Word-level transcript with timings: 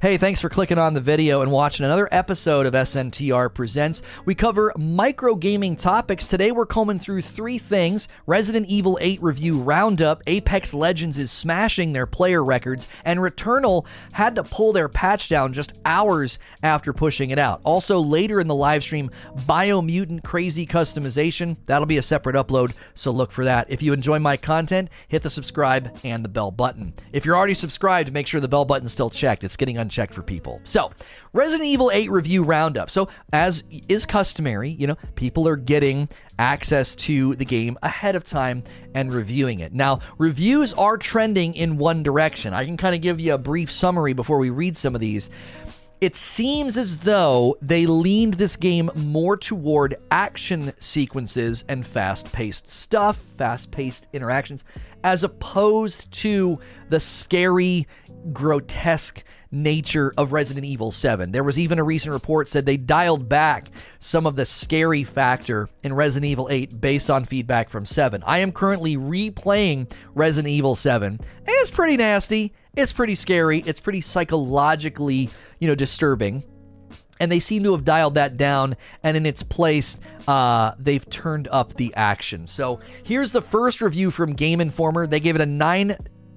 Hey, 0.00 0.16
thanks 0.16 0.40
for 0.40 0.48
clicking 0.48 0.78
on 0.78 0.94
the 0.94 1.00
video 1.00 1.42
and 1.42 1.50
watching 1.50 1.84
another 1.84 2.08
episode 2.12 2.66
of 2.66 2.72
SNTR 2.72 3.52
Presents. 3.52 4.00
We 4.24 4.36
cover 4.36 4.72
micro 4.78 5.34
gaming 5.34 5.74
topics. 5.74 6.28
Today 6.28 6.52
we're 6.52 6.66
combing 6.66 7.00
through 7.00 7.22
three 7.22 7.58
things 7.58 8.06
Resident 8.24 8.68
Evil 8.68 8.96
8 9.00 9.20
review 9.20 9.60
roundup, 9.60 10.22
Apex 10.28 10.72
Legends 10.72 11.18
is 11.18 11.32
smashing 11.32 11.92
their 11.92 12.06
player 12.06 12.44
records, 12.44 12.86
and 13.04 13.18
Returnal 13.18 13.86
had 14.12 14.36
to 14.36 14.44
pull 14.44 14.72
their 14.72 14.88
patch 14.88 15.28
down 15.28 15.52
just 15.52 15.72
hours 15.84 16.38
after 16.62 16.92
pushing 16.92 17.30
it 17.30 17.38
out. 17.40 17.60
Also, 17.64 17.98
later 17.98 18.38
in 18.38 18.46
the 18.46 18.54
live 18.54 18.84
stream, 18.84 19.10
Biomutant 19.48 20.22
Crazy 20.22 20.64
Customization. 20.64 21.56
That'll 21.66 21.86
be 21.86 21.98
a 21.98 22.02
separate 22.02 22.36
upload, 22.36 22.72
so 22.94 23.10
look 23.10 23.32
for 23.32 23.44
that. 23.46 23.66
If 23.68 23.82
you 23.82 23.92
enjoy 23.92 24.20
my 24.20 24.36
content, 24.36 24.90
hit 25.08 25.24
the 25.24 25.30
subscribe 25.30 25.98
and 26.04 26.24
the 26.24 26.28
bell 26.28 26.52
button. 26.52 26.94
If 27.12 27.24
you're 27.24 27.36
already 27.36 27.54
subscribed, 27.54 28.12
make 28.12 28.28
sure 28.28 28.40
the 28.40 28.46
bell 28.46 28.64
button's 28.64 28.92
still 28.92 29.10
checked. 29.10 29.42
It's 29.42 29.56
getting 29.56 29.87
unchecked 29.88 30.12
for 30.12 30.22
people. 30.22 30.60
So, 30.64 30.90
Resident 31.32 31.66
Evil 31.66 31.90
8 31.90 32.10
review 32.10 32.44
roundup. 32.44 32.90
So, 32.90 33.08
as 33.32 33.64
is 33.88 34.04
customary, 34.04 34.68
you 34.68 34.86
know, 34.86 34.96
people 35.14 35.48
are 35.48 35.56
getting 35.56 36.10
access 36.38 36.94
to 36.94 37.34
the 37.36 37.44
game 37.46 37.78
ahead 37.82 38.14
of 38.14 38.22
time 38.22 38.62
and 38.94 39.12
reviewing 39.12 39.60
it. 39.60 39.72
Now, 39.72 40.00
reviews 40.18 40.74
are 40.74 40.98
trending 40.98 41.54
in 41.54 41.78
one 41.78 42.02
direction. 42.02 42.52
I 42.52 42.66
can 42.66 42.76
kind 42.76 42.94
of 42.94 43.00
give 43.00 43.18
you 43.18 43.32
a 43.32 43.38
brief 43.38 43.72
summary 43.72 44.12
before 44.12 44.38
we 44.38 44.50
read 44.50 44.76
some 44.76 44.94
of 44.94 45.00
these 45.00 45.30
it 46.00 46.14
seems 46.14 46.76
as 46.76 46.98
though 46.98 47.58
they 47.60 47.84
leaned 47.86 48.34
this 48.34 48.54
game 48.54 48.88
more 48.94 49.36
toward 49.36 49.96
action 50.12 50.72
sequences 50.78 51.64
and 51.68 51.84
fast 51.84 52.32
paced 52.32 52.68
stuff, 52.68 53.16
fast 53.36 53.72
paced 53.72 54.06
interactions, 54.12 54.62
as 55.02 55.24
opposed 55.24 56.10
to 56.12 56.58
the 56.88 57.00
scary, 57.00 57.88
grotesque 58.32 59.24
nature 59.50 60.12
of 60.16 60.32
Resident 60.32 60.66
Evil 60.66 60.92
7. 60.92 61.32
There 61.32 61.44
was 61.44 61.58
even 61.58 61.78
a 61.78 61.84
recent 61.84 62.12
report 62.12 62.48
said 62.48 62.66
they 62.66 62.76
dialed 62.76 63.28
back 63.28 63.70
some 63.98 64.26
of 64.26 64.36
the 64.36 64.46
scary 64.46 65.04
factor 65.04 65.68
in 65.82 65.92
Resident 65.92 66.30
Evil 66.30 66.48
8 66.50 66.80
based 66.80 67.10
on 67.10 67.24
feedback 67.24 67.68
from 67.68 67.86
7. 67.86 68.22
I 68.26 68.38
am 68.38 68.52
currently 68.52 68.96
replaying 68.96 69.92
Resident 70.14 70.52
Evil 70.52 70.74
7, 70.74 71.12
and 71.12 71.20
it's 71.46 71.70
pretty 71.70 71.96
nasty. 71.96 72.52
It's 72.76 72.92
pretty 72.92 73.14
scary. 73.14 73.60
It's 73.60 73.80
pretty 73.80 74.00
psychologically, 74.00 75.30
you 75.58 75.68
know, 75.68 75.74
disturbing 75.74 76.44
and 77.20 77.32
they 77.32 77.40
seem 77.40 77.62
to 77.64 77.72
have 77.72 77.84
dialed 77.84 78.14
that 78.14 78.36
down 78.36 78.76
and 79.02 79.16
in 79.16 79.26
its 79.26 79.42
place 79.42 79.96
uh, 80.26 80.72
they've 80.78 81.08
turned 81.10 81.48
up 81.50 81.74
the 81.74 81.92
action 81.94 82.46
so 82.46 82.80
here's 83.02 83.32
the 83.32 83.42
first 83.42 83.80
review 83.80 84.10
from 84.10 84.32
game 84.32 84.60
informer 84.60 85.06
they 85.06 85.20
gave 85.20 85.34
it 85.34 85.40
a 85.40 85.46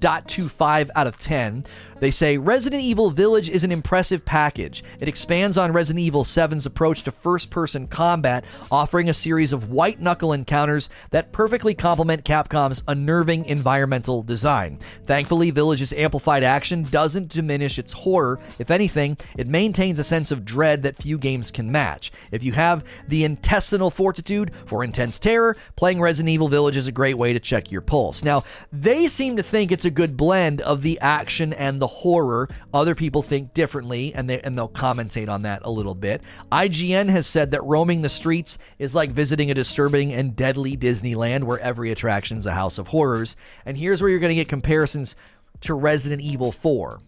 9.25 0.01 0.89
out 0.95 1.07
of 1.07 1.17
10 1.17 1.63
they 2.01 2.11
say 2.11 2.37
Resident 2.37 2.81
Evil 2.81 3.11
Village 3.11 3.47
is 3.47 3.63
an 3.63 3.71
impressive 3.71 4.25
package. 4.25 4.83
It 4.99 5.07
expands 5.07 5.55
on 5.55 5.71
Resident 5.71 6.03
Evil 6.03 6.23
7's 6.23 6.65
approach 6.65 7.03
to 7.03 7.11
first 7.11 7.51
person 7.51 7.85
combat, 7.87 8.43
offering 8.71 9.07
a 9.07 9.13
series 9.13 9.53
of 9.53 9.69
white 9.69 10.01
knuckle 10.01 10.33
encounters 10.33 10.89
that 11.11 11.31
perfectly 11.31 11.75
complement 11.75 12.25
Capcom's 12.25 12.81
unnerving 12.87 13.45
environmental 13.45 14.23
design. 14.23 14.79
Thankfully, 15.05 15.51
Village's 15.51 15.93
amplified 15.93 16.43
action 16.43 16.81
doesn't 16.81 17.27
diminish 17.27 17.77
its 17.77 17.93
horror. 17.93 18.39
If 18.57 18.71
anything, 18.71 19.15
it 19.37 19.47
maintains 19.47 19.99
a 19.99 20.03
sense 20.03 20.31
of 20.31 20.43
dread 20.43 20.81
that 20.81 20.97
few 20.97 21.19
games 21.19 21.51
can 21.51 21.71
match. 21.71 22.11
If 22.31 22.43
you 22.43 22.53
have 22.53 22.83
the 23.09 23.25
intestinal 23.25 23.91
fortitude 23.91 24.51
for 24.65 24.83
intense 24.83 25.19
terror, 25.19 25.55
playing 25.75 26.01
Resident 26.01 26.29
Evil 26.29 26.47
Village 26.47 26.77
is 26.77 26.87
a 26.87 26.91
great 26.91 27.19
way 27.19 27.31
to 27.31 27.39
check 27.39 27.71
your 27.71 27.81
pulse. 27.81 28.23
Now, 28.23 28.43
they 28.71 29.07
seem 29.07 29.37
to 29.37 29.43
think 29.43 29.71
it's 29.71 29.85
a 29.85 29.91
good 29.91 30.17
blend 30.17 30.61
of 30.61 30.81
the 30.81 30.99
action 30.99 31.53
and 31.53 31.79
the 31.79 31.90
horror. 31.91 32.49
Other 32.73 32.95
people 32.95 33.21
think 33.21 33.53
differently, 33.53 34.13
and 34.13 34.29
they 34.29 34.41
and 34.41 34.57
they'll 34.57 34.69
commentate 34.69 35.29
on 35.29 35.43
that 35.43 35.61
a 35.63 35.69
little 35.69 35.93
bit. 35.93 36.23
IGN 36.51 37.09
has 37.09 37.27
said 37.27 37.51
that 37.51 37.63
roaming 37.63 38.01
the 38.01 38.09
streets 38.09 38.57
is 38.79 38.95
like 38.95 39.11
visiting 39.11 39.51
a 39.51 39.53
disturbing 39.53 40.13
and 40.13 40.35
deadly 40.35 40.77
Disneyland, 40.77 41.43
where 41.43 41.59
every 41.59 41.91
attraction 41.91 42.37
is 42.37 42.45
a 42.45 42.53
house 42.53 42.77
of 42.77 42.87
horrors. 42.87 43.35
And 43.65 43.77
here's 43.77 44.01
where 44.01 44.09
you're 44.09 44.19
going 44.19 44.29
to 44.29 44.35
get 44.35 44.47
comparisons 44.47 45.15
to 45.61 45.73
Resident 45.73 46.21
Evil 46.21 46.51
4. 46.51 46.99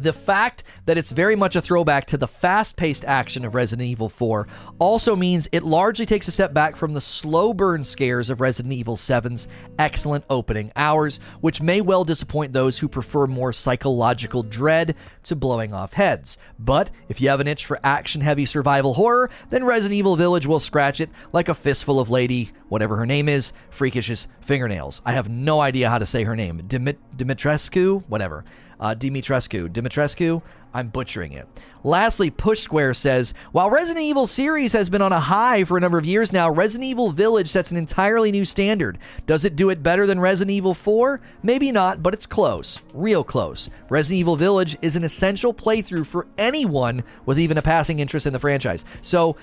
The 0.00 0.12
fact 0.12 0.62
that 0.86 0.96
it's 0.96 1.10
very 1.10 1.34
much 1.34 1.56
a 1.56 1.60
throwback 1.60 2.06
to 2.08 2.16
the 2.16 2.28
fast 2.28 2.76
paced 2.76 3.04
action 3.04 3.44
of 3.44 3.56
Resident 3.56 3.88
Evil 3.88 4.08
4 4.08 4.46
also 4.78 5.16
means 5.16 5.48
it 5.50 5.64
largely 5.64 6.06
takes 6.06 6.28
a 6.28 6.32
step 6.32 6.54
back 6.54 6.76
from 6.76 6.92
the 6.92 7.00
slow 7.00 7.52
burn 7.52 7.82
scares 7.82 8.30
of 8.30 8.40
Resident 8.40 8.72
Evil 8.74 8.96
7's 8.96 9.48
excellent 9.76 10.24
opening 10.30 10.70
hours, 10.76 11.18
which 11.40 11.60
may 11.60 11.80
well 11.80 12.04
disappoint 12.04 12.52
those 12.52 12.78
who 12.78 12.88
prefer 12.88 13.26
more 13.26 13.52
psychological 13.52 14.44
dread 14.44 14.94
to 15.24 15.34
blowing 15.34 15.74
off 15.74 15.94
heads. 15.94 16.38
But 16.60 16.90
if 17.08 17.20
you 17.20 17.28
have 17.30 17.40
an 17.40 17.48
itch 17.48 17.66
for 17.66 17.80
action 17.82 18.20
heavy 18.20 18.46
survival 18.46 18.94
horror, 18.94 19.30
then 19.50 19.64
Resident 19.64 19.98
Evil 19.98 20.14
Village 20.14 20.46
will 20.46 20.60
scratch 20.60 21.00
it 21.00 21.10
like 21.32 21.48
a 21.48 21.54
fistful 21.54 21.98
of 21.98 22.08
lady, 22.08 22.52
whatever 22.68 22.96
her 22.96 23.06
name 23.06 23.28
is, 23.28 23.52
freakish's 23.70 24.28
fingernails. 24.42 25.02
I 25.04 25.12
have 25.12 25.28
no 25.28 25.60
idea 25.60 25.90
how 25.90 25.98
to 25.98 26.06
say 26.06 26.22
her 26.22 26.36
name. 26.36 26.62
Dimit- 26.68 26.98
Dimitrescu? 27.16 28.04
Whatever 28.08 28.44
uh, 28.80 28.94
Dimitrescu. 28.94 29.68
Dimitrescu, 29.68 30.42
I'm 30.74 30.88
butchering 30.88 31.32
it. 31.32 31.48
Lastly, 31.84 32.30
Push 32.30 32.60
Square 32.60 32.94
says 32.94 33.34
While 33.52 33.70
Resident 33.70 34.04
Evil 34.04 34.26
series 34.26 34.72
has 34.72 34.90
been 34.90 35.02
on 35.02 35.12
a 35.12 35.20
high 35.20 35.64
for 35.64 35.76
a 35.76 35.80
number 35.80 35.98
of 35.98 36.06
years 36.06 36.32
now, 36.32 36.50
Resident 36.50 36.88
Evil 36.88 37.10
Village 37.10 37.48
sets 37.48 37.70
an 37.70 37.76
entirely 37.76 38.32
new 38.32 38.44
standard. 38.44 38.98
Does 39.26 39.44
it 39.44 39.56
do 39.56 39.70
it 39.70 39.82
better 39.82 40.06
than 40.06 40.20
Resident 40.20 40.54
Evil 40.54 40.74
4? 40.74 41.20
Maybe 41.42 41.72
not, 41.72 42.02
but 42.02 42.14
it's 42.14 42.26
close. 42.26 42.78
Real 42.92 43.24
close. 43.24 43.70
Resident 43.88 44.20
Evil 44.20 44.36
Village 44.36 44.76
is 44.82 44.96
an 44.96 45.04
essential 45.04 45.54
playthrough 45.54 46.06
for 46.06 46.26
anyone 46.36 47.04
with 47.26 47.38
even 47.38 47.58
a 47.58 47.62
passing 47.62 48.00
interest 48.00 48.26
in 48.26 48.32
the 48.32 48.38
franchise. 48.38 48.84
So 49.02 49.36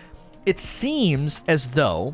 it 0.45 0.59
seems 0.59 1.41
as 1.47 1.69
though 1.69 2.13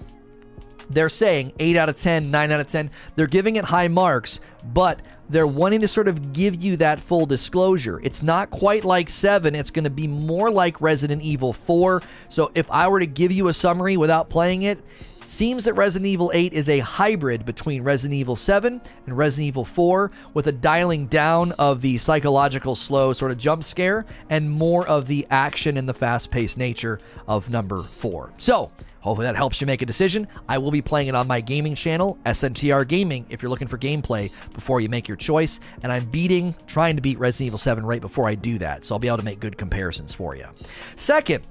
they're 0.89 1.09
saying 1.09 1.53
8 1.59 1.77
out 1.77 1.89
of 1.89 1.97
10, 1.97 2.31
9 2.31 2.51
out 2.51 2.59
of 2.59 2.67
10. 2.67 2.91
They're 3.15 3.27
giving 3.27 3.55
it 3.55 3.65
high 3.65 3.87
marks, 3.87 4.39
but 4.73 5.01
they're 5.31 5.47
wanting 5.47 5.81
to 5.81 5.87
sort 5.87 6.07
of 6.07 6.33
give 6.33 6.61
you 6.61 6.77
that 6.77 6.99
full 6.99 7.25
disclosure. 7.25 7.99
It's 8.03 8.21
not 8.21 8.51
quite 8.51 8.85
like 8.85 9.09
7, 9.09 9.55
it's 9.55 9.71
going 9.71 9.85
to 9.85 9.89
be 9.89 10.07
more 10.07 10.51
like 10.51 10.81
Resident 10.81 11.21
Evil 11.21 11.53
4. 11.53 12.03
So 12.29 12.51
if 12.53 12.69
I 12.69 12.87
were 12.87 12.99
to 12.99 13.07
give 13.07 13.31
you 13.31 13.47
a 13.47 13.53
summary 13.53 13.97
without 13.97 14.29
playing 14.29 14.63
it, 14.63 14.79
seems 15.23 15.63
that 15.63 15.73
Resident 15.73 16.07
Evil 16.07 16.31
8 16.33 16.51
is 16.53 16.67
a 16.67 16.79
hybrid 16.79 17.45
between 17.45 17.83
Resident 17.83 18.17
Evil 18.17 18.35
7 18.35 18.81
and 19.05 19.17
Resident 19.17 19.47
Evil 19.47 19.65
4 19.65 20.11
with 20.33 20.47
a 20.47 20.51
dialing 20.51 21.07
down 21.07 21.51
of 21.53 21.81
the 21.81 21.97
psychological 21.97 22.75
slow 22.75 23.13
sort 23.13 23.31
of 23.31 23.37
jump 23.37 23.63
scare 23.63 24.05
and 24.29 24.49
more 24.49 24.85
of 24.87 25.07
the 25.07 25.25
action 25.29 25.77
and 25.77 25.87
the 25.87 25.93
fast-paced 25.93 26.57
nature 26.57 26.99
of 27.27 27.49
number 27.49 27.83
4. 27.83 28.33
So, 28.37 28.71
Hopefully 29.01 29.25
that 29.25 29.35
helps 29.35 29.59
you 29.59 29.67
make 29.67 29.81
a 29.81 29.85
decision. 29.85 30.27
I 30.47 30.57
will 30.57 30.71
be 30.71 30.81
playing 30.81 31.07
it 31.07 31.15
on 31.15 31.27
my 31.27 31.41
gaming 31.41 31.75
channel, 31.75 32.17
SNTR 32.25 32.87
Gaming, 32.87 33.25
if 33.29 33.41
you're 33.41 33.49
looking 33.49 33.67
for 33.67 33.77
gameplay 33.77 34.31
before 34.53 34.79
you 34.79 34.89
make 34.89 35.07
your 35.07 35.17
choice. 35.17 35.59
And 35.83 35.91
I'm 35.91 36.05
beating, 36.05 36.55
trying 36.67 36.95
to 36.95 37.01
beat 37.01 37.19
Resident 37.19 37.47
Evil 37.47 37.59
7 37.59 37.85
right 37.85 38.01
before 38.01 38.27
I 38.27 38.35
do 38.35 38.57
that. 38.59 38.85
So 38.85 38.95
I'll 38.95 38.99
be 38.99 39.07
able 39.07 39.17
to 39.17 39.23
make 39.23 39.39
good 39.39 39.57
comparisons 39.57 40.13
for 40.13 40.35
you. 40.35 40.45
Second, 40.95 41.43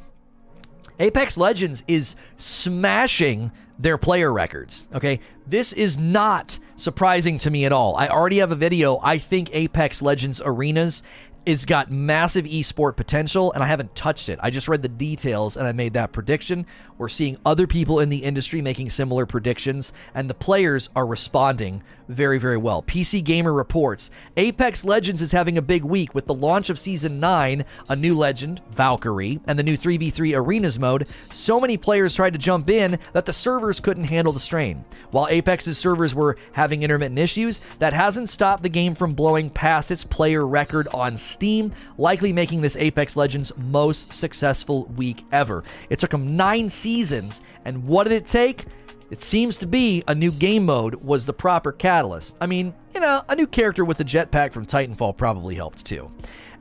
Apex 1.00 1.37
Legends 1.37 1.83
is 1.88 2.15
smashing 2.38 3.50
their 3.78 3.99
player 3.99 4.32
records. 4.32 4.87
Okay. 4.94 5.21
This 5.47 5.72
is 5.72 5.99
not 5.99 6.59
surprising 6.77 7.38
to 7.38 7.50
me 7.50 7.65
at 7.65 7.72
all. 7.72 7.97
I 7.97 8.09
already 8.09 8.38
have 8.38 8.53
a 8.53 8.56
video. 8.56 9.00
I 9.03 9.19
think 9.19 9.50
Apex 9.53 10.03
Legends 10.03 10.41
Arenas 10.44 11.03
it's 11.46 11.64
got 11.64 11.90
massive 11.90 12.44
esport 12.44 12.96
potential, 12.96 13.52
and 13.52 13.62
I 13.62 13.66
haven't 13.66 13.94
touched 13.94 14.28
it. 14.28 14.38
I 14.42 14.50
just 14.50 14.68
read 14.68 14.82
the 14.82 14.88
details 14.88 15.56
and 15.56 15.66
I 15.66 15.72
made 15.72 15.94
that 15.94 16.12
prediction. 16.12 16.66
We're 16.98 17.08
seeing 17.08 17.38
other 17.46 17.66
people 17.66 18.00
in 18.00 18.08
the 18.10 18.18
industry 18.18 18.60
making 18.60 18.90
similar 18.90 19.26
predictions, 19.26 19.92
and 20.14 20.28
the 20.28 20.34
players 20.34 20.90
are 20.94 21.06
responding 21.06 21.82
very, 22.10 22.38
very 22.38 22.56
well. 22.56 22.82
PC 22.82 23.22
Gamer 23.22 23.53
reports 23.53 24.10
Apex 24.37 24.84
Legends 24.84 25.22
is 25.22 25.32
having 25.32 25.56
a 25.56 25.62
big 25.62 25.84
week 25.84 26.15
with 26.15 26.26
the 26.26 26.34
launch 26.34 26.71
of 26.71 26.78
Season 26.78 27.21
9, 27.21 27.65
a 27.88 27.96
new 27.96 28.17
legend, 28.17 28.61
Valkyrie, 28.73 29.40
and 29.46 29.58
the 29.58 29.62
new 29.62 29.76
3v3 29.76 30.37
Arenas 30.37 30.79
mode. 30.79 31.08
So 31.32 31.61
many 31.61 31.76
players 31.76 32.14
tried 32.14 32.32
to 32.32 32.38
jump 32.38 32.70
in 32.70 32.99
that 33.12 33.26
the 33.26 33.32
servers 33.32 33.81
couldn't 33.81 34.05
handle 34.05 34.32
the 34.32 34.40
strain. 34.40 34.84
While 35.11 35.29
Apex's 35.29 35.79
servers 35.79 36.14
were 36.14 36.37
having 36.52 36.82
intermittent 36.82 37.19
issues, 37.19 37.61
that 37.79 37.93
hasn't 37.93 38.31
stopped 38.31 38.62
the 38.62 38.69
game 38.69 38.94
from 38.94 39.14
blowing 39.14 39.50
past 39.50 39.90
its 39.90 40.05
player 40.05 40.46
record 40.46 40.88
on 40.93 41.17
Steam, 41.17 41.73
likely 41.99 42.32
making 42.32 42.61
this 42.61 42.76
Apex 42.76 43.17
Legends 43.17 43.52
most 43.56 44.12
successful 44.12 44.87
week 44.96 45.25
ever. 45.32 45.64
It 45.88 45.99
took 45.99 46.11
them 46.11 46.37
nine 46.37 46.70
seasons, 46.70 47.43
and 47.64 47.84
what 47.84 48.05
did 48.05 48.12
it 48.12 48.26
take? 48.26 48.67
It 49.10 49.20
seems 49.20 49.56
to 49.58 49.66
be 49.66 50.04
a 50.06 50.14
new 50.14 50.30
game 50.30 50.64
mode 50.64 50.94
was 50.94 51.26
the 51.26 51.32
proper 51.32 51.72
catalyst. 51.72 52.36
I 52.40 52.46
mean, 52.46 52.72
you 52.94 53.00
know, 53.00 53.22
a 53.28 53.34
new 53.34 53.46
character 53.48 53.84
with 53.84 53.98
the 53.98 54.04
jetpack 54.04 54.52
from 54.52 54.66
Titanfall 54.66 55.16
probably 55.16 55.56
helped 55.56 55.84
too. 55.84 56.12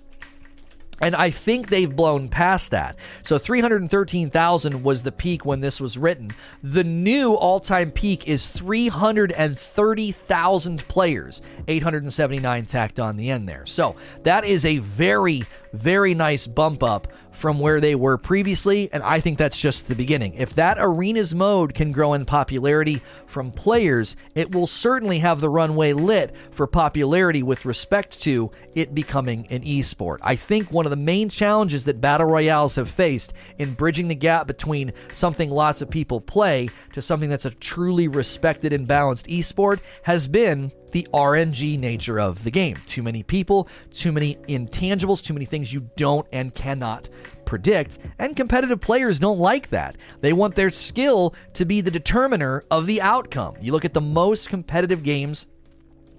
And 1.00 1.15
I 1.15 1.31
think 1.31 1.69
they've 1.69 1.95
blown 1.95 2.29
past 2.29 2.73
that. 2.73 2.97
So 3.23 3.39
313,000 3.39 4.83
was 4.83 5.03
the 5.03 5.12
peak 5.12 5.45
when 5.45 5.61
this 5.61 5.81
was 5.81 5.97
written. 5.97 6.31
The 6.62 6.85
new 6.85 7.35
all 7.35 7.61
time 7.61 7.91
peak 7.91 8.27
is 8.27 8.47
330,000 8.47 10.89
players, 10.89 11.43
879 11.69 12.67
tacked 12.67 12.99
on 12.99 13.17
the 13.17 13.31
end 13.31 13.49
there. 13.49 13.67
So 13.67 13.97
that 14.25 14.45
is 14.45 14.65
a 14.65 14.79
very, 14.79 15.45
very 15.73 16.15
nice 16.15 16.47
bump 16.47 16.83
up 16.83 17.09
from 17.38 17.61
where 17.61 17.81
they 17.81 17.94
were 17.94 18.19
previously, 18.19 18.90
and 18.93 19.00
I 19.00 19.20
think 19.20 19.38
that's 19.38 19.58
just 19.58 19.87
the 19.87 19.94
beginning. 19.94 20.35
If 20.35 20.56
that 20.56 20.76
arenas 20.81 21.37
mode 21.37 21.73
can 21.73 21.93
grow 21.93 22.14
in 22.14 22.25
popularity 22.25 23.00
from 23.29 23.52
players, 23.52 24.17
it 24.35 24.52
will 24.52 24.67
certainly 24.67 25.20
have 25.20 25.40
the 25.40 25.49
runway 25.49 25.93
lit 25.93 26.35
for 26.50 26.67
popularity 26.67 27.44
with 27.44 27.64
respect 27.64 28.20
to 28.23 28.50
it 28.75 28.93
becoming 28.93 29.46
an 29.50 29.62
esport. 29.62 30.19
I 30.20 30.35
think 30.35 30.73
one 30.73 30.85
of 30.85 30.90
the 30.90 30.96
main 30.96 31.29
challenges 31.29 31.85
that 31.85 32.00
battle 32.00 32.26
royales 32.26 32.75
have 32.75 32.90
faced 32.90 33.32
in 33.58 33.75
bridging 33.75 34.08
the 34.08 34.17
gap 34.17 34.49
between 34.49 34.93
something 35.12 35.49
lots 35.49 35.81
of 35.81 35.88
people 35.88 36.20
play 36.20 36.69
to 36.93 37.00
something 37.00 37.31
that's 37.31 37.44
a 37.44 37.50
truly 37.50 38.08
respected 38.08 38.73
and 38.73 38.88
balanced 38.88 39.29
esport 39.29 39.79
has 40.02 40.26
been 40.26 40.73
the 40.90 41.06
RNG 41.12 41.79
nature 41.79 42.19
of 42.19 42.43
the 42.44 42.50
game. 42.50 42.76
Too 42.87 43.02
many 43.02 43.23
people, 43.23 43.69
too 43.90 44.12
many 44.12 44.37
intangibles, 44.49 45.23
too 45.23 45.35
many 45.35 45.44
things 45.44 45.73
you 45.73 45.88
don't 45.96 46.26
and 46.32 46.55
cannot 46.55 47.08
predict, 47.44 47.99
and 48.19 48.37
competitive 48.37 48.81
players 48.81 49.19
don't 49.19 49.38
like 49.38 49.70
that. 49.70 49.96
They 50.20 50.35
want 50.35 50.55
their 50.55 50.70
skill 50.70 51.35
to 51.55 51.64
be 51.64 51.81
the 51.81 51.90
determiner 51.90 52.62
of 52.70 52.87
the 52.87 53.00
outcome. 53.00 53.55
You 53.61 53.73
look 53.73 53.87
at 53.87 53.94
the 53.94 54.00
most 54.00 54.49
competitive 54.49 55.02
games 55.02 55.46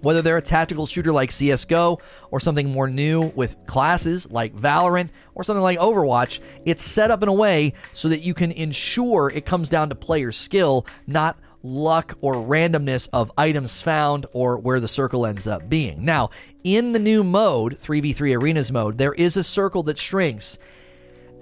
whether 0.02 0.22
they're 0.22 0.36
a 0.36 0.42
tactical 0.42 0.86
shooter 0.86 1.12
like 1.12 1.30
CSGO 1.30 2.00
or 2.30 2.40
something 2.40 2.70
more 2.70 2.88
new 2.88 3.32
with 3.34 3.56
classes 3.66 4.30
like 4.30 4.54
Valorant 4.54 5.10
or 5.34 5.44
something 5.44 5.62
like 5.62 5.78
Overwatch, 5.78 6.40
it's 6.64 6.82
set 6.82 7.10
up 7.10 7.22
in 7.22 7.28
a 7.28 7.32
way 7.32 7.74
so 7.92 8.08
that 8.08 8.20
you 8.20 8.34
can 8.34 8.52
ensure 8.52 9.30
it 9.34 9.44
comes 9.44 9.68
down 9.68 9.88
to 9.90 9.94
player 9.94 10.32
skill, 10.32 10.86
not 11.06 11.38
luck 11.62 12.16
or 12.20 12.34
randomness 12.34 13.08
of 13.12 13.32
items 13.36 13.82
found 13.82 14.26
or 14.32 14.56
where 14.56 14.80
the 14.80 14.88
circle 14.88 15.26
ends 15.26 15.46
up 15.46 15.68
being. 15.68 16.04
Now, 16.04 16.30
in 16.64 16.92
the 16.92 16.98
new 16.98 17.24
mode, 17.24 17.78
3v3 17.80 18.40
arenas 18.40 18.72
mode, 18.72 18.98
there 18.98 19.14
is 19.14 19.36
a 19.36 19.44
circle 19.44 19.82
that 19.84 19.98
shrinks. 19.98 20.58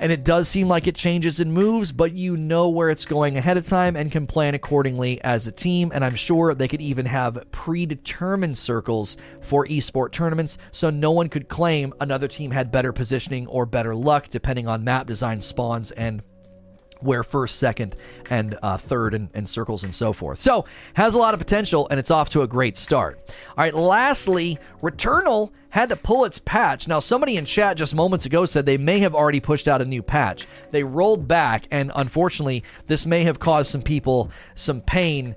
And 0.01 0.13
it 0.13 0.23
does 0.23 0.49
seem 0.49 0.69
like 0.69 0.87
it 0.87 0.95
changes 0.95 1.41
and 1.41 1.53
moves, 1.53 1.91
but 1.91 2.13
you 2.13 2.37
know 2.37 2.69
where 2.69 2.89
it's 2.89 3.05
going 3.05 3.37
ahead 3.37 3.57
of 3.57 3.67
time 3.67 3.97
and 3.97 4.13
can 4.13 4.29
plan 4.29 4.55
accordingly 4.55 5.21
as 5.25 5.49
a 5.49 5.53
team. 5.53 5.91
And 5.93 6.05
I'm 6.05 6.15
sure 6.15 6.55
they 6.55 6.69
could 6.69 6.81
even 6.81 7.05
have 7.07 7.45
predetermined 7.51 8.57
circles 8.57 9.17
for 9.41 9.67
esport 9.67 10.13
tournaments, 10.13 10.57
so 10.71 10.91
no 10.91 11.11
one 11.11 11.29
could 11.29 11.49
claim 11.49 11.93
another 12.01 12.29
team 12.29 12.53
had 12.53 12.71
better 12.71 12.93
positioning 12.93 13.49
or 13.49 13.67
better 13.67 13.93
luck, 13.93 14.29
depending 14.31 14.69
on 14.69 14.85
map 14.85 15.09
design, 15.09 15.43
spawns, 15.43 15.91
and 15.91 16.23
where 17.01 17.23
first, 17.23 17.59
second, 17.59 17.97
and 18.31 18.59
uh, 18.63 18.77
third, 18.77 19.15
and, 19.15 19.29
and, 19.35 19.49
circles 19.49 19.85
and 19.85 19.95
so 19.95 20.13
forth. 20.13 20.41
So, 20.41 20.65
has 20.95 21.15
a 21.15 21.19
lot 21.19 21.35
of 21.35 21.41
potential, 21.41 21.87
and 21.91 21.99
it's 21.99 22.11
off 22.11 22.31
to 22.31 22.43
a 22.43 22.47
great 22.47 22.77
start. 22.77 23.21
All 23.51 23.65
right, 23.65 23.75
lastly, 23.75 24.59
Returnal 24.83 25.53
had 25.71 25.89
to 25.91 25.97
pull 25.97 26.25
its 26.25 26.39
patch. 26.39 26.89
Now, 26.89 26.99
somebody 26.99 27.37
in 27.37 27.45
chat 27.45 27.77
just 27.77 27.95
moments 27.95 28.27
ago 28.27 28.45
said 28.45 28.67
they 28.67 28.79
may 28.79 28.99
have 29.01 29.15
already 29.15 29.41
pushed 29.41 29.69
out 29.69 29.83
a 29.83 29.85
new 29.85 30.03
patch. 30.03 30.47
They 30.71 30.83
rolled 30.83 31.29
back, 31.29 31.67
and 31.71 31.93
unfortunately, 31.95 32.65
this 32.87 33.07
may 33.07 33.25
have 33.25 33.39
caused 33.39 33.71
some 33.71 33.83
people 33.83 34.31
some 34.55 34.81
pain 34.81 35.37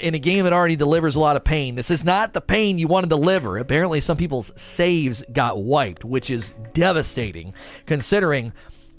in 0.00 0.14
a 0.14 0.18
game 0.18 0.44
that 0.44 0.52
already 0.52 0.76
delivers 0.76 1.16
a 1.16 1.20
lot 1.20 1.36
of 1.36 1.44
pain. 1.44 1.74
This 1.74 1.90
is 1.90 2.04
not 2.04 2.32
the 2.32 2.40
pain 2.40 2.78
you 2.78 2.88
want 2.88 3.04
to 3.04 3.08
deliver. 3.08 3.58
Apparently, 3.58 4.00
some 4.00 4.16
people's 4.16 4.52
saves 4.56 5.24
got 5.32 5.62
wiped, 5.62 6.04
which 6.04 6.30
is 6.30 6.52
devastating 6.74 7.54
considering 7.86 8.52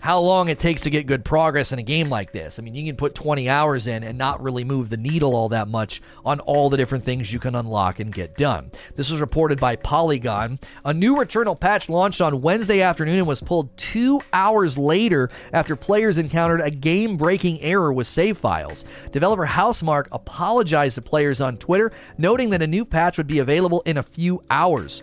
how 0.05 0.19
long 0.19 0.49
it 0.49 0.59
takes 0.59 0.83
to 0.83 0.91
get 0.91 1.07
good 1.07 1.25
progress 1.25 1.71
in 1.71 1.79
a 1.79 1.81
game 1.81 2.09
like 2.09 2.31
this. 2.31 2.59
I 2.59 2.61
mean, 2.61 2.75
you 2.75 2.85
can 2.85 2.95
put 2.95 3.15
20 3.15 3.49
hours 3.49 3.87
in 3.87 4.03
and 4.03 4.19
not 4.19 4.39
really 4.39 4.63
move 4.63 4.91
the 4.91 4.97
needle 4.97 5.35
all 5.35 5.49
that 5.49 5.67
much 5.67 5.99
on 6.23 6.39
all 6.41 6.69
the 6.69 6.77
different 6.77 7.03
things 7.03 7.33
you 7.33 7.39
can 7.39 7.55
unlock 7.55 7.99
and 7.99 8.13
get 8.13 8.37
done. 8.37 8.69
This 8.95 9.09
was 9.09 9.19
reported 9.19 9.59
by 9.59 9.77
Polygon. 9.77 10.59
A 10.85 10.93
new 10.93 11.15
Returnal 11.15 11.59
patch 11.59 11.89
launched 11.89 12.21
on 12.21 12.43
Wednesday 12.43 12.83
afternoon 12.83 13.17
and 13.17 13.27
was 13.27 13.41
pulled 13.41 13.75
two 13.77 14.21
hours 14.31 14.77
later 14.77 15.31
after 15.53 15.75
players 15.75 16.19
encountered 16.19 16.61
a 16.61 16.69
game 16.69 17.17
breaking 17.17 17.59
error 17.61 17.91
with 17.91 18.05
save 18.05 18.37
files. 18.37 18.85
Developer 19.11 19.47
Housemarque 19.47 20.09
apologized 20.11 20.93
to 20.95 21.01
players 21.01 21.41
on 21.41 21.57
Twitter, 21.57 21.91
noting 22.19 22.51
that 22.51 22.61
a 22.61 22.67
new 22.67 22.85
patch 22.85 23.17
would 23.17 23.25
be 23.25 23.39
available 23.39 23.81
in 23.87 23.97
a 23.97 24.03
few 24.03 24.43
hours. 24.51 25.01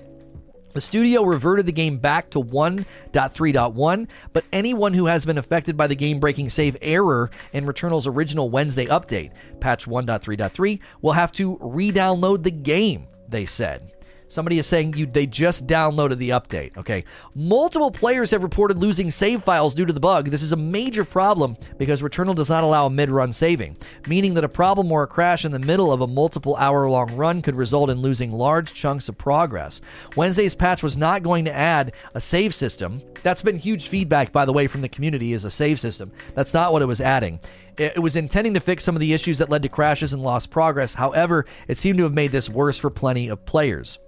The 0.73 0.81
studio 0.81 1.23
reverted 1.25 1.67
the 1.67 1.73
game 1.73 1.99
back 1.99 2.31
to 2.31 2.39
1.3.1, 2.41 4.09
but 4.33 4.45
anyone 4.53 4.95
who 4.95 5.07
has 5.07 5.25
been 5.27 5.37
affected 5.39 5.77
by 5.77 5.87
the 5.87 5.95
game 5.95 6.19
breaking 6.19 6.49
save 6.51 6.77
error 6.81 7.31
in 7.53 7.67
Returnal's 7.67 8.07
original 8.07 8.49
Wednesday 8.49 8.87
update, 8.87 9.33
patch 9.61 9.87
1.3.3, 9.87 10.81
will 11.03 11.13
have 11.13 11.33
to 11.33 11.59
re 11.61 11.93
download 11.93 12.43
the 12.43 12.51
game, 12.51 13.07
they 13.29 13.45
said. 13.45 13.93
Somebody 14.33 14.59
is 14.59 14.67
saying 14.67 14.95
you 14.97 15.05
they 15.05 15.27
just 15.27 15.67
downloaded 15.67 16.17
the 16.17 16.31
update. 16.31 16.75
Okay. 16.79 17.05
Multiple 17.35 17.91
players 17.91 18.31
have 18.31 18.43
reported 18.43 18.79
losing 18.79 19.11
save 19.11 19.43
files 19.43 19.75
due 19.75 19.85
to 19.85 19.93
the 19.93 20.01
bug. 20.01 20.31
This 20.31 20.41
is 20.41 20.53
a 20.53 20.57
major 20.57 21.05
problem 21.05 21.55
because 21.77 22.01
Returnal 22.01 22.35
does 22.35 22.49
not 22.49 22.65
allow 22.65 22.87
a 22.87 22.91
mid-run 22.91 23.35
saving, 23.35 23.77
meaning 24.07 24.33
that 24.33 24.43
a 24.43 24.49
problem 24.49 24.91
or 24.91 25.03
a 25.03 25.07
crash 25.07 25.45
in 25.45 25.53
the 25.53 25.59
middle 25.59 25.93
of 25.93 26.01
a 26.01 26.07
multiple 26.07 26.57
hour-long 26.57 27.15
run 27.15 27.43
could 27.43 27.59
result 27.59 27.91
in 27.91 27.99
losing 27.99 28.33
large 28.33 28.73
chunks 28.73 29.11
of 29.11 29.19
progress. 29.19 29.83
Wednesday's 30.17 30.55
patch 30.55 30.83
was 30.83 30.97
not 30.97 31.23
going 31.23 31.45
to 31.45 31.53
add 31.53 31.93
a 32.15 32.21
save 32.21 32.55
system. 32.55 33.03
That's 33.23 33.43
been 33.43 33.59
huge 33.59 33.89
feedback 33.89 34.33
by 34.33 34.47
the 34.47 34.53
way 34.55 34.67
from 34.67 34.81
the 34.81 34.89
community 34.89 35.35
as 35.35 35.45
a 35.45 35.51
save 35.51 35.79
system. 35.79 36.11
That's 36.35 36.55
not 36.55 36.73
what 36.73 36.81
it 36.81 36.87
was 36.87 37.03
adding. 37.03 37.39
It 37.77 38.03
was 38.03 38.17
intending 38.17 38.55
to 38.55 38.61
fix 38.61 38.83
some 38.83 38.97
of 38.97 39.01
the 39.01 39.13
issues 39.13 39.37
that 39.39 39.51
led 39.51 39.63
to 39.63 39.69
crashes 39.69 40.15
and 40.15 40.23
lost 40.23 40.51
progress. 40.51 40.95
However, 40.95 41.45
it 41.69 41.77
seemed 41.77 41.99
to 41.99 42.05
have 42.05 42.15
made 42.15 42.33
this 42.33 42.49
worse 42.49 42.79
for 42.79 42.89
plenty 42.89 43.29
of 43.29 43.45
players. 43.45 43.99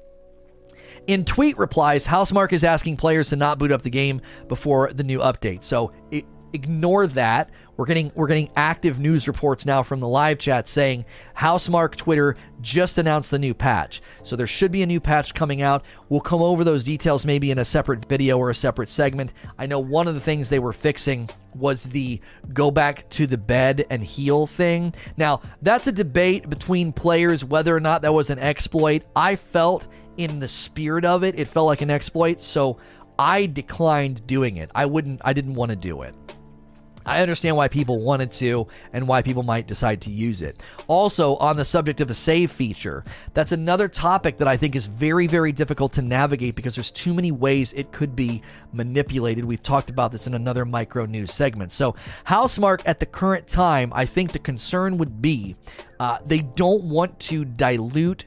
In 1.06 1.24
tweet 1.24 1.58
replies, 1.58 2.06
Housemarque 2.06 2.52
is 2.52 2.64
asking 2.64 2.96
players 2.96 3.28
to 3.28 3.36
not 3.36 3.58
boot 3.58 3.72
up 3.72 3.82
the 3.82 3.90
game 3.90 4.22
before 4.48 4.90
the 4.92 5.04
new 5.04 5.18
update. 5.18 5.64
So 5.64 5.92
ignore 6.54 7.06
that. 7.08 7.50
We're 7.76 7.86
getting 7.86 8.12
we're 8.14 8.28
getting 8.28 8.50
active 8.54 9.00
news 9.00 9.26
reports 9.26 9.66
now 9.66 9.82
from 9.82 9.98
the 9.98 10.06
live 10.06 10.38
chat 10.38 10.68
saying 10.68 11.04
Housemarque 11.36 11.96
Twitter 11.96 12.36
just 12.60 12.96
announced 12.98 13.32
the 13.32 13.38
new 13.38 13.52
patch. 13.52 14.00
So 14.22 14.36
there 14.36 14.46
should 14.46 14.70
be 14.70 14.82
a 14.82 14.86
new 14.86 15.00
patch 15.00 15.34
coming 15.34 15.60
out. 15.60 15.84
We'll 16.08 16.20
come 16.20 16.40
over 16.40 16.62
those 16.62 16.84
details 16.84 17.26
maybe 17.26 17.50
in 17.50 17.58
a 17.58 17.64
separate 17.64 18.08
video 18.08 18.38
or 18.38 18.50
a 18.50 18.54
separate 18.54 18.90
segment. 18.90 19.32
I 19.58 19.66
know 19.66 19.80
one 19.80 20.06
of 20.06 20.14
the 20.14 20.20
things 20.20 20.48
they 20.48 20.60
were 20.60 20.72
fixing 20.72 21.28
was 21.54 21.84
the 21.84 22.20
go 22.52 22.70
back 22.70 23.08
to 23.10 23.26
the 23.26 23.38
bed 23.38 23.84
and 23.90 24.02
heal 24.02 24.46
thing. 24.46 24.94
Now, 25.16 25.42
that's 25.62 25.88
a 25.88 25.92
debate 25.92 26.48
between 26.48 26.92
players 26.92 27.44
whether 27.44 27.74
or 27.74 27.80
not 27.80 28.02
that 28.02 28.14
was 28.14 28.30
an 28.30 28.38
exploit. 28.38 29.02
I 29.16 29.34
felt 29.34 29.88
in 30.16 30.40
the 30.40 30.48
spirit 30.48 31.04
of 31.04 31.24
it, 31.24 31.38
it 31.38 31.48
felt 31.48 31.66
like 31.66 31.82
an 31.82 31.90
exploit, 31.90 32.44
so 32.44 32.78
I 33.18 33.46
declined 33.46 34.26
doing 34.26 34.56
it. 34.56 34.70
I 34.74 34.86
wouldn't 34.86 35.20
I 35.24 35.32
didn't 35.32 35.54
want 35.54 35.70
to 35.70 35.76
do 35.76 36.02
it. 36.02 36.14
I 37.06 37.20
understand 37.20 37.56
why 37.56 37.68
people 37.68 37.98
wanted 38.02 38.32
to 38.32 38.66
and 38.92 39.06
why 39.06 39.20
people 39.20 39.42
might 39.42 39.66
decide 39.66 40.00
to 40.02 40.10
use 40.10 40.40
it. 40.40 40.62
Also, 40.86 41.36
on 41.36 41.56
the 41.56 41.64
subject 41.64 42.00
of 42.00 42.08
a 42.08 42.14
save 42.14 42.50
feature, 42.50 43.04
that's 43.34 43.52
another 43.52 43.88
topic 43.88 44.38
that 44.38 44.48
I 44.48 44.56
think 44.56 44.74
is 44.74 44.86
very, 44.86 45.26
very 45.26 45.52
difficult 45.52 45.92
to 45.94 46.02
navigate 46.02 46.54
because 46.54 46.74
there's 46.74 46.90
too 46.90 47.12
many 47.12 47.30
ways 47.30 47.74
it 47.74 47.92
could 47.92 48.16
be 48.16 48.40
manipulated. 48.72 49.44
We've 49.44 49.62
talked 49.62 49.90
about 49.90 50.12
this 50.12 50.26
in 50.26 50.34
another 50.34 50.64
micro 50.64 51.04
news 51.04 51.32
segment. 51.32 51.72
So, 51.72 51.94
Housemarque 52.26 52.82
at 52.86 53.00
the 53.00 53.06
current 53.06 53.46
time, 53.46 53.92
I 53.94 54.06
think 54.06 54.32
the 54.32 54.38
concern 54.38 54.96
would 54.96 55.20
be 55.20 55.56
uh, 56.00 56.18
they 56.24 56.40
don't 56.40 56.84
want 56.84 57.20
to 57.20 57.44
dilute 57.44 58.24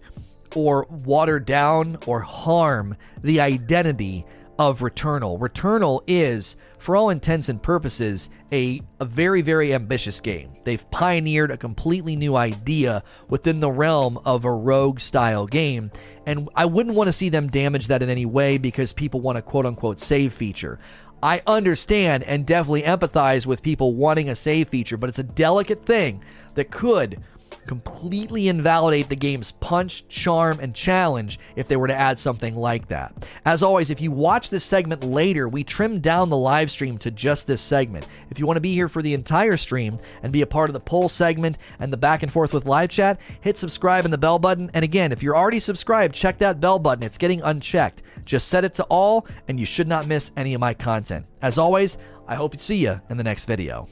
or 0.56 0.86
water 0.90 1.40
down 1.40 1.98
or 2.06 2.22
harm 2.22 2.96
the 3.22 3.42
identity 3.42 4.26
of 4.60 4.80
Returnal. 4.80 5.40
Returnal 5.40 6.02
is, 6.08 6.56
for 6.80 6.96
all 6.96 7.10
intents 7.10 7.50
and 7.50 7.62
purposes, 7.62 8.30
a, 8.52 8.82
a 9.00 9.06
very, 9.06 9.42
very 9.42 9.74
ambitious 9.74 10.20
game. 10.20 10.56
They've 10.64 10.90
pioneered 10.90 11.52
a 11.52 11.58
completely 11.58 12.16
new 12.16 12.36
idea 12.36 13.04
within 13.30 13.60
the 13.60 13.72
realm 13.72 14.20
of 14.26 14.46
a 14.46 14.52
rogue 14.52 15.00
style 15.00 15.46
game, 15.46 15.92
and 16.26 16.50
I 16.56 16.66
wouldn't 16.66 16.96
want 16.96 17.08
to 17.08 17.14
see 17.14 17.30
them 17.30 17.48
damage 17.48 17.88
that 17.88 18.02
in 18.02 18.10
any 18.10 18.26
way 18.26 18.58
because 18.58 18.94
people 18.94 19.22
want 19.22 19.38
a 19.38 19.42
quote 19.42 19.66
unquote 19.66 20.00
save 20.00 20.34
feature. 20.34 20.80
I 21.22 21.42
understand 21.48 22.24
and 22.24 22.46
definitely 22.46 22.84
empathize 22.84 23.46
with 23.46 23.64
people 23.64 23.96
wanting 23.96 24.30
a 24.30 24.36
save 24.36 24.70
feature, 24.70 24.98
but 24.98 25.10
it's 25.10 25.20
a 25.20 25.24
delicate 25.24 25.86
thing 25.86 26.24
that 26.54 26.70
could 26.72 27.20
completely 27.68 28.48
invalidate 28.48 29.10
the 29.10 29.16
game's 29.16 29.52
punch, 29.52 30.08
charm, 30.08 30.60
and 30.60 30.74
challenge 30.74 31.40
if 31.56 31.68
they 31.68 31.76
were 31.76 31.88
to 31.88 31.96
add 31.96 32.18
something 32.18 32.56
like 32.56 32.88
that. 32.88 33.28
As 33.46 33.62
always, 33.62 33.90
if 33.90 34.02
you 34.02 34.12
watch 34.12 34.50
this 34.50 34.64
segment 34.64 35.04
later, 35.04 35.48
we 35.48 35.64
trimmed 35.64 36.02
down 36.02 36.30
the 36.30 36.38
live 36.38 36.72
stream 36.72 36.98
to 37.00 37.12
just 37.12 37.46
this 37.46 37.62
segment. 37.62 38.08
If 38.30 38.40
you 38.40 38.46
want 38.46 38.58
to 38.58 38.62
be 38.62 38.74
here 38.74 38.90
for 38.90 39.02
the 39.02 39.14
entire 39.14 39.58
stream 39.58 40.00
and 40.24 40.34
be 40.34 40.42
a 40.42 40.48
part 40.48 40.70
of 40.70 40.74
the 40.74 40.80
poll 40.80 41.10
segment 41.10 41.58
and 41.80 41.92
the 41.92 41.98
back 41.98 42.24
and 42.24 42.32
forth 42.32 42.54
with 42.54 42.66
live 42.66 42.90
chat, 42.90 43.20
hit 43.42 43.58
subscribe 43.58 44.06
and 44.06 44.14
the 44.14 44.18
bell 44.18 44.40
button. 44.40 44.72
And 44.74 44.84
again, 44.84 45.12
if 45.12 45.22
you're 45.22 45.38
already 45.38 45.60
subscribed, 45.60 46.16
check 46.16 46.38
that 46.40 46.62
bell 46.62 46.80
button. 46.80 47.04
It's 47.04 47.18
getting 47.18 47.42
unchecked. 47.42 48.02
Just 48.26 48.48
set 48.48 48.64
it 48.64 48.74
to 48.76 48.84
all, 48.86 49.28
and 49.48 49.60
you 49.60 49.66
should 49.66 49.88
not 49.88 50.08
miss 50.08 50.32
any 50.38 50.54
of 50.54 50.62
my 50.62 50.74
content. 50.74 51.26
As 51.42 51.58
always, 51.58 51.98
I 52.28 52.36
hope 52.36 52.54
to 52.54 52.60
see 52.60 52.78
you 52.78 53.00
in 53.10 53.18
the 53.18 53.24
next 53.24 53.46
video. 53.46 53.88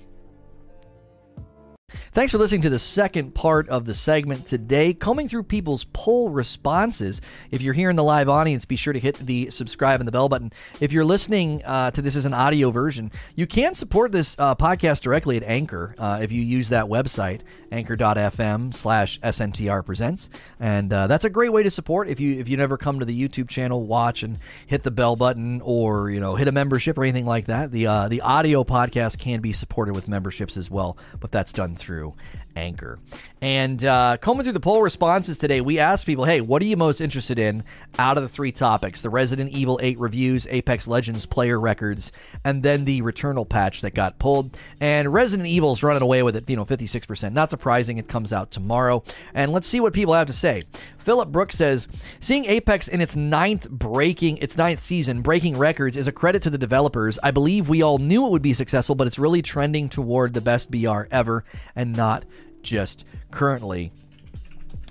Thanks 2.15 2.31
for 2.31 2.37
listening 2.37 2.61
to 2.61 2.69
the 2.69 2.79
second 2.79 3.35
part 3.35 3.67
of 3.67 3.83
the 3.83 3.93
segment 3.93 4.47
today, 4.47 4.93
combing 4.93 5.27
through 5.27 5.43
people's 5.43 5.83
poll 5.91 6.29
responses. 6.29 7.21
If 7.51 7.61
you're 7.61 7.73
here 7.73 7.89
in 7.89 7.97
the 7.97 8.05
live 8.05 8.29
audience, 8.29 8.63
be 8.63 8.77
sure 8.77 8.93
to 8.93 9.01
hit 9.01 9.17
the 9.17 9.49
subscribe 9.51 9.99
and 9.99 10.07
the 10.07 10.13
bell 10.13 10.29
button. 10.29 10.51
If 10.79 10.93
you're 10.93 11.03
listening 11.03 11.61
uh, 11.65 11.91
to 11.91 12.01
this 12.01 12.15
as 12.15 12.23
an 12.23 12.33
audio 12.33 12.71
version, 12.71 13.11
you 13.35 13.45
can 13.45 13.75
support 13.75 14.13
this 14.13 14.35
uh, 14.39 14.55
podcast 14.55 15.01
directly 15.01 15.35
at 15.35 15.43
Anchor 15.43 15.93
uh, 15.97 16.19
if 16.21 16.31
you 16.31 16.41
use 16.41 16.69
that 16.69 16.85
website, 16.85 17.41
anchor.fm 17.71 18.73
slash 18.73 19.19
SNTR 19.19 19.85
presents. 19.85 20.29
And 20.57 20.93
uh, 20.93 21.07
that's 21.07 21.25
a 21.25 21.29
great 21.29 21.51
way 21.51 21.63
to 21.63 21.69
support 21.69 22.07
if 22.07 22.21
you 22.21 22.39
if 22.39 22.47
you 22.47 22.55
never 22.55 22.77
come 22.77 22.99
to 22.99 23.05
the 23.05 23.27
YouTube 23.27 23.49
channel, 23.49 23.85
watch 23.85 24.23
and 24.23 24.39
hit 24.67 24.83
the 24.83 24.91
bell 24.91 25.17
button 25.17 25.61
or, 25.65 26.09
you 26.09 26.21
know, 26.21 26.35
hit 26.35 26.47
a 26.47 26.53
membership 26.53 26.97
or 26.97 27.03
anything 27.03 27.25
like 27.25 27.47
that. 27.47 27.71
The, 27.71 27.87
uh, 27.87 28.07
the 28.07 28.21
audio 28.21 28.63
podcast 28.63 29.19
can 29.19 29.41
be 29.41 29.51
supported 29.51 29.93
with 29.93 30.07
memberships 30.07 30.55
as 30.55 30.71
well, 30.71 30.97
but 31.19 31.31
that's 31.31 31.51
done 31.51 31.74
through 31.75 32.13
Anchor. 32.55 32.99
And 33.41 33.83
uh, 33.85 34.17
combing 34.17 34.43
through 34.43 34.53
the 34.53 34.59
poll 34.59 34.81
responses 34.81 35.37
today, 35.37 35.61
we 35.61 35.77
asked 35.77 36.05
people, 36.05 36.25
hey, 36.25 36.41
what 36.41 36.61
are 36.61 36.65
you 36.65 36.77
most 36.77 36.99
interested 36.99 37.37
in 37.37 37.63
out 37.99 38.17
of 38.17 38.23
the 38.23 38.29
three 38.29 38.51
topics? 38.51 39.01
The 39.01 39.09
Resident 39.09 39.51
Evil 39.51 39.79
8 39.83 39.99
reviews, 39.99 40.47
Apex 40.49 40.87
Legends 40.87 41.25
player 41.25 41.59
records, 41.59 42.11
and 42.43 42.63
then 42.63 42.85
the 42.85 43.01
Returnal 43.01 43.47
patch 43.47 43.81
that 43.81 43.93
got 43.93 44.17
pulled. 44.19 44.57
And 44.79 45.13
Resident 45.13 45.47
Evil's 45.47 45.83
running 45.83 46.01
away 46.01 46.23
with 46.23 46.35
it, 46.35 46.49
you 46.49 46.55
know, 46.55 46.65
56%. 46.65 47.33
Not 47.33 47.51
surprising, 47.51 47.97
it 47.97 48.07
comes 48.07 48.33
out 48.33 48.51
tomorrow. 48.51 49.03
And 49.33 49.51
let's 49.51 49.67
see 49.67 49.79
what 49.79 49.93
people 49.93 50.13
have 50.13 50.27
to 50.27 50.33
say. 50.33 50.63
Philip 50.97 51.31
Brooks 51.31 51.55
says, 51.55 51.87
seeing 52.19 52.45
Apex 52.45 52.87
in 52.87 52.99
its 52.99 53.15
ninth 53.15 53.69
breaking 53.69 54.37
its 54.37 54.57
ninth 54.57 54.81
season 54.81 55.21
breaking 55.21 55.55
records 55.55 55.97
is 55.97 56.07
a 56.07 56.11
credit 56.11 56.41
to 56.41 56.49
the 56.49 56.57
developers. 56.57 57.19
I 57.21 57.29
believe 57.29 57.69
we 57.69 57.83
all 57.83 57.99
knew 57.99 58.25
it 58.25 58.31
would 58.31 58.41
be 58.41 58.55
successful, 58.55 58.95
but 58.95 59.05
it's 59.05 59.19
really 59.19 59.43
trending 59.43 59.87
toward 59.87 60.33
the 60.33 60.41
best 60.41 60.71
BR 60.71 61.03
ever 61.11 61.43
and 61.75 61.95
not 61.95 62.25
just 62.65 63.05
currently. 63.31 63.93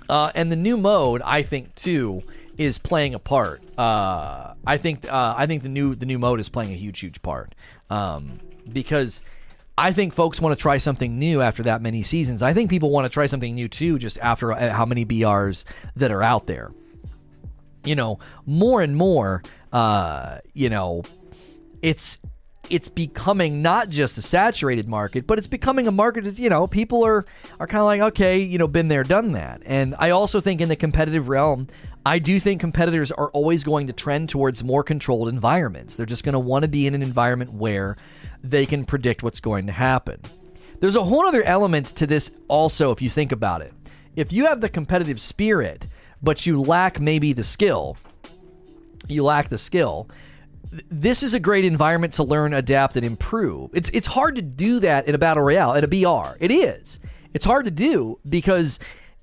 Uh, 0.09 0.31
and 0.33 0.51
the 0.51 0.55
new 0.55 0.77
mode, 0.77 1.21
I 1.23 1.43
think, 1.43 1.75
too, 1.75 2.23
is 2.57 2.79
playing 2.79 3.13
a 3.13 3.19
part. 3.19 3.61
Uh, 3.77 4.53
I 4.65 4.77
think 4.77 5.11
uh, 5.11 5.35
I 5.37 5.45
think 5.45 5.61
the 5.63 5.69
new 5.69 5.93
the 5.95 6.05
new 6.05 6.17
mode 6.17 6.39
is 6.39 6.49
playing 6.49 6.71
a 6.71 6.75
huge, 6.75 6.99
huge 6.99 7.21
part 7.21 7.53
um, 7.89 8.39
because 8.71 9.21
I 9.77 9.91
think 9.91 10.13
folks 10.13 10.39
want 10.39 10.57
to 10.57 10.61
try 10.61 10.77
something 10.77 11.19
new 11.19 11.41
after 11.41 11.63
that 11.63 11.81
many 11.81 12.01
seasons. 12.03 12.41
I 12.41 12.53
think 12.53 12.69
people 12.69 12.89
want 12.91 13.05
to 13.05 13.11
try 13.11 13.27
something 13.27 13.53
new 13.53 13.67
too, 13.67 13.99
just 13.99 14.17
after 14.19 14.53
uh, 14.53 14.71
how 14.71 14.85
many 14.85 15.05
BRs 15.05 15.65
that 15.95 16.11
are 16.11 16.23
out 16.23 16.47
there. 16.47 16.71
You 17.83 17.95
know, 17.95 18.19
more 18.45 18.81
and 18.81 18.95
more, 18.95 19.43
uh, 19.71 20.39
you 20.53 20.69
know, 20.69 21.03
it's 21.81 22.19
it's 22.69 22.89
becoming 22.89 23.61
not 23.61 23.89
just 23.89 24.17
a 24.17 24.21
saturated 24.21 24.87
market, 24.87 25.27
but 25.27 25.37
it's 25.37 25.47
becoming 25.47 25.87
a 25.87 25.91
market 25.91 26.23
that, 26.23 26.39
you 26.39 26.49
know, 26.49 26.67
people 26.67 27.05
are, 27.05 27.25
are 27.59 27.67
kind 27.67 27.81
of 27.81 27.85
like, 27.85 28.01
okay, 28.01 28.39
you 28.39 28.57
know, 28.57 28.67
been 28.67 28.87
there, 28.87 29.03
done 29.03 29.33
that. 29.33 29.61
And 29.65 29.95
I 29.99 30.11
also 30.11 30.41
think 30.41 30.61
in 30.61 30.69
the 30.69 30.75
competitive 30.75 31.29
realm, 31.29 31.67
I 32.05 32.19
do 32.19 32.39
think 32.39 32.61
competitors 32.61 33.11
are 33.11 33.29
always 33.31 33.63
going 33.63 33.87
to 33.87 33.93
trend 33.93 34.29
towards 34.29 34.63
more 34.63 34.83
controlled 34.83 35.27
environments. 35.27 35.95
They're 35.95 36.05
just 36.05 36.23
going 36.23 36.33
to 36.33 36.39
want 36.39 36.63
to 36.63 36.69
be 36.69 36.85
in 36.85 36.93
an 36.93 37.01
environment 37.01 37.53
where 37.53 37.97
they 38.43 38.65
can 38.65 38.85
predict 38.85 39.23
what's 39.23 39.39
going 39.39 39.65
to 39.67 39.71
happen. 39.71 40.19
There's 40.79 40.95
a 40.95 41.03
whole 41.03 41.25
other 41.25 41.43
element 41.43 41.87
to 41.95 42.05
this 42.05 42.31
also, 42.47 42.91
if 42.91 43.01
you 43.01 43.09
think 43.09 43.31
about 43.31 43.61
it. 43.61 43.73
If 44.15 44.31
you 44.31 44.45
have 44.45 44.61
the 44.61 44.69
competitive 44.69 45.19
spirit, 45.19 45.87
but 46.21 46.45
you 46.45 46.61
lack 46.61 46.99
maybe 46.99 47.33
the 47.33 47.43
skill, 47.43 47.97
you 49.07 49.23
lack 49.23 49.49
the 49.49 49.57
skill, 49.57 50.07
this 50.71 51.23
is 51.23 51.33
a 51.33 51.39
great 51.39 51.65
environment 51.65 52.13
to 52.15 52.23
learn, 52.23 52.53
adapt, 52.53 52.95
and 52.95 53.05
improve. 53.05 53.71
It's 53.73 53.89
it's 53.93 54.07
hard 54.07 54.35
to 54.35 54.41
do 54.41 54.79
that 54.81 55.07
in 55.07 55.15
a 55.15 55.17
battle 55.17 55.43
royale 55.43 55.73
at 55.73 55.83
a 55.83 55.87
BR. 55.87 56.37
It 56.39 56.51
is. 56.51 56.99
It's 57.33 57.45
hard 57.45 57.65
to 57.65 57.71
do 57.71 58.19
because 58.27 58.79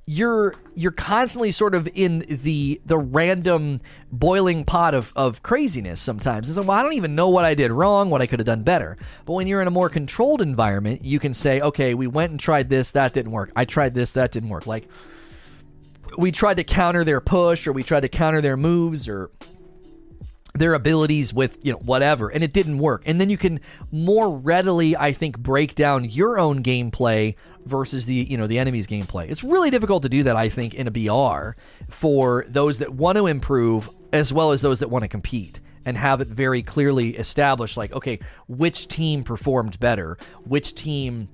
you're 0.06 0.54
you're 0.74 0.92
constantly 0.92 1.52
sort 1.52 1.74
of 1.74 1.88
in 1.94 2.24
the 2.28 2.80
the 2.84 2.98
random 2.98 3.80
boiling 4.10 4.64
pot 4.64 4.94
of, 4.94 5.12
of 5.14 5.42
craziness 5.42 6.00
sometimes. 6.00 6.48
It's 6.48 6.58
like, 6.58 6.66
well, 6.66 6.78
I 6.78 6.82
don't 6.82 6.94
even 6.94 7.14
know 7.14 7.28
what 7.28 7.44
I 7.44 7.54
did 7.54 7.70
wrong, 7.70 8.10
what 8.10 8.20
I 8.20 8.26
could 8.26 8.40
have 8.40 8.46
done 8.46 8.62
better. 8.62 8.96
But 9.24 9.34
when 9.34 9.46
you're 9.46 9.62
in 9.62 9.68
a 9.68 9.72
more 9.72 9.88
controlled 9.88 10.42
environment, 10.42 11.04
you 11.04 11.20
can 11.20 11.34
say, 11.34 11.60
okay, 11.60 11.94
we 11.94 12.06
went 12.06 12.32
and 12.32 12.40
tried 12.40 12.68
this, 12.68 12.90
that 12.92 13.12
didn't 13.12 13.32
work. 13.32 13.52
I 13.54 13.64
tried 13.64 13.94
this, 13.94 14.12
that 14.12 14.32
didn't 14.32 14.48
work. 14.48 14.66
Like 14.66 14.88
we 16.18 16.32
tried 16.32 16.58
to 16.58 16.64
counter 16.64 17.04
their 17.04 17.20
push 17.20 17.66
or 17.66 17.72
we 17.72 17.82
tried 17.82 18.00
to 18.00 18.08
counter 18.08 18.40
their 18.40 18.56
moves 18.56 19.08
or 19.08 19.30
their 20.54 20.74
abilities 20.74 21.32
with 21.32 21.58
you 21.64 21.72
know 21.72 21.78
whatever 21.78 22.28
and 22.28 22.44
it 22.44 22.52
didn't 22.52 22.78
work. 22.78 23.02
And 23.06 23.20
then 23.20 23.30
you 23.30 23.38
can 23.38 23.60
more 23.90 24.36
readily 24.36 24.96
i 24.96 25.12
think 25.12 25.38
break 25.38 25.74
down 25.74 26.04
your 26.04 26.38
own 26.38 26.62
gameplay 26.62 27.36
versus 27.64 28.06
the 28.06 28.14
you 28.14 28.36
know 28.36 28.46
the 28.46 28.58
enemy's 28.58 28.86
gameplay. 28.86 29.30
It's 29.30 29.44
really 29.44 29.70
difficult 29.70 30.02
to 30.02 30.08
do 30.08 30.24
that 30.24 30.36
i 30.36 30.48
think 30.48 30.74
in 30.74 30.86
a 30.86 30.90
br 30.90 31.58
for 31.90 32.44
those 32.48 32.78
that 32.78 32.92
want 32.92 33.16
to 33.18 33.26
improve 33.26 33.88
as 34.12 34.32
well 34.32 34.52
as 34.52 34.60
those 34.62 34.80
that 34.80 34.90
want 34.90 35.02
to 35.02 35.08
compete 35.08 35.60
and 35.84 35.96
have 35.96 36.20
it 36.20 36.28
very 36.28 36.62
clearly 36.62 37.16
established 37.16 37.76
like 37.76 37.92
okay 37.92 38.18
which 38.46 38.88
team 38.88 39.24
performed 39.24 39.78
better? 39.80 40.18
Which 40.44 40.74
team 40.74 41.28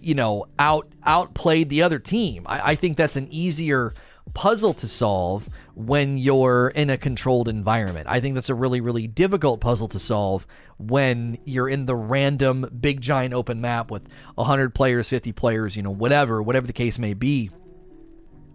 you 0.00 0.14
know 0.14 0.46
out 0.58 0.88
outplayed 1.04 1.70
the 1.70 1.82
other 1.82 1.98
team? 1.98 2.44
I, 2.46 2.72
I 2.72 2.74
think 2.74 2.96
that's 2.96 3.16
an 3.16 3.28
easier 3.30 3.94
puzzle 4.34 4.74
to 4.74 4.88
solve 4.88 5.48
when 5.74 6.16
you're 6.16 6.68
in 6.68 6.90
a 6.90 6.96
controlled 6.96 7.48
environment. 7.48 8.06
I 8.08 8.20
think 8.20 8.34
that's 8.34 8.50
a 8.50 8.54
really, 8.54 8.80
really 8.80 9.06
difficult 9.06 9.60
puzzle 9.60 9.88
to 9.88 9.98
solve 9.98 10.46
when 10.78 11.38
you're 11.44 11.68
in 11.68 11.86
the 11.86 11.96
random 11.96 12.68
big 12.80 13.00
giant 13.00 13.34
open 13.34 13.60
map 13.60 13.90
with 13.90 14.08
100 14.34 14.74
players, 14.74 15.08
50 15.08 15.32
players, 15.32 15.76
you 15.76 15.82
know, 15.82 15.90
whatever, 15.90 16.42
whatever 16.42 16.66
the 16.66 16.72
case 16.72 16.98
may 16.98 17.14
be. 17.14 17.50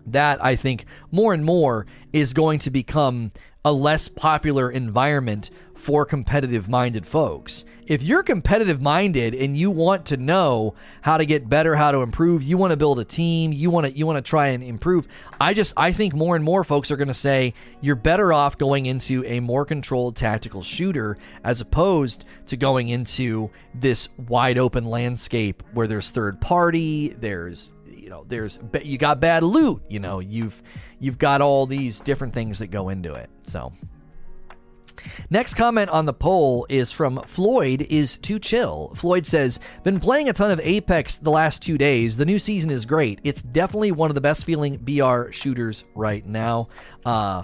That 0.08 0.44
I 0.44 0.56
think 0.56 0.86
more 1.12 1.34
and 1.34 1.46
more 1.46 1.86
is 2.12 2.34
going 2.34 2.60
to 2.60 2.72
become 2.72 3.32
a 3.64 3.72
less 3.72 4.08
popular 4.08 4.70
environment 4.70 5.50
for 5.84 6.06
competitive 6.06 6.70
minded 6.70 7.06
folks. 7.06 7.66
If 7.88 8.04
you're 8.04 8.24
competitive 8.24 8.82
minded 8.82 9.36
and 9.36 9.58
you 9.58 9.70
want 9.70 10.06
to 10.06 10.18
know 10.18 10.76
how 11.02 11.18
to 11.18 11.26
get 11.26 11.50
better, 11.50 11.76
how 11.76 11.92
to 11.92 12.00
improve, 12.00 12.42
you 12.42 12.56
want 12.56 12.72
to 12.72 12.78
build 12.78 13.02
a 13.02 13.04
team, 13.04 13.52
you 13.52 13.70
want 13.70 13.88
to 13.88 13.92
you 13.92 14.06
want 14.06 14.16
to 14.16 14.28
try 14.28 14.48
and 14.48 14.64
improve. 14.64 15.10
I 15.42 15.54
just 15.54 15.74
I 15.76 15.92
think 15.92 16.16
more 16.16 16.38
and 16.38 16.46
more 16.46 16.64
folks 16.64 16.90
are 16.90 16.96
going 16.96 17.10
to 17.10 17.14
say 17.14 17.54
you're 17.82 17.98
better 17.98 18.32
off 18.32 18.58
going 18.58 18.86
into 18.86 19.26
a 19.26 19.42
more 19.42 19.66
controlled 19.66 20.16
tactical 20.16 20.64
shooter 20.64 21.18
as 21.44 21.60
opposed 21.60 22.24
to 22.48 22.56
going 22.56 22.88
into 22.88 23.52
this 23.76 24.08
wide 24.30 24.58
open 24.58 24.86
landscape 24.86 25.64
where 25.74 25.88
there's 25.88 26.12
third 26.12 26.40
party, 26.40 27.10
there's 27.10 27.74
you 27.94 28.10
know, 28.10 28.24
there's 28.30 28.58
you 28.84 28.98
got 28.98 29.20
bad 29.20 29.44
loot, 29.44 29.84
you 29.90 30.00
know, 30.00 30.20
you've 30.20 30.64
you've 31.00 31.18
got 31.18 31.42
all 31.42 31.66
these 31.66 32.00
different 32.00 32.34
things 32.34 32.60
that 32.60 32.68
go 32.68 32.88
into 32.88 33.14
it. 33.14 33.30
So 33.48 33.74
Next 35.30 35.56
comment 35.56 35.90
on 35.90 36.06
the 36.06 36.14
poll 36.14 36.66
is 36.70 36.92
from 36.92 37.22
Floyd 37.26 37.86
is 37.90 38.18
too 38.18 38.40
chill. 38.40 38.94
Floyd 38.96 39.26
says, 39.26 39.60
"Been 39.84 40.00
playing 40.00 40.30
a 40.30 40.34
ton 40.34 40.52
of 40.52 40.60
Apex 40.64 41.18
the 41.18 41.32
last 41.32 41.62
2 41.62 41.78
days. 41.78 42.18
The 42.18 42.26
new 42.26 42.40
season 42.40 42.72
is 42.72 42.86
great. 42.86 43.20
It's 43.24 43.42
definitely 43.42 43.92
one 43.92 44.10
of 44.10 44.16
the 44.16 44.22
best 44.22 44.46
feeling 44.46 44.78
BR 44.78 45.32
shooters 45.32 45.84
right 45.96 46.26
now. 46.26 46.68
Uh, 47.06 47.44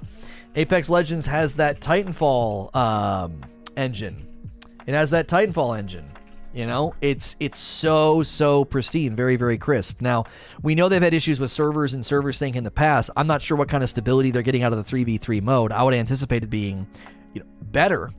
Apex 0.56 0.90
Legends 0.90 1.26
has 1.26 1.56
that 1.56 1.80
Titanfall 1.80 2.76
um, 2.76 3.42
engine. 3.78 4.28
It 4.86 4.94
has 4.94 5.12
that 5.12 5.28
Titanfall 5.28 5.78
engine. 5.78 6.10
You 6.54 6.66
know, 6.66 6.96
it's 7.00 7.36
it's 7.40 7.60
so 7.60 8.24
so 8.24 8.66
pristine, 8.66 9.16
very 9.16 9.36
very 9.36 9.58
crisp. 9.58 10.02
Now 10.02 10.26
we 10.64 10.74
know 10.74 10.90
they've 10.90 11.02
had 11.02 11.14
issues 11.14 11.40
with 11.40 11.52
servers 11.52 11.94
and 11.94 12.04
server 12.04 12.34
sync 12.34 12.56
in 12.56 12.64
the 12.64 12.72
past. 12.72 13.12
I'm 13.16 13.28
not 13.28 13.44
sure 13.44 13.56
what 13.56 13.70
kind 13.70 13.84
of 13.84 13.90
stability 13.90 14.32
they're 14.32 14.42
getting 14.42 14.64
out 14.64 14.74
of 14.74 14.84
the 14.84 14.98
3v3 14.98 15.44
mode. 15.44 15.72
I 15.72 15.84
would 15.84 15.94
anticipate 15.94 16.44
it 16.44 16.50
being 16.50 16.88
you 17.34 17.42
know, 17.42 17.48
better 17.62 18.12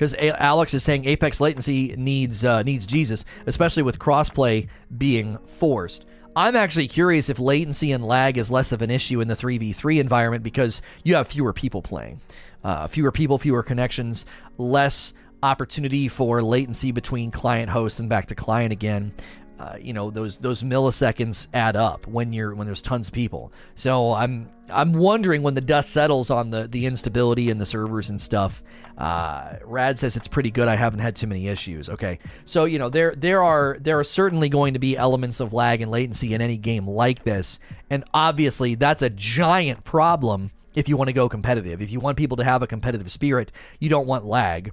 because 0.00 0.14
Alex 0.14 0.72
is 0.72 0.82
saying 0.82 1.04
Apex 1.04 1.40
latency 1.42 1.94
needs 1.98 2.42
uh, 2.42 2.62
needs 2.62 2.86
Jesus, 2.86 3.26
especially 3.46 3.82
with 3.82 3.98
crossplay 3.98 4.68
being 4.96 5.36
forced. 5.58 6.06
I'm 6.34 6.56
actually 6.56 6.88
curious 6.88 7.28
if 7.28 7.38
latency 7.38 7.92
and 7.92 8.02
lag 8.06 8.38
is 8.38 8.50
less 8.50 8.72
of 8.72 8.80
an 8.80 8.90
issue 8.90 9.20
in 9.20 9.28
the 9.28 9.34
3v3 9.34 9.98
environment 9.98 10.42
because 10.42 10.80
you 11.04 11.16
have 11.16 11.28
fewer 11.28 11.52
people 11.52 11.82
playing. 11.82 12.20
Uh, 12.64 12.86
fewer 12.86 13.12
people, 13.12 13.36
fewer 13.36 13.62
connections, 13.62 14.24
less 14.56 15.12
opportunity 15.42 16.08
for 16.08 16.42
latency 16.42 16.92
between 16.92 17.30
client 17.30 17.68
host 17.68 18.00
and 18.00 18.08
back 18.08 18.26
to 18.26 18.34
client 18.34 18.72
again. 18.72 19.12
Uh, 19.58 19.76
you 19.78 19.92
know 19.92 20.10
those 20.10 20.38
those 20.38 20.62
milliseconds 20.62 21.46
add 21.52 21.76
up 21.76 22.06
when 22.06 22.32
you're 22.32 22.54
when 22.54 22.66
there's 22.66 22.80
tons 22.80 23.08
of 23.08 23.12
people. 23.12 23.52
So 23.74 24.14
I'm 24.14 24.48
I'm 24.72 24.92
wondering 24.92 25.42
when 25.42 25.54
the 25.54 25.60
dust 25.60 25.90
settles 25.90 26.30
on 26.30 26.50
the 26.50 26.66
the 26.66 26.86
instability 26.86 27.50
and 27.50 27.60
the 27.60 27.66
servers 27.66 28.10
and 28.10 28.20
stuff. 28.20 28.62
Uh, 28.96 29.56
Rad 29.64 29.98
says 29.98 30.16
it's 30.16 30.28
pretty 30.28 30.50
good. 30.50 30.68
I 30.68 30.76
haven't 30.76 31.00
had 31.00 31.16
too 31.16 31.26
many 31.26 31.48
issues. 31.48 31.88
Okay, 31.88 32.18
so 32.44 32.64
you 32.64 32.78
know 32.78 32.88
there 32.88 33.14
there 33.16 33.42
are 33.42 33.76
there 33.80 33.98
are 33.98 34.04
certainly 34.04 34.48
going 34.48 34.74
to 34.74 34.80
be 34.80 34.96
elements 34.96 35.40
of 35.40 35.52
lag 35.52 35.80
and 35.80 35.90
latency 35.90 36.34
in 36.34 36.40
any 36.40 36.56
game 36.56 36.86
like 36.86 37.24
this, 37.24 37.58
and 37.90 38.04
obviously 38.14 38.74
that's 38.74 39.02
a 39.02 39.10
giant 39.10 39.84
problem 39.84 40.50
if 40.74 40.88
you 40.88 40.96
want 40.96 41.08
to 41.08 41.14
go 41.14 41.28
competitive. 41.28 41.82
If 41.82 41.90
you 41.90 42.00
want 42.00 42.16
people 42.16 42.36
to 42.38 42.44
have 42.44 42.62
a 42.62 42.66
competitive 42.66 43.10
spirit, 43.10 43.52
you 43.78 43.88
don't 43.88 44.06
want 44.06 44.24
lag 44.24 44.72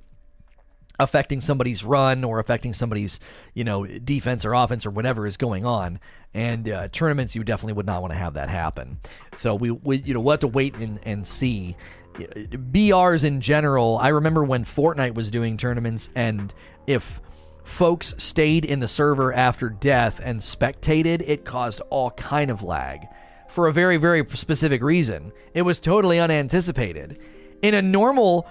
affecting 0.99 1.41
somebody's 1.41 1.83
run 1.83 2.23
or 2.23 2.39
affecting 2.39 2.73
somebody's 2.73 3.19
you 3.53 3.63
know 3.63 3.85
defense 3.85 4.45
or 4.45 4.53
offense 4.53 4.85
or 4.85 4.91
whatever 4.91 5.27
is 5.27 5.37
going 5.37 5.65
on. 5.65 5.99
And 6.33 6.69
uh, 6.69 6.87
tournaments 6.89 7.35
you 7.35 7.43
definitely 7.43 7.73
would 7.73 7.85
not 7.85 8.01
want 8.01 8.13
to 8.13 8.19
have 8.19 8.35
that 8.35 8.49
happen. 8.49 8.99
So 9.35 9.55
we, 9.55 9.71
we 9.71 9.97
you 9.97 10.13
know 10.13 10.19
we'll 10.19 10.33
have 10.33 10.41
to 10.41 10.47
wait 10.47 10.75
and, 10.75 10.99
and 11.03 11.27
see. 11.27 11.75
Brs 12.17 13.23
in 13.23 13.41
general 13.41 13.99
i 13.99 14.07
remember 14.07 14.43
when 14.43 14.65
fortnite 14.65 15.13
was 15.13 15.29
doing 15.29 15.55
tournaments 15.55 16.09
and 16.15 16.51
if 16.87 17.21
folks 17.63 18.15
stayed 18.17 18.65
in 18.65 18.79
the 18.79 18.87
server 18.87 19.31
after 19.33 19.69
death 19.69 20.19
and 20.23 20.39
spectated 20.39 21.21
it 21.27 21.45
caused 21.45 21.81
all 21.91 22.09
kind 22.11 22.49
of 22.49 22.63
lag. 22.63 23.07
For 23.49 23.67
a 23.67 23.73
very 23.73 23.97
very 23.97 24.25
specific 24.33 24.81
reason. 24.81 25.31
It 25.53 25.61
was 25.61 25.79
totally 25.79 26.19
unanticipated. 26.19 27.19
In 27.61 27.73
a 27.73 27.81
normal 27.83 28.47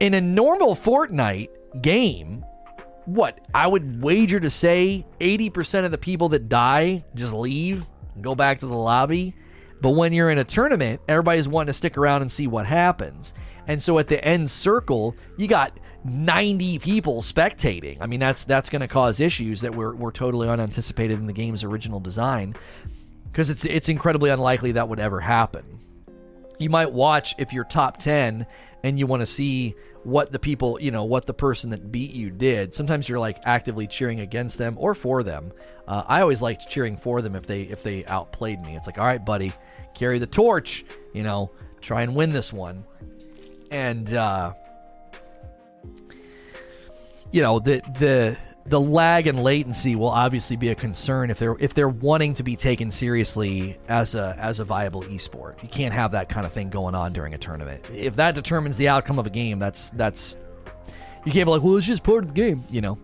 in 0.00 0.14
a 0.14 0.20
normal 0.20 0.74
fortnite 0.74 1.50
game, 1.80 2.44
what 3.06 3.46
I 3.52 3.66
would 3.66 4.02
wager 4.02 4.40
to 4.40 4.50
say 4.50 5.06
80% 5.20 5.84
of 5.84 5.90
the 5.90 5.98
people 5.98 6.28
that 6.30 6.48
die 6.48 7.04
just 7.14 7.32
leave 7.32 7.84
and 8.14 8.24
go 8.24 8.34
back 8.34 8.58
to 8.58 8.66
the 8.66 8.74
lobby. 8.74 9.34
But 9.80 9.90
when 9.90 10.12
you're 10.12 10.30
in 10.30 10.38
a 10.38 10.44
tournament, 10.44 11.00
everybody's 11.08 11.48
wanting 11.48 11.68
to 11.68 11.74
stick 11.74 11.98
around 11.98 12.22
and 12.22 12.32
see 12.32 12.46
what 12.46 12.66
happens. 12.66 13.34
And 13.66 13.82
so 13.82 13.98
at 13.98 14.08
the 14.08 14.22
end 14.24 14.50
circle, 14.50 15.14
you 15.36 15.46
got 15.46 15.78
90 16.04 16.78
people 16.78 17.22
spectating. 17.22 17.98
I 18.00 18.06
mean, 18.06 18.20
that's 18.20 18.44
that's 18.44 18.70
going 18.70 18.80
to 18.80 18.88
cause 18.88 19.20
issues 19.20 19.60
that 19.62 19.74
were, 19.74 19.94
were 19.94 20.12
totally 20.12 20.48
unanticipated 20.48 21.18
in 21.18 21.26
the 21.26 21.32
game's 21.32 21.64
original 21.64 22.00
design 22.00 22.54
because 23.30 23.50
it's 23.50 23.64
it's 23.64 23.88
incredibly 23.88 24.30
unlikely 24.30 24.72
that 24.72 24.88
would 24.88 25.00
ever 25.00 25.20
happen. 25.20 25.80
You 26.58 26.70
might 26.70 26.92
watch 26.92 27.34
if 27.38 27.52
you're 27.52 27.64
top 27.64 27.98
10 27.98 28.46
and 28.84 28.98
you 28.98 29.06
want 29.06 29.20
to 29.20 29.26
see 29.26 29.74
what 30.04 30.32
the 30.32 30.38
people, 30.38 30.78
you 30.80 30.90
know, 30.90 31.04
what 31.04 31.26
the 31.26 31.34
person 31.34 31.70
that 31.70 31.90
beat 31.90 32.12
you 32.12 32.30
did. 32.30 32.74
Sometimes 32.74 33.08
you're 33.08 33.18
like 33.18 33.38
actively 33.44 33.86
cheering 33.86 34.20
against 34.20 34.58
them 34.58 34.76
or 34.78 34.94
for 34.94 35.22
them. 35.22 35.52
Uh, 35.88 36.02
I 36.06 36.20
always 36.20 36.40
liked 36.40 36.68
cheering 36.68 36.96
for 36.96 37.22
them 37.22 37.34
if 37.34 37.46
they 37.46 37.62
if 37.62 37.82
they 37.82 38.04
outplayed 38.06 38.60
me. 38.60 38.76
It's 38.76 38.86
like, 38.86 38.98
all 38.98 39.06
right, 39.06 39.24
buddy, 39.24 39.52
carry 39.94 40.18
the 40.18 40.26
torch. 40.26 40.84
You 41.12 41.22
know, 41.22 41.50
try 41.80 42.02
and 42.02 42.14
win 42.14 42.32
this 42.32 42.52
one. 42.52 42.84
And 43.70 44.12
uh, 44.14 44.54
you 47.32 47.42
know 47.42 47.58
the 47.58 47.82
the 47.98 48.36
the 48.66 48.80
lag 48.80 49.26
and 49.26 49.42
latency 49.42 49.94
will 49.94 50.08
obviously 50.08 50.56
be 50.56 50.70
a 50.70 50.74
concern 50.74 51.30
if 51.30 51.38
they're 51.38 51.56
if 51.58 51.74
they're 51.74 51.88
wanting 51.88 52.32
to 52.34 52.42
be 52.42 52.56
taken 52.56 52.90
seriously 52.90 53.78
as 53.88 54.14
a 54.14 54.34
as 54.38 54.60
a 54.60 54.64
viable 54.64 55.02
esport. 55.02 55.62
You 55.62 55.68
can't 55.68 55.92
have 55.92 56.12
that 56.12 56.28
kind 56.28 56.46
of 56.46 56.52
thing 56.52 56.70
going 56.70 56.94
on 56.94 57.12
during 57.12 57.34
a 57.34 57.38
tournament. 57.38 57.84
If 57.92 58.16
that 58.16 58.34
determines 58.34 58.76
the 58.76 58.88
outcome 58.88 59.18
of 59.18 59.26
a 59.26 59.30
game, 59.30 59.58
that's 59.58 59.90
that's 59.90 60.38
you 61.24 61.32
can't 61.32 61.46
be 61.46 61.52
like, 61.52 61.62
well, 61.62 61.76
it's 61.76 61.86
just 61.86 62.02
part 62.02 62.24
of 62.24 62.34
the 62.34 62.34
game, 62.34 62.64
you 62.70 62.80
know. 62.80 62.98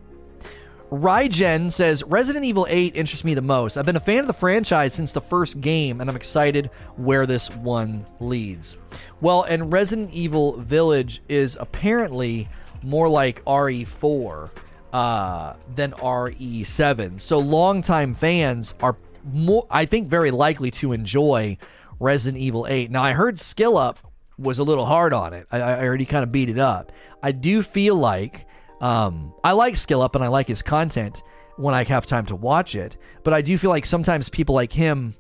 Rygen 0.90 1.70
says 1.70 2.02
Resident 2.02 2.44
Evil 2.44 2.66
8 2.68 2.96
interests 2.96 3.24
me 3.24 3.34
the 3.34 3.40
most. 3.40 3.76
I've 3.76 3.86
been 3.86 3.96
a 3.96 4.00
fan 4.00 4.18
of 4.18 4.26
the 4.26 4.32
franchise 4.32 4.92
since 4.92 5.12
the 5.12 5.20
first 5.20 5.60
game, 5.60 6.00
and 6.00 6.10
I'm 6.10 6.16
excited 6.16 6.68
where 6.96 7.26
this 7.26 7.48
one 7.48 8.04
leads. 8.18 8.76
Well, 9.20 9.44
and 9.44 9.72
Resident 9.72 10.12
Evil 10.12 10.56
Village 10.56 11.22
is 11.28 11.56
apparently 11.60 12.48
more 12.82 13.08
like 13.08 13.44
RE4 13.44 14.50
uh, 14.92 15.54
than 15.74 15.92
RE7. 15.92 17.20
So 17.20 17.38
longtime 17.38 18.14
fans 18.14 18.74
are 18.80 18.96
more, 19.32 19.66
I 19.70 19.84
think, 19.84 20.08
very 20.08 20.30
likely 20.30 20.70
to 20.72 20.92
enjoy 20.92 21.58
Resident 21.98 22.42
Evil 22.42 22.66
8. 22.68 22.90
Now, 22.90 23.02
I 23.02 23.12
heard 23.12 23.38
Skill 23.38 23.76
Up 23.76 23.98
was 24.38 24.58
a 24.58 24.62
little 24.62 24.86
hard 24.86 25.12
on 25.12 25.32
it. 25.34 25.46
I, 25.50 25.60
I 25.60 25.84
already 25.84 26.06
kind 26.06 26.22
of 26.22 26.32
beat 26.32 26.48
it 26.48 26.58
up. 26.58 26.92
I 27.22 27.32
do 27.32 27.62
feel 27.62 27.94
like 27.94 28.46
um, 28.80 29.34
I 29.44 29.52
like 29.52 29.76
Skill 29.76 30.02
Up 30.02 30.14
and 30.14 30.24
I 30.24 30.28
like 30.28 30.48
his 30.48 30.62
content 30.62 31.22
when 31.56 31.74
I 31.74 31.84
have 31.84 32.06
time 32.06 32.24
to 32.26 32.36
watch 32.36 32.74
it, 32.74 32.96
but 33.22 33.34
I 33.34 33.42
do 33.42 33.58
feel 33.58 33.70
like 33.70 33.84
sometimes 33.84 34.30
people 34.30 34.54
like 34.54 34.72
him 34.72 35.14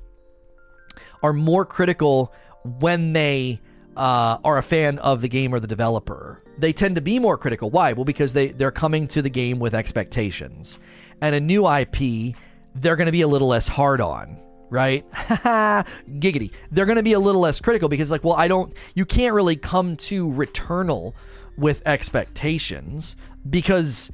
are 1.22 1.34
more 1.34 1.66
critical 1.66 2.32
when 2.64 3.12
they 3.12 3.60
uh, 3.96 4.38
are 4.44 4.58
a 4.58 4.62
fan 4.62 4.98
of 4.98 5.20
the 5.20 5.28
game 5.28 5.54
or 5.54 5.60
the 5.60 5.66
developer 5.66 6.42
they 6.60 6.72
tend 6.72 6.94
to 6.96 7.00
be 7.00 7.18
more 7.18 7.38
critical. 7.38 7.70
Why? 7.70 7.92
Well, 7.92 8.04
because 8.04 8.32
they 8.32 8.48
they're 8.48 8.70
coming 8.70 9.08
to 9.08 9.22
the 9.22 9.30
game 9.30 9.58
with 9.58 9.74
expectations, 9.74 10.78
and 11.20 11.34
a 11.34 11.40
new 11.40 11.68
IP 11.68 12.36
they're 12.74 12.96
going 12.96 13.06
to 13.06 13.12
be 13.12 13.22
a 13.22 13.28
little 13.28 13.48
less 13.48 13.66
hard 13.66 14.00
on, 14.00 14.38
right? 14.68 15.10
Giggity. 15.12 16.52
They're 16.70 16.86
going 16.86 16.96
to 16.96 17.02
be 17.02 17.14
a 17.14 17.18
little 17.18 17.40
less 17.40 17.60
critical 17.60 17.88
because 17.88 18.10
like, 18.10 18.22
well, 18.22 18.36
I 18.36 18.48
don't. 18.48 18.72
You 18.94 19.04
can't 19.04 19.34
really 19.34 19.56
come 19.56 19.96
to 19.96 20.30
Returnal 20.30 21.14
with 21.56 21.82
expectations 21.86 23.16
because 23.48 24.10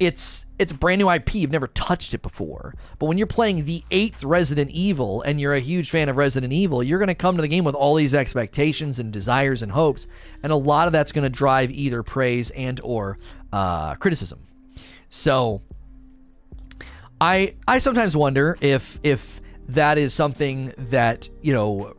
it's 0.00 0.46
it's 0.58 0.72
a 0.72 0.74
brand 0.74 0.98
new 0.98 1.10
IP. 1.10 1.34
You've 1.34 1.52
never 1.52 1.68
touched 1.68 2.14
it 2.14 2.22
before. 2.22 2.74
But 2.98 3.06
when 3.06 3.18
you're 3.18 3.26
playing 3.26 3.66
the 3.66 3.84
eighth 3.90 4.24
Resident 4.24 4.70
Evil 4.70 5.22
and 5.22 5.40
you're 5.40 5.52
a 5.52 5.60
huge 5.60 5.90
fan 5.90 6.08
of 6.08 6.16
Resident 6.16 6.52
Evil, 6.52 6.82
you're 6.82 6.98
going 6.98 7.08
to 7.08 7.14
come 7.14 7.36
to 7.36 7.42
the 7.42 7.48
game 7.48 7.64
with 7.64 7.74
all 7.74 7.94
these 7.94 8.14
expectations 8.14 8.98
and 8.98 9.12
desires 9.12 9.62
and 9.62 9.70
hopes, 9.70 10.06
and 10.42 10.52
a 10.52 10.56
lot 10.56 10.86
of 10.86 10.92
that's 10.92 11.12
going 11.12 11.22
to 11.22 11.30
drive 11.30 11.70
either 11.70 12.02
praise 12.02 12.50
and 12.50 12.80
or 12.82 13.18
uh, 13.52 13.94
criticism. 13.96 14.40
So, 15.10 15.60
I 17.20 17.54
I 17.68 17.78
sometimes 17.78 18.16
wonder 18.16 18.56
if 18.60 18.98
if 19.02 19.40
that 19.68 19.98
is 19.98 20.14
something 20.14 20.72
that 20.78 21.28
you 21.42 21.52
know 21.52 21.94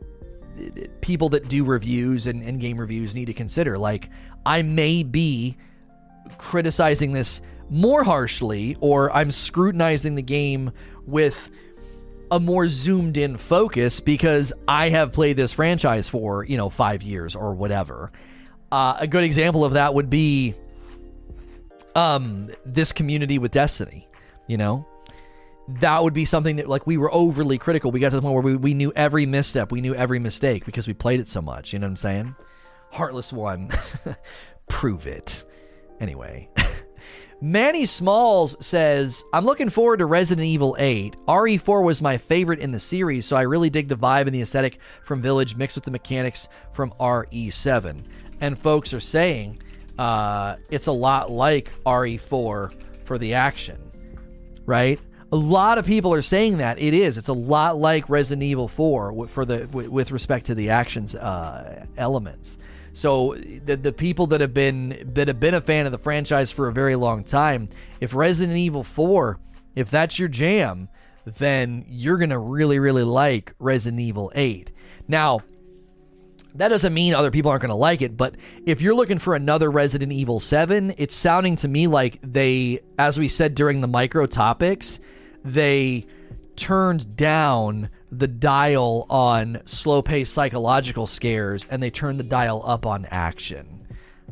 people 1.00 1.28
that 1.30 1.48
do 1.48 1.64
reviews 1.64 2.26
and, 2.26 2.42
and 2.42 2.60
game 2.60 2.78
reviews 2.78 3.14
need 3.14 3.26
to 3.26 3.32
consider. 3.32 3.78
Like, 3.78 4.10
I 4.44 4.62
may 4.62 5.04
be 5.04 5.56
criticizing 6.38 7.12
this 7.12 7.40
more 7.72 8.04
harshly, 8.04 8.76
or 8.80 9.10
I'm 9.12 9.32
scrutinizing 9.32 10.14
the 10.14 10.22
game 10.22 10.72
with 11.06 11.50
a 12.30 12.38
more 12.38 12.68
zoomed 12.68 13.16
in 13.16 13.36
focus 13.36 14.00
because 14.00 14.52
I 14.68 14.90
have 14.90 15.12
played 15.12 15.36
this 15.36 15.52
franchise 15.52 16.08
for, 16.08 16.44
you 16.44 16.56
know, 16.56 16.68
five 16.68 17.02
years 17.02 17.34
or 17.34 17.54
whatever. 17.54 18.12
Uh, 18.70 18.96
a 18.98 19.06
good 19.06 19.24
example 19.24 19.64
of 19.64 19.72
that 19.72 19.94
would 19.94 20.10
be 20.10 20.54
um, 21.94 22.50
this 22.64 22.92
community 22.92 23.38
with 23.38 23.52
Destiny, 23.52 24.08
you 24.46 24.56
know? 24.56 24.86
That 25.80 26.02
would 26.02 26.14
be 26.14 26.24
something 26.24 26.56
that, 26.56 26.68
like, 26.68 26.86
we 26.86 26.96
were 26.96 27.12
overly 27.12 27.56
critical. 27.56 27.90
We 27.90 28.00
got 28.00 28.10
to 28.10 28.16
the 28.16 28.22
point 28.22 28.34
where 28.34 28.42
we, 28.42 28.56
we 28.56 28.74
knew 28.74 28.92
every 28.96 29.26
misstep, 29.26 29.70
we 29.70 29.80
knew 29.80 29.94
every 29.94 30.18
mistake 30.18 30.64
because 30.64 30.86
we 30.86 30.94
played 30.94 31.20
it 31.20 31.28
so 31.28 31.40
much. 31.40 31.72
You 31.72 31.78
know 31.78 31.86
what 31.86 31.92
I'm 31.92 31.96
saying? 31.96 32.34
Heartless 32.90 33.32
One. 33.32 33.70
Prove 34.68 35.06
it. 35.06 35.44
Anyway. 36.00 36.48
Manny 37.42 37.86
Smalls 37.86 38.56
says, 38.64 39.24
I'm 39.32 39.44
looking 39.44 39.68
forward 39.68 39.96
to 39.96 40.06
Resident 40.06 40.46
Evil 40.46 40.76
8. 40.78 41.16
RE4 41.26 41.82
was 41.82 42.00
my 42.00 42.16
favorite 42.16 42.60
in 42.60 42.70
the 42.70 42.78
series, 42.78 43.26
so 43.26 43.34
I 43.34 43.42
really 43.42 43.68
dig 43.68 43.88
the 43.88 43.96
vibe 43.96 44.26
and 44.26 44.32
the 44.32 44.42
aesthetic 44.42 44.78
from 45.02 45.20
Village 45.20 45.56
mixed 45.56 45.76
with 45.76 45.82
the 45.82 45.90
mechanics 45.90 46.46
from 46.70 46.94
RE7. 47.00 48.04
And 48.40 48.56
folks 48.56 48.94
are 48.94 49.00
saying 49.00 49.60
uh, 49.98 50.54
it's 50.70 50.86
a 50.86 50.92
lot 50.92 51.32
like 51.32 51.72
RE4 51.84 52.72
for 53.02 53.18
the 53.18 53.34
action, 53.34 53.90
right? 54.64 55.00
A 55.32 55.36
lot 55.36 55.78
of 55.78 55.84
people 55.84 56.14
are 56.14 56.22
saying 56.22 56.58
that 56.58 56.78
it 56.78 56.94
is. 56.94 57.18
It's 57.18 57.28
a 57.28 57.32
lot 57.32 57.76
like 57.76 58.08
Resident 58.08 58.44
Evil 58.44 58.68
4 58.68 59.26
for 59.26 59.44
the 59.44 59.66
with 59.72 60.12
respect 60.12 60.46
to 60.46 60.54
the 60.54 60.70
actions 60.70 61.16
uh, 61.16 61.86
elements. 61.96 62.56
So 62.92 63.34
the 63.34 63.76
the 63.76 63.92
people 63.92 64.26
that 64.28 64.40
have 64.40 64.52
been 64.52 65.10
that 65.14 65.28
have 65.28 65.40
been 65.40 65.54
a 65.54 65.60
fan 65.60 65.86
of 65.86 65.92
the 65.92 65.98
franchise 65.98 66.50
for 66.50 66.68
a 66.68 66.72
very 66.72 66.94
long 66.94 67.24
time, 67.24 67.68
if 68.00 68.14
Resident 68.14 68.58
Evil 68.58 68.84
4, 68.84 69.38
if 69.74 69.90
that's 69.90 70.18
your 70.18 70.28
jam, 70.28 70.88
then 71.24 71.84
you're 71.88 72.18
going 72.18 72.30
to 72.30 72.38
really 72.38 72.78
really 72.78 73.04
like 73.04 73.54
Resident 73.58 74.00
Evil 74.00 74.30
8. 74.34 74.70
Now, 75.08 75.40
that 76.54 76.68
doesn't 76.68 76.92
mean 76.92 77.14
other 77.14 77.30
people 77.30 77.50
aren't 77.50 77.62
going 77.62 77.70
to 77.70 77.74
like 77.74 78.02
it, 78.02 78.16
but 78.16 78.34
if 78.66 78.82
you're 78.82 78.94
looking 78.94 79.18
for 79.18 79.34
another 79.34 79.70
Resident 79.70 80.12
Evil 80.12 80.38
7, 80.38 80.94
it's 80.98 81.14
sounding 81.14 81.56
to 81.56 81.68
me 81.68 81.86
like 81.86 82.18
they, 82.22 82.80
as 82.98 83.18
we 83.18 83.28
said 83.28 83.54
during 83.54 83.80
the 83.80 83.86
micro 83.86 84.26
topics, 84.26 85.00
they 85.44 86.06
turned 86.56 87.16
down 87.16 87.88
the 88.12 88.28
dial 88.28 89.06
on 89.08 89.62
slow 89.64 90.02
paced 90.02 90.34
psychological 90.34 91.06
scares 91.06 91.64
and 91.70 91.82
they 91.82 91.90
turn 91.90 92.18
the 92.18 92.22
dial 92.22 92.62
up 92.64 92.84
on 92.84 93.06
action. 93.10 93.86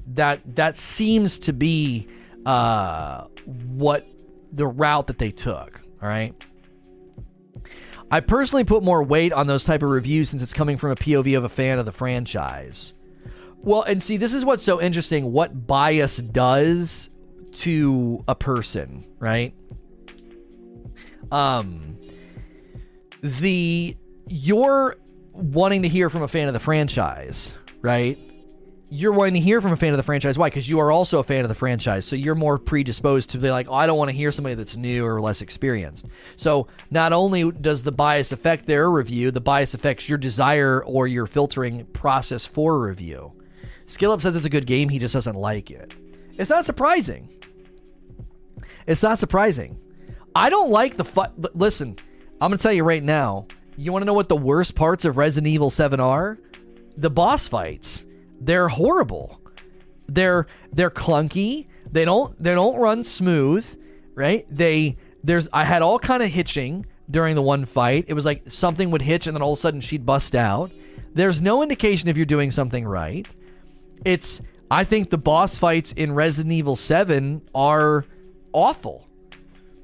That 0.08 0.40
that 0.56 0.76
seems 0.76 1.38
to 1.40 1.52
be 1.52 2.06
uh, 2.44 3.24
what 3.46 4.06
the 4.52 4.66
route 4.66 5.06
that 5.06 5.18
they 5.18 5.30
took. 5.30 5.80
All 6.02 6.08
right. 6.08 6.34
I 8.10 8.20
personally 8.20 8.64
put 8.64 8.82
more 8.82 9.02
weight 9.02 9.32
on 9.32 9.46
those 9.46 9.64
type 9.64 9.82
of 9.82 9.90
reviews 9.90 10.30
since 10.30 10.42
it's 10.42 10.52
coming 10.52 10.76
from 10.76 10.90
a 10.90 10.96
POV 10.96 11.36
of 11.36 11.44
a 11.44 11.48
fan 11.48 11.78
of 11.78 11.86
the 11.86 11.92
franchise. 11.92 12.92
Well, 13.58 13.82
and 13.82 14.02
see, 14.02 14.16
this 14.16 14.34
is 14.34 14.44
what's 14.44 14.64
so 14.64 14.80
interesting 14.80 15.32
what 15.32 15.66
bias 15.66 16.16
does 16.18 17.08
to 17.52 18.22
a 18.28 18.34
person, 18.34 19.04
right? 19.18 19.54
Um 21.30 21.99
the 23.22 23.96
you're 24.26 24.96
wanting 25.32 25.82
to 25.82 25.88
hear 25.88 26.10
from 26.10 26.22
a 26.22 26.28
fan 26.28 26.48
of 26.48 26.54
the 26.54 26.60
franchise, 26.60 27.56
right? 27.82 28.18
you're 28.92 29.12
wanting 29.12 29.34
to 29.34 29.40
hear 29.40 29.60
from 29.60 29.70
a 29.70 29.76
fan 29.76 29.92
of 29.92 29.96
the 29.96 30.02
franchise. 30.02 30.36
Why? 30.36 30.48
Because 30.48 30.68
you 30.68 30.80
are 30.80 30.90
also 30.90 31.20
a 31.20 31.24
fan 31.24 31.44
of 31.44 31.48
the 31.48 31.54
franchise. 31.54 32.04
So 32.06 32.16
you're 32.16 32.34
more 32.34 32.58
predisposed 32.58 33.30
to 33.30 33.38
be 33.38 33.48
like, 33.50 33.68
oh, 33.68 33.74
I 33.74 33.86
don't 33.86 33.96
want 33.96 34.10
to 34.10 34.16
hear 34.16 34.32
somebody 34.32 34.56
that's 34.56 34.76
new 34.76 35.06
or 35.06 35.20
less 35.20 35.40
experienced. 35.40 36.06
So 36.34 36.66
not 36.90 37.12
only 37.12 37.52
does 37.52 37.84
the 37.84 37.92
bias 37.92 38.32
affect 38.32 38.66
their 38.66 38.90
review, 38.90 39.30
the 39.30 39.40
bias 39.40 39.74
affects 39.74 40.08
your 40.08 40.18
desire 40.18 40.82
or 40.84 41.06
your 41.06 41.26
filtering 41.26 41.86
process 41.86 42.44
for 42.44 42.80
review. 42.80 43.32
Skillup 43.86 44.22
says 44.22 44.34
it's 44.34 44.44
a 44.44 44.50
good 44.50 44.66
game. 44.66 44.88
He 44.88 44.98
just 44.98 45.14
doesn't 45.14 45.36
like 45.36 45.70
it. 45.70 45.94
It's 46.36 46.50
not 46.50 46.66
surprising. 46.66 47.28
It's 48.88 49.04
not 49.04 49.20
surprising. 49.20 49.78
I 50.34 50.50
don't 50.50 50.70
like 50.70 50.96
the 50.96 51.04
fight. 51.04 51.30
Listen, 51.54 51.96
I'm 52.40 52.50
going 52.50 52.58
to 52.58 52.62
tell 52.62 52.72
you 52.72 52.84
right 52.84 53.02
now. 53.02 53.46
You 53.76 53.92
want 53.92 54.02
to 54.02 54.06
know 54.06 54.14
what 54.14 54.28
the 54.28 54.36
worst 54.36 54.74
parts 54.74 55.04
of 55.04 55.16
Resident 55.16 55.48
Evil 55.48 55.70
7 55.70 56.00
are? 56.00 56.38
The 56.96 57.10
boss 57.10 57.48
fights 57.48 58.06
they're 58.40 58.68
horrible. 58.68 59.40
They're 60.08 60.46
they're 60.72 60.90
clunky. 60.90 61.66
They 61.90 62.04
don't 62.04 62.40
they 62.42 62.54
don't 62.54 62.78
run 62.78 63.04
smooth, 63.04 63.66
right? 64.14 64.46
They 64.50 64.96
there's 65.22 65.48
I 65.52 65.64
had 65.64 65.82
all 65.82 65.98
kind 65.98 66.22
of 66.22 66.30
hitching 66.30 66.86
during 67.10 67.34
the 67.34 67.42
one 67.42 67.64
fight. 67.66 68.06
It 68.08 68.14
was 68.14 68.24
like 68.24 68.50
something 68.50 68.90
would 68.90 69.02
hitch 69.02 69.26
and 69.26 69.36
then 69.36 69.42
all 69.42 69.52
of 69.52 69.58
a 69.58 69.60
sudden 69.60 69.80
she'd 69.80 70.06
bust 70.06 70.34
out. 70.34 70.70
There's 71.14 71.40
no 71.40 71.62
indication 71.62 72.08
if 72.08 72.16
you're 72.16 72.26
doing 72.26 72.50
something 72.50 72.86
right. 72.86 73.28
It's 74.04 74.40
I 74.70 74.84
think 74.84 75.10
the 75.10 75.18
boss 75.18 75.58
fights 75.58 75.92
in 75.92 76.12
Resident 76.12 76.52
Evil 76.52 76.76
7 76.76 77.42
are 77.54 78.06
awful. 78.52 79.06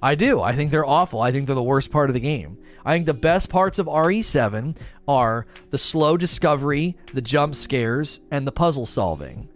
I 0.03 0.15
do. 0.15 0.41
I 0.41 0.55
think 0.55 0.71
they're 0.71 0.87
awful. 0.87 1.21
I 1.21 1.33
think 1.33 1.47
they're 1.47 1.55
the 1.55 1.63
worst 1.63 1.91
part 1.91 2.11
of 2.11 2.15
the 2.15 2.21
game. 2.21 2.59
I 2.85 2.95
think 2.95 3.07
the 3.07 3.15
best 3.15 3.49
parts 3.49 3.79
of 3.79 3.87
RE7 3.87 4.77
are 5.09 5.47
the 5.71 5.79
slow 5.79 6.17
discovery, 6.17 6.97
the 7.13 7.21
jump 7.21 7.57
scares, 7.57 8.21
and 8.31 8.47
the 8.47 8.53
puzzle 8.53 8.87
solving. 8.87 9.49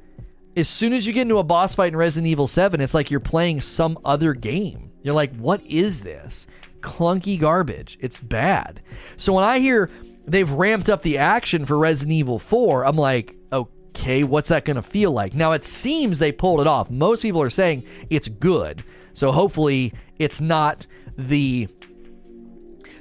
As 0.56 0.68
soon 0.68 0.92
as 0.92 1.06
you 1.06 1.12
get 1.12 1.22
into 1.22 1.38
a 1.38 1.44
boss 1.44 1.76
fight 1.76 1.92
in 1.92 1.96
Resident 1.96 2.28
Evil 2.28 2.48
7, 2.48 2.80
it's 2.80 2.94
like 2.94 3.10
you're 3.10 3.20
playing 3.20 3.60
some 3.60 3.98
other 4.04 4.34
game. 4.34 4.90
You're 5.02 5.14
like, 5.14 5.34
what 5.36 5.62
is 5.64 6.02
this? 6.02 6.48
Clunky 6.80 7.38
garbage. 7.38 7.98
It's 8.00 8.18
bad. 8.18 8.80
So 9.16 9.32
when 9.32 9.44
I 9.44 9.60
hear 9.60 9.90
they've 10.26 10.50
ramped 10.50 10.88
up 10.90 11.02
the 11.02 11.18
action 11.18 11.66
for 11.66 11.78
Resident 11.78 12.14
Evil 12.14 12.38
4, 12.38 12.84
I'm 12.84 12.96
like, 12.96 13.36
okay, 13.52 14.24
what's 14.24 14.48
that 14.48 14.64
going 14.64 14.76
to 14.76 14.82
feel 14.82 15.12
like? 15.12 15.34
Now, 15.34 15.52
it 15.52 15.64
seems 15.64 16.18
they 16.18 16.32
pulled 16.32 16.60
it 16.60 16.66
off. 16.66 16.90
Most 16.90 17.22
people 17.22 17.42
are 17.42 17.50
saying 17.50 17.84
it's 18.10 18.28
good. 18.28 18.82
So 19.12 19.32
hopefully 19.32 19.92
it's 20.18 20.40
not 20.40 20.86
the 21.16 21.68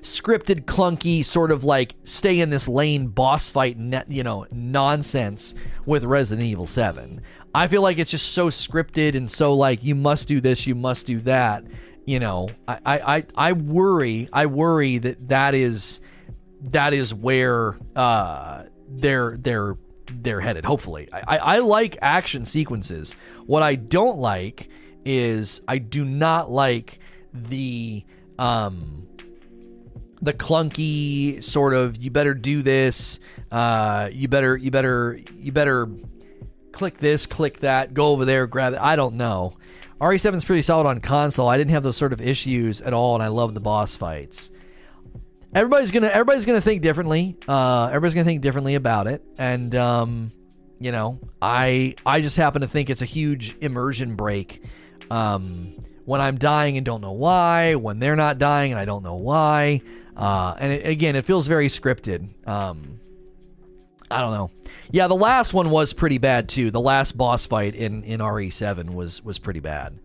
scripted, 0.02 0.66
clunky, 0.66 1.24
sort 1.24 1.52
of 1.52 1.64
like 1.64 1.96
stay 2.04 2.40
in 2.40 2.50
this 2.50 2.68
lane 2.68 3.08
boss 3.08 3.50
fight, 3.50 3.78
you 4.08 4.24
know, 4.24 4.46
nonsense 4.52 5.56
with 5.86 6.04
Resident 6.04 6.46
Evil 6.48 6.68
7. 6.68 7.22
I 7.54 7.68
feel 7.68 7.82
like 7.82 7.98
it's 7.98 8.12
just 8.12 8.34
so 8.34 8.48
scripted 8.48 9.16
and 9.16 9.30
so 9.30 9.54
like 9.54 9.84
you 9.84 9.96
must 9.96 10.28
do 10.28 10.40
this, 10.40 10.68
you 10.68 10.76
must 10.76 11.06
do 11.06 11.20
that. 11.22 11.64
You 12.06 12.20
know, 12.20 12.50
I 12.68 12.80
I 12.86 13.26
I 13.36 13.54
worry, 13.54 14.30
I 14.34 14.46
worry 14.48 14.98
that 15.00 15.28
that 15.30 15.54
is 15.54 16.02
that 16.62 16.94
is 16.94 17.14
where 17.14 17.78
uh 17.96 18.64
they're 18.88 19.38
they're 19.38 19.76
they're 20.12 20.42
headed. 20.42 20.66
Hopefully, 20.66 21.10
I 21.14 21.38
I 21.38 21.60
like 21.60 21.98
action 22.02 22.46
sequences. 22.46 23.16
What 23.46 23.62
I 23.62 23.76
don't 23.76 24.18
like 24.18 24.70
is 25.06 25.62
I 25.68 25.78
do 25.78 26.06
not 26.06 26.52
like 26.52 27.00
the 27.34 28.04
um 28.38 29.08
the 30.22 30.34
clunky 30.34 31.44
sort 31.44 31.74
of 31.74 31.98
you 31.98 32.12
better 32.12 32.34
do 32.34 32.62
this 32.62 33.20
uh, 33.52 34.10
you 34.12 34.28
better 34.28 34.56
you 34.58 34.72
better 34.72 35.20
you 35.38 35.52
better 35.52 35.90
click 36.72 36.98
this 36.98 37.26
click 37.26 37.60
that 37.60 37.94
go 37.94 38.08
over 38.08 38.26
there 38.26 38.48
grab 38.48 38.74
it. 38.74 38.80
I 38.82 38.96
don't 38.96 39.16
know. 39.16 39.56
Re7 40.00 40.36
is 40.36 40.46
pretty 40.46 40.62
solid 40.62 40.88
on 40.88 41.02
console. 41.02 41.50
I 41.50 41.58
didn't 41.58 41.72
have 41.72 41.84
those 41.84 41.98
sort 41.98 42.14
of 42.14 42.22
issues 42.22 42.80
at 42.82 42.94
all 42.94 43.16
and 43.16 43.24
i 43.24 43.28
love 43.28 43.54
the 43.54 43.60
boss 43.60 43.96
fights. 43.96 44.52
Everybody's 45.54 45.92
gonna 45.92 46.08
everybody's 46.08 46.46
gonna 46.46 46.62
think 46.62 46.82
differently 46.82 47.38
uh, 47.48 47.88
everybody's 47.88 48.14
gonna 48.14 48.26
think 48.26 48.42
differently 48.42 48.76
about 48.76 49.08
it 49.08 49.24
and 49.38 49.76
um, 49.76 50.32
you 50.80 50.92
know 50.92 51.20
i 51.42 51.96
i 52.06 52.22
just 52.22 52.38
happen 52.38 52.62
to 52.62 52.68
think 52.68 52.90
it's 52.90 53.02
a 53.02 53.06
huge 53.06 53.56
immersion 53.60 54.16
break 54.16 54.64
um, 55.10 55.74
when 56.06 56.22
i'm 56.22 56.38
dying 56.38 56.78
and 56.78 56.86
don't 56.86 57.02
know 57.02 57.14
why 57.14 57.76
when 57.76 58.00
they're 58.00 58.16
not 58.16 58.38
dying 58.38 58.72
and 58.72 58.80
i 58.80 58.86
don't 58.86 59.04
know 59.04 59.16
why 59.16 59.82
uh, 60.20 60.54
and 60.60 60.74
it, 60.74 60.86
again, 60.86 61.16
it 61.16 61.26
feels 61.26 61.48
very 61.48 61.70
scripted. 61.70 62.28
Um, 62.46 63.00
I 64.12 64.20
don't 64.20 64.34
know. 64.34 64.52
Yeah, 64.92 65.08
the 65.08 65.16
last 65.16 65.54
one 65.54 65.70
was 65.70 65.94
pretty 65.94 66.18
bad 66.18 66.50
too. 66.50 66.72
The 66.72 66.82
last 66.82 67.18
boss 67.18 67.46
fight 67.46 67.74
in 67.74 68.04
in 68.04 68.20
RE7 68.20 68.94
was 68.94 69.24
was 69.24 69.40
pretty 69.40 69.62
bad. 69.62 69.98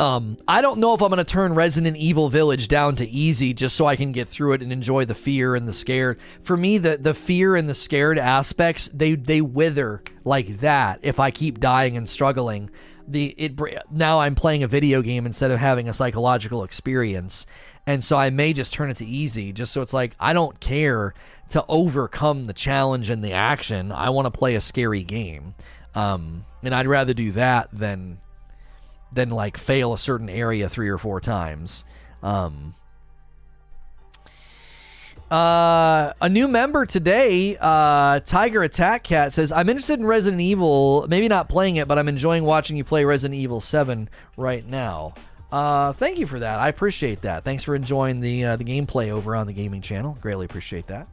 Um, 0.00 0.38
I 0.48 0.62
don't 0.62 0.78
know 0.78 0.94
if 0.94 1.02
I'm 1.02 1.10
going 1.10 1.18
to 1.18 1.30
turn 1.30 1.54
Resident 1.54 1.94
Evil 1.94 2.30
Village 2.30 2.68
down 2.68 2.96
to 2.96 3.08
easy 3.10 3.52
just 3.52 3.76
so 3.76 3.84
I 3.84 3.96
can 3.96 4.12
get 4.12 4.28
through 4.28 4.54
it 4.54 4.62
and 4.62 4.72
enjoy 4.72 5.04
the 5.04 5.14
fear 5.14 5.54
and 5.54 5.68
the 5.68 5.74
scared. 5.74 6.18
For 6.42 6.56
me, 6.56 6.78
the 6.78 6.96
the 6.96 7.12
fear 7.12 7.54
and 7.54 7.68
the 7.68 7.74
scared 7.74 8.18
aspects 8.18 8.88
they 8.94 9.14
they 9.14 9.42
wither 9.42 10.02
like 10.24 10.60
that 10.60 11.00
if 11.02 11.20
I 11.20 11.30
keep 11.30 11.60
dying 11.60 11.98
and 11.98 12.08
struggling 12.08 12.70
the 13.06 13.34
it 13.36 13.60
now 13.90 14.20
I'm 14.20 14.34
playing 14.34 14.62
a 14.62 14.68
video 14.68 15.02
game 15.02 15.26
instead 15.26 15.50
of 15.50 15.58
having 15.58 15.90
a 15.90 15.94
psychological 15.94 16.64
experience. 16.64 17.46
And 17.86 18.02
so 18.02 18.16
I 18.16 18.30
may 18.30 18.54
just 18.54 18.72
turn 18.72 18.88
it 18.88 18.96
to 18.98 19.06
easy 19.06 19.52
just 19.52 19.70
so 19.70 19.82
it's 19.82 19.92
like 19.92 20.16
I 20.18 20.32
don't 20.32 20.58
care 20.60 21.12
to 21.50 21.62
overcome 21.68 22.46
the 22.46 22.54
challenge 22.54 23.10
and 23.10 23.22
the 23.22 23.32
action. 23.32 23.92
I 23.92 24.08
want 24.08 24.32
to 24.32 24.38
play 24.38 24.54
a 24.54 24.62
scary 24.62 25.02
game. 25.02 25.54
Um, 25.94 26.46
and 26.62 26.74
I'd 26.74 26.86
rather 26.86 27.12
do 27.12 27.32
that 27.32 27.68
than 27.70 28.18
than 29.12 29.30
like 29.30 29.56
fail 29.56 29.92
a 29.92 29.98
certain 29.98 30.28
area 30.28 30.68
three 30.68 30.88
or 30.88 30.98
four 30.98 31.20
times. 31.20 31.84
Um, 32.22 32.74
uh, 35.30 36.12
a 36.20 36.28
new 36.28 36.48
member 36.48 36.84
today, 36.86 37.56
uh, 37.60 38.20
Tiger 38.20 38.62
Attack 38.62 39.04
Cat 39.04 39.32
says, 39.32 39.52
"I'm 39.52 39.68
interested 39.68 40.00
in 40.00 40.06
Resident 40.06 40.40
Evil. 40.42 41.06
Maybe 41.08 41.28
not 41.28 41.48
playing 41.48 41.76
it, 41.76 41.86
but 41.86 41.98
I'm 41.98 42.08
enjoying 42.08 42.44
watching 42.44 42.76
you 42.76 42.84
play 42.84 43.04
Resident 43.04 43.40
Evil 43.40 43.60
7 43.60 44.08
right 44.36 44.66
now." 44.66 45.14
Uh, 45.52 45.92
thank 45.92 46.18
you 46.18 46.26
for 46.26 46.38
that. 46.38 46.60
I 46.60 46.68
appreciate 46.68 47.22
that. 47.22 47.44
Thanks 47.44 47.64
for 47.64 47.74
enjoying 47.74 48.20
the 48.20 48.44
uh, 48.44 48.56
the 48.56 48.64
gameplay 48.64 49.10
over 49.10 49.36
on 49.36 49.46
the 49.46 49.52
gaming 49.52 49.82
channel. 49.82 50.16
Greatly 50.20 50.46
appreciate 50.46 50.86
that. 50.88 51.08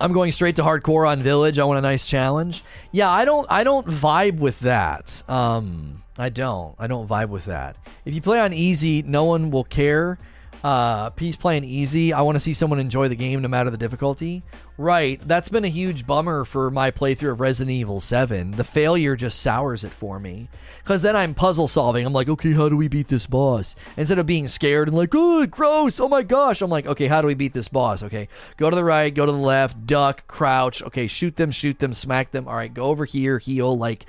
I'm 0.00 0.12
going 0.12 0.32
straight 0.32 0.56
to 0.56 0.62
hardcore 0.62 1.06
on 1.06 1.22
Village. 1.22 1.58
I 1.58 1.64
want 1.64 1.78
a 1.78 1.82
nice 1.82 2.06
challenge. 2.06 2.64
Yeah, 2.90 3.10
I 3.10 3.24
don't 3.24 3.46
I 3.50 3.64
don't 3.64 3.86
vibe 3.86 4.38
with 4.38 4.60
that. 4.60 5.22
Um, 5.28 6.02
I 6.16 6.30
don't. 6.30 6.74
I 6.78 6.86
don't 6.86 7.08
vibe 7.08 7.28
with 7.28 7.44
that. 7.44 7.76
If 8.04 8.14
you 8.14 8.22
play 8.22 8.40
on 8.40 8.52
easy, 8.52 9.02
no 9.02 9.24
one 9.24 9.50
will 9.50 9.64
care. 9.64 10.18
Uh, 10.62 11.10
he's 11.18 11.36
playing 11.36 11.64
easy. 11.64 12.12
I 12.12 12.20
want 12.20 12.36
to 12.36 12.40
see 12.40 12.52
someone 12.52 12.78
enjoy 12.78 13.08
the 13.08 13.14
game 13.14 13.40
no 13.40 13.48
matter 13.48 13.70
the 13.70 13.78
difficulty. 13.78 14.42
Right. 14.76 15.20
That's 15.26 15.48
been 15.48 15.64
a 15.64 15.68
huge 15.68 16.06
bummer 16.06 16.44
for 16.44 16.70
my 16.70 16.90
playthrough 16.90 17.32
of 17.32 17.40
Resident 17.40 17.74
Evil 17.74 18.00
7. 18.00 18.52
The 18.52 18.64
failure 18.64 19.16
just 19.16 19.40
sours 19.40 19.84
it 19.84 19.92
for 19.92 20.18
me. 20.18 20.48
Because 20.82 21.02
then 21.02 21.16
I'm 21.16 21.34
puzzle 21.34 21.68
solving. 21.68 22.04
I'm 22.04 22.12
like, 22.12 22.28
okay, 22.28 22.52
how 22.52 22.68
do 22.68 22.76
we 22.76 22.88
beat 22.88 23.08
this 23.08 23.26
boss? 23.26 23.74
Instead 23.96 24.18
of 24.18 24.26
being 24.26 24.48
scared 24.48 24.88
and 24.88 24.96
like, 24.96 25.14
oh, 25.14 25.46
gross, 25.46 25.98
oh 25.98 26.08
my 26.08 26.22
gosh. 26.22 26.60
I'm 26.60 26.70
like, 26.70 26.86
okay, 26.86 27.06
how 27.06 27.22
do 27.22 27.26
we 27.26 27.34
beat 27.34 27.54
this 27.54 27.68
boss? 27.68 28.02
Okay, 28.02 28.28
go 28.58 28.68
to 28.68 28.76
the 28.76 28.84
right, 28.84 29.14
go 29.14 29.24
to 29.24 29.32
the 29.32 29.38
left, 29.38 29.86
duck, 29.86 30.26
crouch. 30.26 30.82
Okay, 30.82 31.06
shoot 31.06 31.36
them, 31.36 31.50
shoot 31.50 31.78
them, 31.78 31.94
smack 31.94 32.32
them. 32.32 32.46
All 32.46 32.54
right, 32.54 32.72
go 32.72 32.84
over 32.84 33.04
here, 33.04 33.38
heal. 33.38 33.76
Like, 33.76 34.04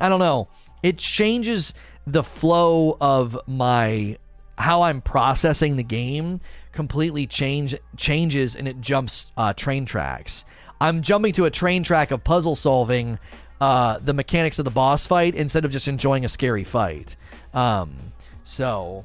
I 0.00 0.08
don't 0.08 0.20
know. 0.20 0.48
It 0.82 0.98
changes 0.98 1.74
the 2.06 2.22
flow 2.22 2.96
of 3.00 3.38
my 3.46 4.18
how 4.58 4.82
I'm 4.82 5.00
processing 5.00 5.76
the 5.76 5.82
game 5.82 6.40
completely 6.72 7.26
change 7.26 7.74
changes 7.96 8.54
and 8.54 8.68
it 8.68 8.80
jumps 8.80 9.32
uh, 9.36 9.52
train 9.52 9.84
tracks. 9.84 10.44
I'm 10.80 11.02
jumping 11.02 11.32
to 11.34 11.46
a 11.46 11.50
train 11.50 11.82
track 11.82 12.10
of 12.10 12.22
puzzle 12.22 12.54
solving 12.54 13.18
uh, 13.60 13.98
the 13.98 14.12
mechanics 14.12 14.58
of 14.58 14.64
the 14.64 14.70
boss 14.70 15.06
fight 15.06 15.34
instead 15.34 15.64
of 15.64 15.70
just 15.70 15.88
enjoying 15.88 16.24
a 16.24 16.28
scary 16.28 16.64
fight. 16.64 17.16
Um, 17.54 18.12
so 18.44 19.04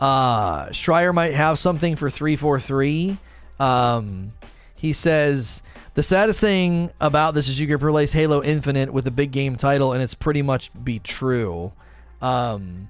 uh, 0.00 0.66
Schreier 0.66 1.14
might 1.14 1.34
have 1.34 1.58
something 1.58 1.96
for 1.96 2.10
343. 2.10 3.18
Um, 3.58 4.32
he 4.74 4.92
says 4.92 5.62
the 5.94 6.02
saddest 6.02 6.40
thing 6.40 6.90
about 7.00 7.34
this 7.34 7.48
is 7.48 7.58
you 7.58 7.66
can 7.66 7.84
replace 7.84 8.12
Halo 8.12 8.42
Infinite 8.42 8.92
with 8.92 9.06
a 9.06 9.10
big 9.10 9.30
game 9.30 9.56
title, 9.56 9.92
and 9.92 10.02
it's 10.02 10.14
pretty 10.14 10.42
much 10.42 10.70
be 10.84 10.98
true. 10.98 11.72
Um, 12.20 12.88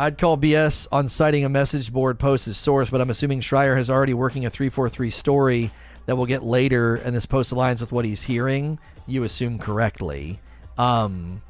I'd 0.00 0.16
call 0.16 0.38
BS 0.38 0.88
on 0.90 1.10
citing 1.10 1.44
a 1.44 1.50
message 1.50 1.92
board 1.92 2.18
post 2.18 2.48
as 2.48 2.56
source, 2.56 2.88
but 2.88 3.02
I'm 3.02 3.10
assuming 3.10 3.42
Schreier 3.42 3.76
has 3.76 3.90
already 3.90 4.14
working 4.14 4.46
a 4.46 4.50
343 4.50 5.10
story 5.10 5.70
that 6.06 6.16
we'll 6.16 6.24
get 6.24 6.42
later, 6.42 6.96
and 6.96 7.14
this 7.14 7.26
post 7.26 7.52
aligns 7.52 7.82
with 7.82 7.92
what 7.92 8.06
he's 8.06 8.22
hearing. 8.22 8.78
You 9.06 9.24
assume 9.24 9.58
correctly. 9.58 10.40
Um, 10.78 11.42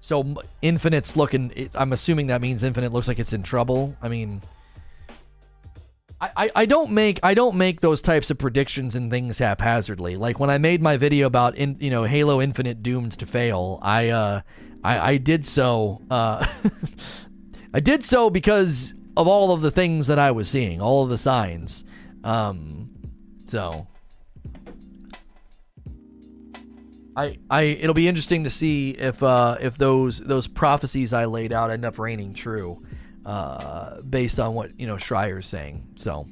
so 0.00 0.42
Infinite's 0.60 1.16
looking. 1.16 1.70
I'm 1.76 1.92
assuming 1.92 2.26
that 2.26 2.40
means 2.40 2.64
Infinite 2.64 2.92
looks 2.92 3.06
like 3.06 3.20
it's 3.20 3.32
in 3.32 3.44
trouble. 3.44 3.96
I 4.02 4.08
mean, 4.08 4.42
I, 6.20 6.30
I, 6.36 6.50
I 6.56 6.66
don't 6.66 6.90
make 6.90 7.20
I 7.22 7.34
don't 7.34 7.54
make 7.54 7.80
those 7.80 8.02
types 8.02 8.28
of 8.28 8.38
predictions 8.38 8.96
and 8.96 9.08
things 9.08 9.38
haphazardly. 9.38 10.16
Like 10.16 10.40
when 10.40 10.50
I 10.50 10.58
made 10.58 10.82
my 10.82 10.96
video 10.96 11.28
about 11.28 11.54
in 11.54 11.76
you 11.78 11.90
know 11.90 12.02
Halo 12.02 12.42
Infinite 12.42 12.82
doomed 12.82 13.12
to 13.20 13.26
fail, 13.26 13.78
I 13.82 14.08
uh 14.08 14.40
I, 14.82 15.12
I 15.12 15.16
did 15.18 15.46
so 15.46 16.02
uh 16.10 16.44
I 17.76 17.80
did 17.80 18.02
so 18.02 18.30
because 18.30 18.94
of 19.18 19.28
all 19.28 19.52
of 19.52 19.60
the 19.60 19.70
things 19.70 20.06
that 20.06 20.18
I 20.18 20.30
was 20.30 20.48
seeing, 20.48 20.80
all 20.80 21.04
of 21.04 21.10
the 21.10 21.18
signs. 21.18 21.84
Um, 22.24 22.88
so 23.48 23.86
I, 27.14 27.36
I 27.50 27.62
it'll 27.64 27.92
be 27.92 28.08
interesting 28.08 28.44
to 28.44 28.50
see 28.50 28.92
if 28.92 29.22
uh, 29.22 29.58
if 29.60 29.76
those 29.76 30.20
those 30.20 30.46
prophecies 30.46 31.12
I 31.12 31.26
laid 31.26 31.52
out 31.52 31.70
end 31.70 31.84
up 31.84 31.98
raining 31.98 32.32
true, 32.32 32.82
uh, 33.26 34.00
based 34.00 34.38
on 34.38 34.54
what 34.54 34.80
you 34.80 34.86
know 34.86 34.96
Schreier's 34.96 35.46
saying. 35.46 35.86
So 35.96 36.26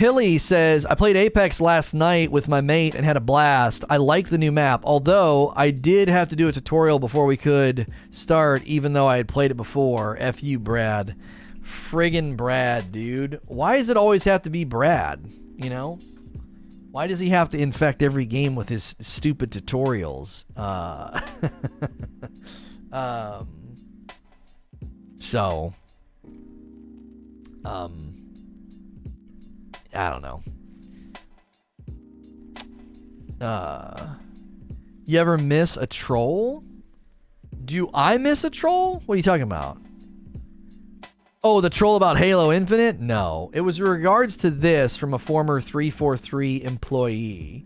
Hilly 0.00 0.38
says, 0.38 0.86
I 0.86 0.94
played 0.94 1.14
Apex 1.14 1.60
last 1.60 1.92
night 1.92 2.32
with 2.32 2.48
my 2.48 2.62
mate 2.62 2.94
and 2.94 3.04
had 3.04 3.18
a 3.18 3.20
blast. 3.20 3.84
I 3.90 3.98
like 3.98 4.30
the 4.30 4.38
new 4.38 4.50
map, 4.50 4.80
although 4.82 5.52
I 5.54 5.70
did 5.70 6.08
have 6.08 6.30
to 6.30 6.36
do 6.36 6.48
a 6.48 6.52
tutorial 6.52 6.98
before 6.98 7.26
we 7.26 7.36
could 7.36 7.86
start, 8.10 8.64
even 8.64 8.94
though 8.94 9.06
I 9.06 9.18
had 9.18 9.28
played 9.28 9.50
it 9.50 9.58
before. 9.58 10.16
F 10.18 10.42
you, 10.42 10.58
Brad. 10.58 11.16
Friggin' 11.62 12.34
Brad, 12.34 12.92
dude. 12.92 13.40
Why 13.44 13.76
does 13.76 13.90
it 13.90 13.98
always 13.98 14.24
have 14.24 14.40
to 14.44 14.50
be 14.50 14.64
Brad? 14.64 15.22
You 15.56 15.68
know? 15.68 15.98
Why 16.90 17.06
does 17.06 17.20
he 17.20 17.28
have 17.28 17.50
to 17.50 17.58
infect 17.58 18.02
every 18.02 18.24
game 18.24 18.54
with 18.54 18.70
his 18.70 18.96
stupid 19.00 19.50
tutorials? 19.50 20.46
Uh, 20.56 21.20
um, 22.90 23.76
so, 25.18 25.74
um, 27.66 28.19
I 29.94 30.10
don't 30.10 30.22
know. 30.22 30.42
Uh, 33.44 34.14
you 35.04 35.18
ever 35.18 35.38
miss 35.38 35.76
a 35.76 35.86
troll? 35.86 36.62
Do 37.64 37.90
I 37.94 38.16
miss 38.18 38.44
a 38.44 38.50
troll? 38.50 39.02
What 39.06 39.14
are 39.14 39.16
you 39.16 39.22
talking 39.22 39.42
about? 39.42 39.78
Oh, 41.42 41.60
the 41.62 41.70
troll 41.70 41.96
about 41.96 42.18
Halo 42.18 42.52
Infinite? 42.52 43.00
No. 43.00 43.50
It 43.54 43.62
was 43.62 43.80
regards 43.80 44.36
to 44.38 44.50
this 44.50 44.96
from 44.96 45.14
a 45.14 45.18
former 45.18 45.60
343 45.60 46.62
employee. 46.62 47.64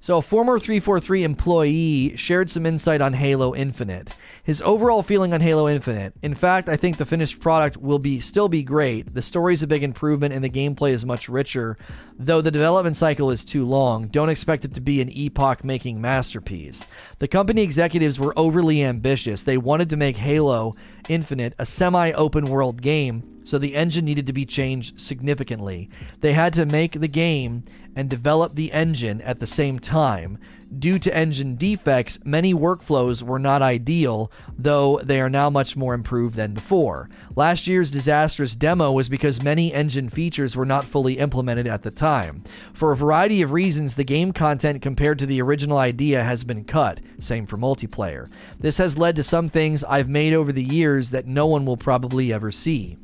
So, 0.00 0.18
a 0.18 0.22
former 0.22 0.58
343 0.58 1.24
employee 1.24 2.16
shared 2.16 2.50
some 2.50 2.66
insight 2.66 3.00
on 3.00 3.14
Halo 3.14 3.54
Infinite. 3.54 4.10
His 4.44 4.62
overall 4.62 5.02
feeling 5.02 5.34
on 5.34 5.40
Halo 5.40 5.68
Infinite. 5.68 6.14
In 6.22 6.34
fact, 6.34 6.68
I 6.68 6.76
think 6.76 6.96
the 6.96 7.04
finished 7.04 7.40
product 7.40 7.76
will 7.76 7.98
be 7.98 8.20
still 8.20 8.48
be 8.48 8.62
great. 8.62 9.12
The 9.12 9.22
story 9.22 9.54
is 9.54 9.62
a 9.62 9.66
big 9.66 9.82
improvement 9.82 10.32
and 10.32 10.44
the 10.44 10.48
gameplay 10.48 10.92
is 10.92 11.04
much 11.04 11.28
richer, 11.28 11.76
though 12.16 12.40
the 12.40 12.52
development 12.52 12.96
cycle 12.96 13.30
is 13.30 13.44
too 13.44 13.64
long. 13.64 14.06
Don't 14.06 14.28
expect 14.28 14.64
it 14.64 14.74
to 14.74 14.80
be 14.80 15.00
an 15.00 15.10
epoch-making 15.10 16.00
masterpiece. 16.00 16.86
The 17.18 17.28
company 17.28 17.62
executives 17.62 18.20
were 18.20 18.38
overly 18.38 18.84
ambitious. 18.84 19.42
They 19.42 19.58
wanted 19.58 19.90
to 19.90 19.96
make 19.96 20.16
Halo 20.16 20.76
Infinite 21.08 21.54
a 21.58 21.66
semi-open 21.66 22.46
world 22.46 22.80
game 22.80 23.38
so 23.48 23.56
the 23.56 23.76
engine 23.76 24.04
needed 24.04 24.26
to 24.26 24.32
be 24.34 24.44
changed 24.44 25.00
significantly. 25.00 25.88
They 26.20 26.34
had 26.34 26.52
to 26.52 26.66
make 26.66 27.00
the 27.00 27.08
game 27.08 27.62
and 27.98 28.08
develop 28.08 28.54
the 28.54 28.72
engine 28.72 29.20
at 29.22 29.40
the 29.40 29.46
same 29.46 29.76
time. 29.80 30.38
Due 30.78 31.00
to 31.00 31.16
engine 31.16 31.56
defects, 31.56 32.20
many 32.24 32.54
workflows 32.54 33.24
were 33.24 33.40
not 33.40 33.60
ideal, 33.60 34.30
though 34.56 35.00
they 35.02 35.20
are 35.20 35.28
now 35.28 35.50
much 35.50 35.76
more 35.76 35.94
improved 35.94 36.36
than 36.36 36.54
before. 36.54 37.10
Last 37.34 37.66
year's 37.66 37.90
disastrous 37.90 38.54
demo 38.54 38.92
was 38.92 39.08
because 39.08 39.42
many 39.42 39.74
engine 39.74 40.08
features 40.08 40.54
were 40.54 40.64
not 40.64 40.84
fully 40.84 41.18
implemented 41.18 41.66
at 41.66 41.82
the 41.82 41.90
time. 41.90 42.44
For 42.72 42.92
a 42.92 42.96
variety 42.96 43.42
of 43.42 43.50
reasons, 43.50 43.96
the 43.96 44.04
game 44.04 44.30
content 44.32 44.80
compared 44.80 45.18
to 45.18 45.26
the 45.26 45.42
original 45.42 45.78
idea 45.78 46.22
has 46.22 46.44
been 46.44 46.62
cut, 46.62 47.00
same 47.18 47.46
for 47.46 47.56
multiplayer. 47.56 48.30
This 48.60 48.78
has 48.78 48.96
led 48.96 49.16
to 49.16 49.24
some 49.24 49.48
things 49.48 49.82
I've 49.82 50.08
made 50.08 50.34
over 50.34 50.52
the 50.52 50.62
years 50.62 51.10
that 51.10 51.26
no 51.26 51.46
one 51.46 51.66
will 51.66 51.76
probably 51.76 52.32
ever 52.32 52.52
see. 52.52 52.96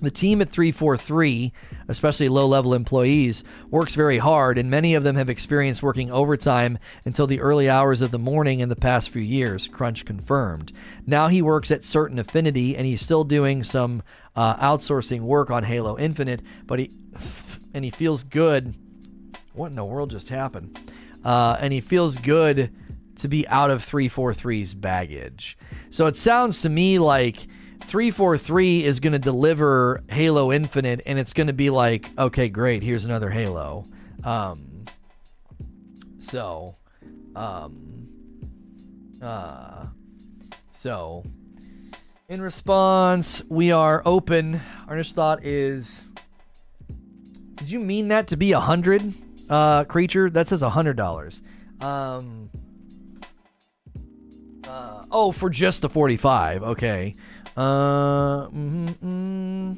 The 0.00 0.10
team 0.10 0.42
at 0.42 0.50
343, 0.50 1.52
especially 1.88 2.28
low 2.28 2.46
level 2.46 2.74
employees, 2.74 3.44
works 3.70 3.94
very 3.94 4.18
hard, 4.18 4.58
and 4.58 4.70
many 4.70 4.94
of 4.94 5.04
them 5.04 5.16
have 5.16 5.28
experienced 5.28 5.82
working 5.82 6.10
overtime 6.10 6.78
until 7.04 7.26
the 7.26 7.40
early 7.40 7.70
hours 7.70 8.02
of 8.02 8.10
the 8.10 8.18
morning 8.18 8.60
in 8.60 8.68
the 8.68 8.76
past 8.76 9.10
few 9.10 9.22
years, 9.22 9.68
Crunch 9.68 10.04
confirmed. 10.04 10.72
Now 11.06 11.28
he 11.28 11.42
works 11.42 11.70
at 11.70 11.84
Certain 11.84 12.18
Affinity, 12.18 12.76
and 12.76 12.86
he's 12.86 13.00
still 13.00 13.24
doing 13.24 13.62
some 13.62 14.02
uh, 14.36 14.56
outsourcing 14.56 15.20
work 15.20 15.50
on 15.50 15.62
Halo 15.62 15.98
Infinite, 15.98 16.42
but 16.66 16.78
he. 16.78 16.90
And 17.74 17.84
he 17.84 17.90
feels 17.90 18.22
good. 18.22 18.74
What 19.52 19.70
in 19.70 19.76
the 19.76 19.84
world 19.84 20.10
just 20.10 20.28
happened? 20.28 20.78
Uh, 21.24 21.56
and 21.58 21.72
he 21.72 21.80
feels 21.80 22.18
good 22.18 22.72
to 23.16 23.28
be 23.28 23.46
out 23.48 23.70
of 23.70 23.84
343's 23.84 24.74
baggage. 24.74 25.58
So 25.90 26.06
it 26.06 26.16
sounds 26.16 26.62
to 26.62 26.68
me 26.68 26.98
like 26.98 27.46
343 27.86 28.84
is 28.84 29.00
going 29.00 29.12
to 29.12 29.18
deliver 29.18 30.02
Halo 30.08 30.52
Infinite, 30.52 31.02
and 31.06 31.18
it's 31.18 31.32
going 31.32 31.46
to 31.46 31.52
be 31.52 31.70
like, 31.70 32.10
okay, 32.18 32.48
great, 32.48 32.82
here's 32.82 33.04
another 33.04 33.30
Halo. 33.30 33.84
Um, 34.24 34.84
so, 36.18 36.74
um, 37.36 38.08
uh, 39.22 39.86
so, 40.70 41.24
in 42.28 42.40
response, 42.40 43.42
we 43.48 43.70
are 43.70 44.02
open. 44.04 44.60
Our 44.88 44.96
next 44.96 45.12
thought 45.12 45.44
is, 45.44 46.08
did 47.56 47.70
you 47.70 47.80
mean 47.80 48.08
that 48.08 48.28
to 48.28 48.36
be 48.36 48.52
a 48.52 48.60
hundred, 48.60 49.14
uh, 49.48 49.84
creature? 49.84 50.30
That 50.30 50.48
says 50.48 50.62
a 50.62 50.70
hundred 50.70 50.96
dollars. 50.96 51.42
Um, 51.80 52.50
uh, 54.66 55.04
oh, 55.10 55.32
for 55.32 55.50
just 55.50 55.82
the 55.82 55.88
45. 55.88 56.62
Okay. 56.62 57.14
Uh, 57.56 58.48
mm-hmm, 58.48 59.74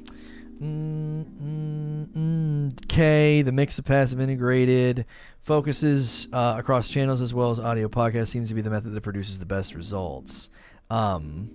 mm, 0.62 2.82
okay, 2.84 3.42
the 3.42 3.52
mix 3.52 3.78
of 3.78 3.84
passive 3.84 4.20
integrated 4.20 5.04
focuses 5.40 6.28
uh, 6.32 6.54
across 6.58 6.88
channels 6.88 7.20
as 7.20 7.34
well 7.34 7.50
as 7.50 7.60
audio 7.60 7.88
podcast 7.88 8.28
seems 8.28 8.48
to 8.48 8.54
be 8.54 8.62
the 8.62 8.70
method 8.70 8.94
that 8.94 9.00
produces 9.02 9.38
the 9.38 9.46
best 9.46 9.74
results. 9.74 10.50
Um, 10.88 11.50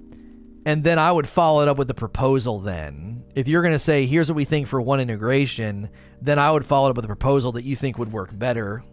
and 0.65 0.83
then 0.83 0.99
I 0.99 1.11
would 1.11 1.27
follow 1.27 1.63
it 1.63 1.67
up 1.67 1.77
with 1.77 1.87
the 1.87 1.95
proposal. 1.95 2.59
Then, 2.59 3.23
if 3.33 3.47
you're 3.47 3.63
going 3.63 3.73
to 3.73 3.79
say, 3.79 4.05
"Here's 4.05 4.29
what 4.29 4.35
we 4.35 4.45
think 4.45 4.67
for 4.67 4.79
one 4.79 4.99
integration," 4.99 5.89
then 6.21 6.37
I 6.37 6.51
would 6.51 6.65
follow 6.65 6.87
it 6.87 6.89
up 6.91 6.97
with 6.97 7.05
a 7.05 7.07
proposal 7.07 7.53
that 7.53 7.63
you 7.63 7.75
think 7.75 7.97
would 7.97 8.11
work 8.11 8.37
better 8.37 8.83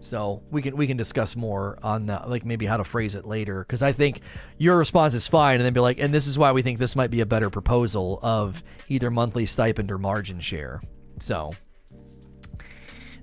so 0.00 0.42
we 0.50 0.62
can 0.62 0.76
we 0.76 0.86
can 0.86 0.96
discuss 0.96 1.34
more 1.34 1.78
on 1.82 2.06
that, 2.06 2.30
like 2.30 2.44
maybe 2.44 2.66
how 2.66 2.76
to 2.76 2.84
phrase 2.84 3.14
it 3.14 3.26
later. 3.26 3.60
Because 3.60 3.82
I 3.82 3.92
think 3.92 4.20
your 4.56 4.76
response 4.76 5.14
is 5.14 5.26
fine, 5.26 5.56
and 5.56 5.64
then 5.64 5.72
be 5.72 5.80
like, 5.80 5.98
and 5.98 6.14
this 6.14 6.26
is 6.26 6.38
why 6.38 6.52
we 6.52 6.62
think 6.62 6.78
this 6.78 6.96
might 6.96 7.10
be 7.10 7.20
a 7.20 7.26
better 7.26 7.50
proposal 7.50 8.20
of 8.22 8.62
either 8.88 9.10
monthly 9.10 9.46
stipend 9.46 9.90
or 9.90 9.98
margin 9.98 10.40
share. 10.40 10.80
So, 11.20 11.52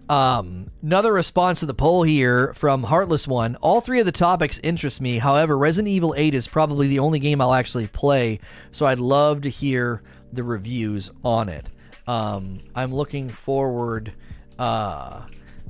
um, 0.10 0.70
another 0.84 1.14
response 1.14 1.62
to 1.62 1.66
the 1.66 1.74
poll 1.74 2.04
here 2.04 2.54
from 2.54 2.84
Heartless 2.84 3.28
One. 3.28 3.56
All 3.58 3.82
three 3.82 4.00
of 4.00 4.06
the 4.06 4.12
topics 4.12 4.60
interest 4.62 5.02
me. 5.02 5.18
However, 5.18 5.58
Resident 5.58 5.92
Evil 5.92 6.14
8 6.16 6.34
is 6.34 6.48
probably 6.48 6.88
the 6.88 7.00
only 7.00 7.20
game 7.20 7.42
I'll 7.42 7.54
actually 7.54 7.88
play, 7.88 8.40
so 8.72 8.86
I'd 8.86 9.00
love 9.00 9.42
to 9.42 9.50
hear 9.50 10.04
the 10.32 10.44
reviews 10.44 11.10
on 11.24 11.50
it. 11.50 11.70
Um, 12.06 12.60
I'm 12.76 12.94
looking 12.94 13.30
forward 13.30 14.14
uh, 14.60 15.22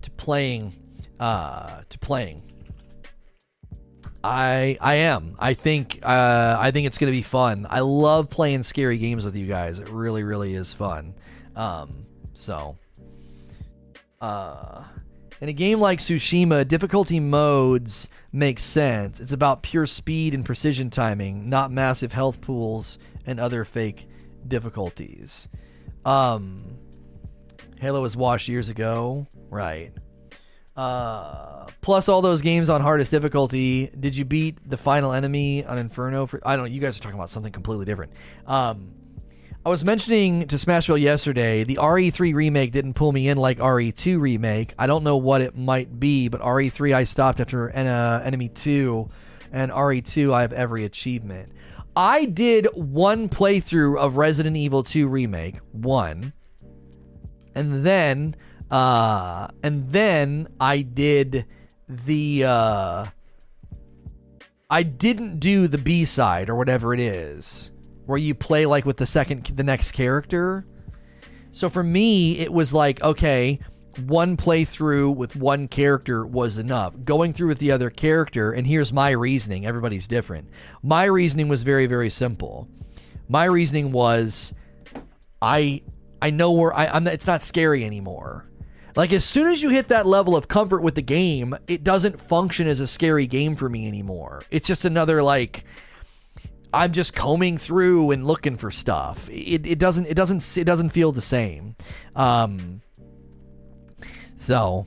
to 0.02 0.12
playing 0.12 0.74
uh, 1.20 1.82
to 1.90 2.00
playing. 2.00 2.42
I 4.24 4.78
I 4.82 4.96
am. 4.96 5.36
I 5.38 5.54
think 5.54 6.00
uh, 6.02 6.58
I 6.60 6.72
think 6.72 6.88
it's 6.88 6.98
to 6.98 7.06
be 7.06 7.22
fun. 7.22 7.68
I 7.70 7.82
love 7.82 8.30
playing 8.30 8.64
scary 8.64 8.98
games 8.98 9.24
with 9.24 9.36
you 9.36 9.46
guys. 9.46 9.80
It 9.80 9.90
really 9.90 10.24
really 10.24 10.56
is 10.56 10.74
fun. 10.74 11.14
Um, 11.56 12.06
so, 12.34 12.76
uh, 14.20 14.84
in 15.42 15.50
a 15.50 15.54
game 15.54 15.80
like 15.80 16.00
Tsushima, 16.00 16.68
difficulty 16.68 17.20
modes 17.20 18.10
make 18.34 18.60
sense. 18.60 19.20
It's 19.20 19.32
about 19.32 19.64
pure 19.64 19.86
speed 19.86 20.34
and 20.34 20.44
precision 20.44 20.90
timing, 20.90 21.48
not 21.50 21.72
massive 21.72 22.12
health 22.12 22.42
pools 22.42 22.98
and 23.26 23.40
other 23.40 23.64
fake 23.64 24.08
difficulties. 24.48 25.48
Um, 26.04 26.78
Halo 27.80 28.02
was 28.02 28.18
washed 28.18 28.48
years 28.48 28.70
ago, 28.70 29.28
right? 29.50 29.94
Uh, 30.76 31.66
plus 31.82 32.10
all 32.10 32.22
those 32.22 32.42
games 32.42 32.70
on 32.70 32.82
hardest 32.82 33.12
difficulty. 33.12 33.90
Did 34.00 34.16
you 34.16 34.26
beat 34.26 34.58
the 34.70 34.78
final 34.78 35.14
enemy 35.14 35.66
on 35.66 35.78
Inferno? 35.78 36.26
For 36.26 36.42
I 36.46 36.56
don't 36.56 36.66
know. 36.66 36.72
You 36.72 36.82
guys 36.82 36.98
are 36.98 37.02
talking 37.02 37.18
about 37.18 37.30
something 37.30 37.52
completely 37.52 37.86
different. 37.86 38.12
Um, 38.46 38.92
I 39.66 39.70
was 39.70 39.84
mentioning 39.84 40.48
to 40.50 40.58
Smashville 40.58 41.02
yesterday, 41.02 41.64
the 41.64 41.78
RE3 41.78 42.36
remake 42.36 42.72
didn't 42.72 42.94
pull 42.94 43.12
me 43.12 43.30
in 43.30 43.38
like 43.40 43.58
RE2 43.58 44.20
remake. 44.20 44.76
I 44.78 44.86
don't 44.86 45.04
know 45.04 45.18
what 45.18 45.42
it 45.42 45.58
might 45.58 46.00
be, 46.00 46.28
but 46.28 46.40
RE3 46.42 46.94
I 46.94 47.04
stopped 47.04 47.40
after 47.40 47.72
en- 47.72 47.88
uh, 47.88 48.22
Enemy 48.24 48.50
2, 48.50 49.10
and 49.52 49.72
RE2 49.72 50.34
I 50.34 50.42
have 50.42 50.54
every 50.54 50.86
achievement. 50.86 51.50
I 51.96 52.26
did 52.26 52.68
one 52.76 53.28
playthrough 53.28 53.98
of 53.98 54.18
Resident 54.18 54.56
Evil 54.56 54.84
2 54.84 55.08
remake, 55.08 55.58
one, 55.72 56.32
and 57.56 57.84
then 57.84 58.36
uh, 58.72 59.48
and 59.64 59.92
then 59.92 60.48
I 60.60 60.82
did 60.82 61.46
the 61.88 62.44
uh, 62.44 63.06
I 64.70 64.84
didn't 64.84 65.40
do 65.40 65.68
the 65.68 65.78
B 65.78 66.06
side 66.06 66.50
or 66.50 66.56
whatever 66.56 66.94
it 66.94 67.00
is 67.00 67.72
where 68.06 68.18
you 68.18 68.36
play 68.36 68.66
like 68.66 68.86
with 68.86 68.98
the 68.98 69.06
second 69.06 69.46
the 69.56 69.64
next 69.64 69.92
character. 69.92 70.66
So 71.52 71.70
for 71.70 71.84
me, 71.84 72.40
it 72.40 72.52
was 72.52 72.74
like 72.74 73.02
okay, 73.02 73.60
one 74.06 74.38
playthrough 74.38 75.16
with 75.16 75.36
one 75.36 75.68
character 75.68 76.26
was 76.26 76.58
enough. 76.58 76.94
Going 77.04 77.34
through 77.34 77.48
with 77.48 77.60
the 77.60 77.72
other 77.72 77.90
character, 77.90 78.52
and 78.52 78.66
here's 78.68 78.92
my 78.92 79.12
reasoning. 79.12 79.66
Everybody's 79.66 80.08
different. 80.08 80.50
My 80.84 81.06
reasoning 81.06 81.48
was 81.48 81.64
very 81.64 81.88
very 81.88 82.10
simple. 82.10 82.68
My 83.28 83.46
reasoning 83.46 83.92
was, 83.92 84.54
I 85.42 85.82
I 86.22 86.30
know 86.30 86.52
where 86.52 86.74
I, 86.74 86.88
I'm. 86.88 87.08
It's 87.08 87.28
not 87.28 87.42
scary 87.42 87.86
anymore. 87.86 88.50
Like 88.96 89.12
as 89.12 89.26
soon 89.26 89.52
as 89.52 89.62
you 89.62 89.70
hit 89.70 89.90
that 89.90 90.06
level 90.06 90.36
of 90.36 90.48
comfort 90.48 90.82
with 90.82 90.96
the 90.96 91.02
game, 91.02 91.56
it 91.68 91.84
doesn't 91.84 92.22
function 92.22 92.68
as 92.68 92.80
a 92.80 92.88
scary 92.88 93.28
game 93.28 93.56
for 93.56 93.70
me 93.70 93.88
anymore. 93.88 94.42
It's 94.52 94.68
just 94.68 94.86
another 94.86 95.22
like 95.22 95.66
I'm 96.74 96.92
just 96.92 97.14
combing 97.14 97.58
through 97.58 98.12
and 98.12 98.26
looking 98.26 98.58
for 98.58 98.72
stuff. 98.72 99.30
It, 99.30 99.66
it 99.66 99.80
doesn't 99.80 100.06
it 100.08 100.14
doesn't 100.14 100.58
it 100.58 100.64
doesn't 100.64 100.92
feel 100.92 101.12
the 101.12 101.22
same. 101.22 101.76
Um, 102.16 102.82
so 104.38 104.86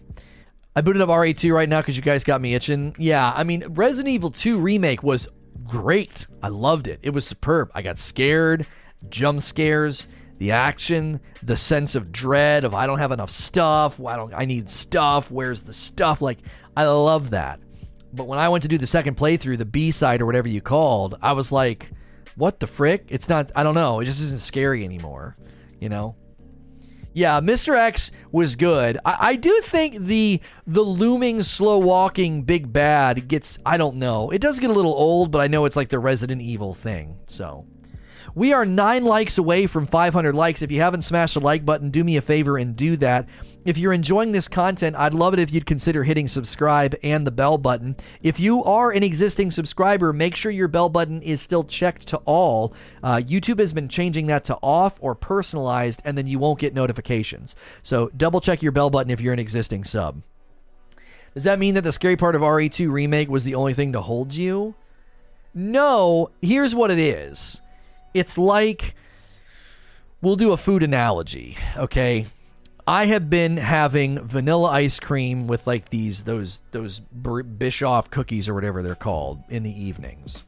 I 0.75 0.81
booted 0.81 1.03
up 1.03 1.11
RE2 1.11 1.53
right 1.53 1.69
now 1.69 1.81
because 1.81 1.97
you 1.97 2.03
guys 2.03 2.25
got 2.25 2.41
me 2.41 2.55
itching. 2.55 2.95
Yeah, 2.99 3.33
I 3.35 3.45
mean 3.45 3.65
Resident 3.69 4.09
Evil 4.09 4.31
2 4.31 4.59
remake 4.59 5.03
was 5.03 5.29
great. 5.67 6.27
I 6.43 6.49
loved 6.49 6.89
it. 6.89 7.01
It 7.03 7.11
was 7.11 7.27
superb. 7.27 7.71
I 7.75 7.83
got 7.83 7.99
scared, 7.99 8.67
jump 9.11 9.43
scares, 9.43 10.09
the 10.39 10.53
action, 10.53 11.21
the 11.43 11.57
sense 11.57 11.95
of 11.95 12.13
dread 12.13 12.65
of 12.65 12.75
I 12.75 12.87
don't 12.87 12.99
have 12.99 13.13
enough 13.13 13.31
stuff. 13.31 14.01
I 14.01 14.17
don't 14.17 14.33
I 14.35 14.45
need 14.45 14.71
stuff. 14.71 15.31
Where's 15.31 15.63
the 15.63 15.73
stuff? 15.73 16.23
Like 16.23 16.39
I 16.77 16.85
love 16.85 17.31
that. 17.31 17.61
But 18.13 18.27
when 18.27 18.39
I 18.39 18.49
went 18.49 18.63
to 18.63 18.69
do 18.69 18.79
the 18.79 18.87
second 18.87 19.17
playthrough, 19.17 19.59
the 19.59 19.65
B 19.65 19.91
side 19.91 20.23
or 20.23 20.27
whatever 20.27 20.49
you 20.49 20.61
called, 20.61 21.19
I 21.21 21.33
was 21.33 21.53
like, 21.53 21.91
what 22.37 22.61
the 22.61 22.67
frick? 22.67 23.07
It's 23.09 23.29
not, 23.29 23.53
I 23.55 23.63
don't 23.63 23.75
know. 23.75 24.01
It 24.01 24.07
just 24.07 24.23
isn't 24.23 24.41
scary 24.41 24.85
anymore, 24.85 25.35
you 25.81 25.89
know? 25.89 26.17
Yeah, 27.13 27.41
Mr. 27.41 27.77
X 27.77 28.13
was 28.31 28.55
good. 28.55 28.99
I, 29.05 29.17
I, 29.21 29.37
do 29.37 29.61
think 29.63 29.97
the 29.97 30.41
the 30.69 30.83
looming, 30.83 31.43
slow 31.43 31.79
walking 31.79 32.43
big 32.43 32.73
bad 32.73 33.27
gets. 33.27 33.59
I 33.67 33.77
don't 33.77 33.97
know. 33.97 34.31
It 34.31 34.41
does 34.41 34.61
get 34.61 34.71
a 34.71 34.75
little 34.75 34.95
old, 34.95 35.33
but 35.33 35.41
I 35.41 35.49
know 35.49 35.65
it's 35.65 35.75
like 35.75 35.89
the 35.89 35.99
Resident 35.99 36.41
Evil 36.43 36.75
thing. 36.75 37.19
So 37.27 37.67
we 38.39 38.53
are 38.53 38.65
nine 38.65 39.05
likes 39.05 39.37
away 39.37 39.67
from 39.67 39.85
500 39.85 40.33
likes. 40.33 40.63
If 40.63 40.71
you 40.71 40.81
haven't 40.81 41.03
smashed 41.03 41.35
the 41.35 41.41
like 41.41 41.65
button, 41.65 41.91
do 41.91 42.05
me 42.05 42.17
a 42.17 42.21
favor 42.21 42.57
and 42.57 42.77
do 42.77 42.97
that. 42.99 43.29
If 43.65 43.77
you're 43.77 43.93
enjoying 43.93 44.31
this 44.31 44.47
content, 44.47 44.95
I'd 44.95 45.13
love 45.13 45.35
it 45.35 45.41
if 45.41 45.53
you'd 45.53 45.67
consider 45.67 46.05
hitting 46.05 46.29
subscribe 46.29 46.95
and 47.03 47.27
the 47.27 47.33
bell 47.33 47.59
button. 47.59 47.97
If 48.23 48.39
you 48.39 48.63
are 48.63 48.93
an 48.93 49.03
existing 49.03 49.51
subscriber, 49.51 50.13
make 50.13 50.37
sure 50.37 50.53
your 50.53 50.69
bell 50.69 50.89
button 50.89 51.21
is 51.21 51.43
still 51.43 51.65
checked 51.65 52.07
to 52.09 52.19
all. 52.19 52.75
Uh, 53.03 53.17
YouTube 53.17 53.59
has 53.59 53.73
been 53.73 53.89
changing 53.89 54.29
that 54.29 54.45
to 54.45 54.57
off 54.63 54.99
or 55.01 55.17
personalized, 55.17 56.01
and 56.05 56.17
then 56.17 56.29
you 56.29 56.39
won't 56.39 56.61
get 56.61 56.75
notifications. 56.75 57.57
So 57.83 58.09
double 58.17 58.41
check 58.41 58.63
your 58.63 58.71
bell 58.71 58.89
button 58.89 59.11
if 59.11 59.21
you're 59.21 59.33
an 59.33 59.41
existing 59.41 59.83
sub. 59.83 60.23
Does 61.35 61.43
that 61.43 61.59
mean 61.59 61.75
that 61.75 61.83
the 61.83 61.91
scary 61.91 62.17
part 62.17 62.37
of 62.37 62.43
RE2 62.43 62.89
Remake 62.89 63.29
was 63.29 63.43
the 63.43 63.57
only 63.57 63.75
thing 63.75 63.95
to 63.95 64.01
hold 64.01 64.33
you? 64.33 64.77
No, 65.53 66.31
here's 66.41 66.73
what 66.73 66.93
it 66.93 67.01
is 67.01 67.63
it's 68.19 68.39
like 68.39 68.95
we'll 70.21 70.37
do 70.37 70.53
a 70.53 70.57
food 70.57 70.83
analogy, 70.83 71.57
okay? 71.77 72.27
I 72.87 73.05
have 73.07 73.29
been 73.29 73.59
having 73.59 74.27
vanilla 74.27 74.71
ice 74.71 74.99
cream 74.99 75.47
with 75.47 75.67
like 75.67 75.91
these 75.91 76.23
those 76.25 76.63
those 76.71 77.01
Bischoff 77.01 78.11
cookies 78.11 78.49
or 78.49 78.55
whatever 78.55 78.83
they're 78.83 78.95
called 78.95 79.43
in 79.51 79.63
the 79.63 79.83
evenings. 79.83 80.43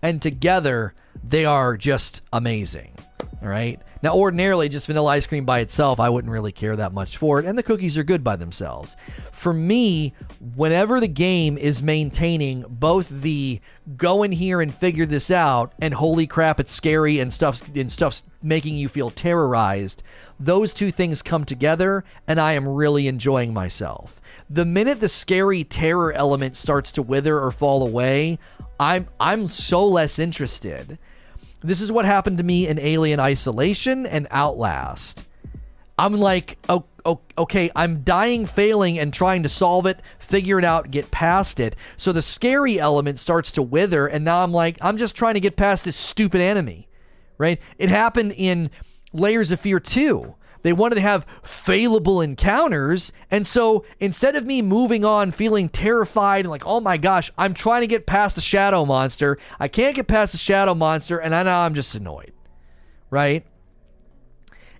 And 0.00 0.22
together 0.22 0.94
they 1.22 1.44
are 1.44 1.76
just 1.76 2.22
amazing. 2.32 2.94
All 3.42 3.48
right? 3.48 3.78
Now 4.02 4.14
ordinarily 4.14 4.70
just 4.70 4.86
vanilla 4.86 5.10
ice 5.10 5.26
cream 5.26 5.44
by 5.44 5.60
itself 5.60 6.00
I 6.00 6.08
wouldn't 6.08 6.32
really 6.32 6.50
care 6.50 6.76
that 6.76 6.92
much 6.94 7.18
for 7.18 7.38
it 7.38 7.44
and 7.44 7.58
the 7.58 7.62
cookies 7.62 7.98
are 7.98 8.04
good 8.04 8.24
by 8.24 8.36
themselves 8.36 8.96
for 9.42 9.52
me, 9.52 10.14
whenever 10.54 11.00
the 11.00 11.08
game 11.08 11.58
is 11.58 11.82
maintaining 11.82 12.64
both 12.68 13.08
the 13.08 13.60
go 13.96 14.22
in 14.22 14.30
here 14.30 14.60
and 14.60 14.72
figure 14.72 15.04
this 15.04 15.32
out 15.32 15.72
and 15.80 15.92
holy 15.92 16.28
crap, 16.28 16.60
it's 16.60 16.72
scary 16.72 17.18
and 17.18 17.34
stuff's 17.34 17.60
and 17.74 17.90
stuff's 17.90 18.22
making 18.40 18.76
you 18.76 18.88
feel 18.88 19.10
terrorized, 19.10 20.04
those 20.38 20.72
two 20.72 20.92
things 20.92 21.22
come 21.22 21.44
together 21.44 22.04
and 22.28 22.38
I 22.38 22.52
am 22.52 22.68
really 22.68 23.08
enjoying 23.08 23.52
myself. 23.52 24.20
The 24.48 24.64
minute 24.64 25.00
the 25.00 25.08
scary 25.08 25.64
terror 25.64 26.12
element 26.12 26.56
starts 26.56 26.92
to 26.92 27.02
wither 27.02 27.40
or 27.40 27.50
fall 27.50 27.84
away, 27.84 28.38
I'm 28.78 29.08
I'm 29.18 29.48
so 29.48 29.84
less 29.84 30.20
interested. 30.20 30.98
This 31.64 31.80
is 31.80 31.90
what 31.90 32.04
happened 32.04 32.38
to 32.38 32.44
me 32.44 32.68
in 32.68 32.78
Alien 32.78 33.18
Isolation 33.18 34.06
and 34.06 34.28
Outlast. 34.30 35.26
I'm 35.98 36.14
like, 36.14 36.58
oh, 36.68 36.84
okay, 37.06 37.70
I'm 37.74 38.02
dying, 38.02 38.46
failing, 38.46 38.98
and 38.98 39.12
trying 39.12 39.42
to 39.42 39.48
solve 39.48 39.86
it, 39.86 40.00
figure 40.18 40.58
it 40.58 40.64
out, 40.64 40.90
get 40.90 41.10
past 41.10 41.60
it. 41.60 41.76
So 41.96 42.12
the 42.12 42.22
scary 42.22 42.78
element 42.78 43.18
starts 43.18 43.52
to 43.52 43.62
wither, 43.62 44.06
and 44.06 44.24
now 44.24 44.42
I'm 44.42 44.52
like, 44.52 44.78
I'm 44.80 44.96
just 44.96 45.16
trying 45.16 45.34
to 45.34 45.40
get 45.40 45.56
past 45.56 45.84
this 45.84 45.96
stupid 45.96 46.40
enemy, 46.40 46.88
right? 47.38 47.60
It 47.78 47.88
happened 47.88 48.34
in 48.36 48.70
Layers 49.12 49.50
of 49.52 49.60
Fear 49.60 49.80
2. 49.80 50.34
They 50.62 50.72
wanted 50.72 50.94
to 50.96 51.00
have 51.00 51.26
failable 51.42 52.24
encounters. 52.24 53.12
And 53.30 53.46
so 53.46 53.84
instead 53.98 54.36
of 54.36 54.46
me 54.46 54.62
moving 54.62 55.04
on 55.04 55.32
feeling 55.32 55.68
terrified 55.68 56.44
and 56.44 56.50
like, 56.50 56.64
oh 56.64 56.80
my 56.80 56.96
gosh, 56.96 57.30
I'm 57.36 57.52
trying 57.52 57.80
to 57.80 57.88
get 57.88 58.06
past 58.06 58.36
the 58.36 58.40
shadow 58.40 58.84
monster. 58.84 59.38
I 59.58 59.68
can't 59.68 59.96
get 59.96 60.06
past 60.06 60.32
the 60.32 60.38
shadow 60.38 60.74
monster. 60.74 61.18
And 61.18 61.34
I 61.34 61.42
know 61.42 61.58
I'm 61.58 61.74
just 61.74 61.94
annoyed, 61.94 62.32
right? 63.10 63.44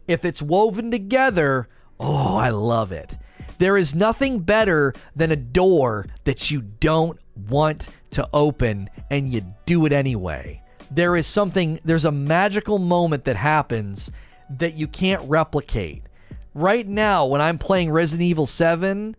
If 0.06 0.24
it's 0.24 0.42
woven 0.42 0.90
together, 0.90 1.68
Oh, 2.02 2.36
I 2.36 2.50
love 2.50 2.90
it. 2.90 3.16
There 3.58 3.76
is 3.76 3.94
nothing 3.94 4.40
better 4.40 4.92
than 5.14 5.30
a 5.30 5.36
door 5.36 6.06
that 6.24 6.50
you 6.50 6.60
don't 6.60 7.16
want 7.48 7.88
to 8.10 8.28
open 8.32 8.90
and 9.08 9.32
you 9.32 9.42
do 9.66 9.86
it 9.86 9.92
anyway. 9.92 10.60
There 10.90 11.14
is 11.14 11.28
something, 11.28 11.78
there's 11.84 12.04
a 12.04 12.10
magical 12.10 12.80
moment 12.80 13.24
that 13.26 13.36
happens 13.36 14.10
that 14.50 14.74
you 14.74 14.88
can't 14.88 15.22
replicate. 15.28 16.02
Right 16.54 16.86
now, 16.86 17.26
when 17.26 17.40
I'm 17.40 17.56
playing 17.56 17.92
Resident 17.92 18.26
Evil 18.26 18.46
7 18.46 19.14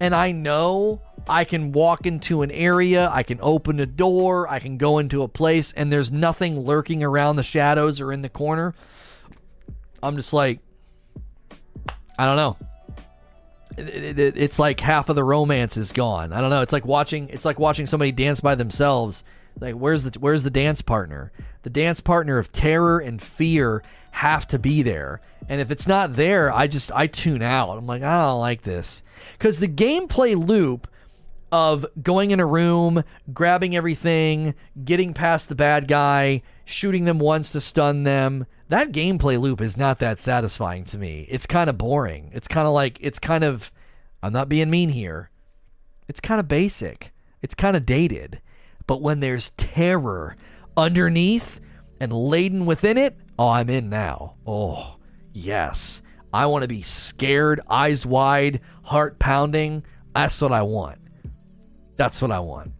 and 0.00 0.14
I 0.14 0.32
know 0.32 1.02
I 1.28 1.44
can 1.44 1.72
walk 1.72 2.06
into 2.06 2.40
an 2.40 2.50
area, 2.50 3.10
I 3.12 3.22
can 3.22 3.38
open 3.42 3.78
a 3.80 3.86
door, 3.86 4.48
I 4.48 4.60
can 4.60 4.78
go 4.78 4.98
into 4.98 5.22
a 5.22 5.28
place, 5.28 5.72
and 5.72 5.92
there's 5.92 6.10
nothing 6.10 6.58
lurking 6.60 7.04
around 7.04 7.36
the 7.36 7.42
shadows 7.42 8.00
or 8.00 8.12
in 8.12 8.22
the 8.22 8.30
corner, 8.30 8.74
I'm 10.02 10.16
just 10.16 10.32
like, 10.32 10.60
I 12.18 12.26
don't 12.26 12.36
know. 12.36 12.56
It, 13.76 14.18
it, 14.18 14.38
it's 14.38 14.58
like 14.58 14.78
half 14.78 15.08
of 15.08 15.16
the 15.16 15.24
romance 15.24 15.76
is 15.76 15.92
gone. 15.92 16.32
I 16.32 16.40
don't 16.40 16.50
know. 16.50 16.60
It's 16.60 16.72
like 16.72 16.86
watching. 16.86 17.28
It's 17.30 17.44
like 17.44 17.58
watching 17.58 17.86
somebody 17.86 18.12
dance 18.12 18.40
by 18.40 18.54
themselves. 18.54 19.24
Like 19.60 19.74
where's 19.74 20.04
the 20.04 20.18
where's 20.18 20.42
the 20.42 20.50
dance 20.50 20.82
partner? 20.82 21.32
The 21.62 21.70
dance 21.70 22.00
partner 22.00 22.38
of 22.38 22.52
terror 22.52 22.98
and 22.98 23.20
fear 23.20 23.82
have 24.12 24.46
to 24.48 24.58
be 24.58 24.82
there. 24.82 25.20
And 25.48 25.60
if 25.60 25.70
it's 25.70 25.86
not 25.86 26.14
there, 26.14 26.52
I 26.52 26.66
just 26.66 26.92
I 26.92 27.06
tune 27.06 27.42
out. 27.42 27.76
I'm 27.76 27.86
like 27.86 28.02
I 28.02 28.22
don't 28.22 28.40
like 28.40 28.62
this 28.62 29.02
because 29.38 29.58
the 29.58 29.68
gameplay 29.68 30.36
loop 30.36 30.88
of 31.52 31.86
going 32.02 32.32
in 32.32 32.40
a 32.40 32.46
room, 32.46 33.04
grabbing 33.32 33.76
everything, 33.76 34.54
getting 34.84 35.14
past 35.14 35.48
the 35.48 35.54
bad 35.54 35.86
guy, 35.86 36.42
shooting 36.64 37.04
them 37.04 37.18
once 37.18 37.52
to 37.52 37.60
stun 37.60 38.02
them. 38.02 38.46
That 38.68 38.92
gameplay 38.92 39.38
loop 39.38 39.60
is 39.60 39.76
not 39.76 39.98
that 39.98 40.20
satisfying 40.20 40.84
to 40.86 40.98
me. 40.98 41.26
It's 41.28 41.46
kind 41.46 41.68
of 41.68 41.78
boring. 41.78 42.30
It's 42.32 42.48
kind 42.48 42.66
of 42.66 42.72
like, 42.72 42.98
it's 43.00 43.18
kind 43.18 43.44
of, 43.44 43.70
I'm 44.22 44.32
not 44.32 44.48
being 44.48 44.70
mean 44.70 44.88
here. 44.88 45.30
It's 46.08 46.20
kind 46.20 46.40
of 46.40 46.48
basic. 46.48 47.12
It's 47.42 47.54
kind 47.54 47.76
of 47.76 47.84
dated. 47.84 48.40
But 48.86 49.02
when 49.02 49.20
there's 49.20 49.50
terror 49.50 50.36
underneath 50.76 51.60
and 52.00 52.12
laden 52.12 52.66
within 52.66 52.98
it, 52.98 53.18
oh, 53.38 53.48
I'm 53.48 53.70
in 53.70 53.90
now. 53.90 54.36
Oh, 54.46 54.96
yes. 55.32 56.00
I 56.32 56.46
want 56.46 56.62
to 56.62 56.68
be 56.68 56.82
scared, 56.82 57.60
eyes 57.68 58.04
wide, 58.04 58.60
heart 58.82 59.18
pounding. 59.18 59.84
That's 60.14 60.40
what 60.40 60.52
I 60.52 60.62
want. 60.62 60.98
That's 61.96 62.20
what 62.20 62.32
I 62.32 62.40
want. 62.40 62.72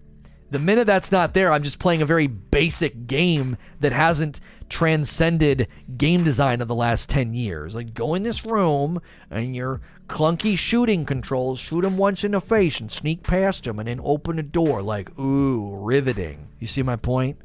The 0.50 0.58
minute 0.58 0.86
that's 0.86 1.12
not 1.12 1.34
there, 1.34 1.52
I'm 1.52 1.62
just 1.62 1.78
playing 1.78 2.02
a 2.02 2.06
very 2.06 2.26
basic 2.26 3.06
game 3.06 3.56
that 3.80 3.92
hasn't 3.92 4.40
transcended 4.68 5.68
game 5.96 6.24
design 6.24 6.60
of 6.60 6.68
the 6.68 6.74
last 6.74 7.08
10 7.10 7.34
years. 7.34 7.74
Like, 7.74 7.94
go 7.94 8.14
in 8.14 8.22
this 8.22 8.44
room 8.44 9.00
and 9.30 9.54
your 9.54 9.80
clunky 10.08 10.56
shooting 10.56 11.04
controls, 11.04 11.58
shoot 11.58 11.84
him 11.84 11.96
once 11.96 12.24
in 12.24 12.32
the 12.32 12.40
face 12.40 12.80
and 12.80 12.90
sneak 12.90 13.22
past 13.22 13.66
him 13.66 13.78
and 13.78 13.88
then 13.88 14.00
open 14.02 14.38
a 14.38 14.42
door. 14.42 14.82
Like, 14.82 15.16
ooh, 15.18 15.76
riveting. 15.76 16.48
You 16.58 16.66
see 16.66 16.82
my 16.82 16.96
point? 16.96 17.38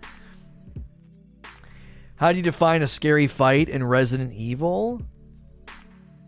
How 2.15 2.31
do 2.31 2.37
you 2.37 2.43
define 2.43 2.81
a 2.81 2.87
scary 2.87 3.27
fight 3.27 3.69
in 3.69 3.83
Resident 3.83 4.33
Evil? 4.33 5.01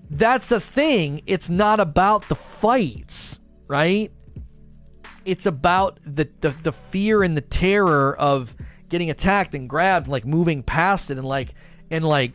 That's 0.09 0.47
the 0.47 0.59
thing. 0.59 1.21
It's 1.25 1.49
not 1.49 1.79
about 1.79 2.27
the 2.29 2.35
fights, 2.35 3.39
right? 3.67 4.11
It's 5.25 5.45
about 5.45 5.99
the, 6.03 6.29
the, 6.39 6.55
the 6.63 6.71
fear 6.71 7.23
and 7.23 7.35
the 7.35 7.41
terror 7.41 8.15
of 8.17 8.55
getting 8.91 9.09
attacked 9.09 9.55
and 9.55 9.67
grabbed, 9.67 10.07
like 10.07 10.25
moving 10.25 10.61
past 10.61 11.09
it 11.09 11.17
and 11.17 11.25
like 11.25 11.55
and 11.89 12.05
like 12.05 12.33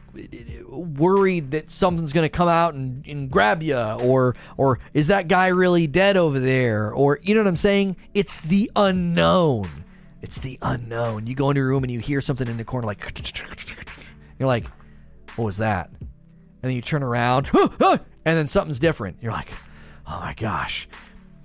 worried 0.69 1.53
that 1.53 1.71
something's 1.71 2.13
going 2.13 2.25
to 2.25 2.29
come 2.29 2.49
out 2.49 2.75
and, 2.75 3.07
and 3.07 3.31
grab 3.31 3.63
you 3.63 3.77
or 3.77 4.35
or 4.57 4.81
is 4.93 5.07
that 5.07 5.29
guy 5.29 5.47
really 5.49 5.87
dead 5.87 6.17
over 6.17 6.39
there 6.39 6.93
or 6.93 7.21
you 7.23 7.35
know 7.35 7.43
what 7.43 7.49
I'm 7.49 7.57
saying? 7.57 7.97
It's 8.15 8.41
the 8.41 8.71
unknown. 8.75 9.85
It's 10.21 10.39
the 10.39 10.59
unknown. 10.61 11.27
You 11.27 11.35
go 11.35 11.51
into 11.51 11.63
a 11.63 11.65
room 11.65 11.85
and 11.85 11.91
you 11.91 12.01
hear 12.01 12.21
something 12.21 12.49
in 12.49 12.57
the 12.57 12.65
corner 12.65 12.87
like 12.87 12.99
you're 14.39 14.49
like, 14.49 14.67
what 15.37 15.45
was 15.45 15.59
that? 15.59 15.91
And 16.01 16.11
then 16.63 16.73
you 16.73 16.83
turn 16.83 17.03
around 17.03 17.51
and 17.81 18.01
then 18.25 18.49
something's 18.49 18.79
different. 18.79 19.19
You're 19.21 19.33
like, 19.33 19.51
oh 20.07 20.21
my 20.21 20.35
gosh. 20.35 20.89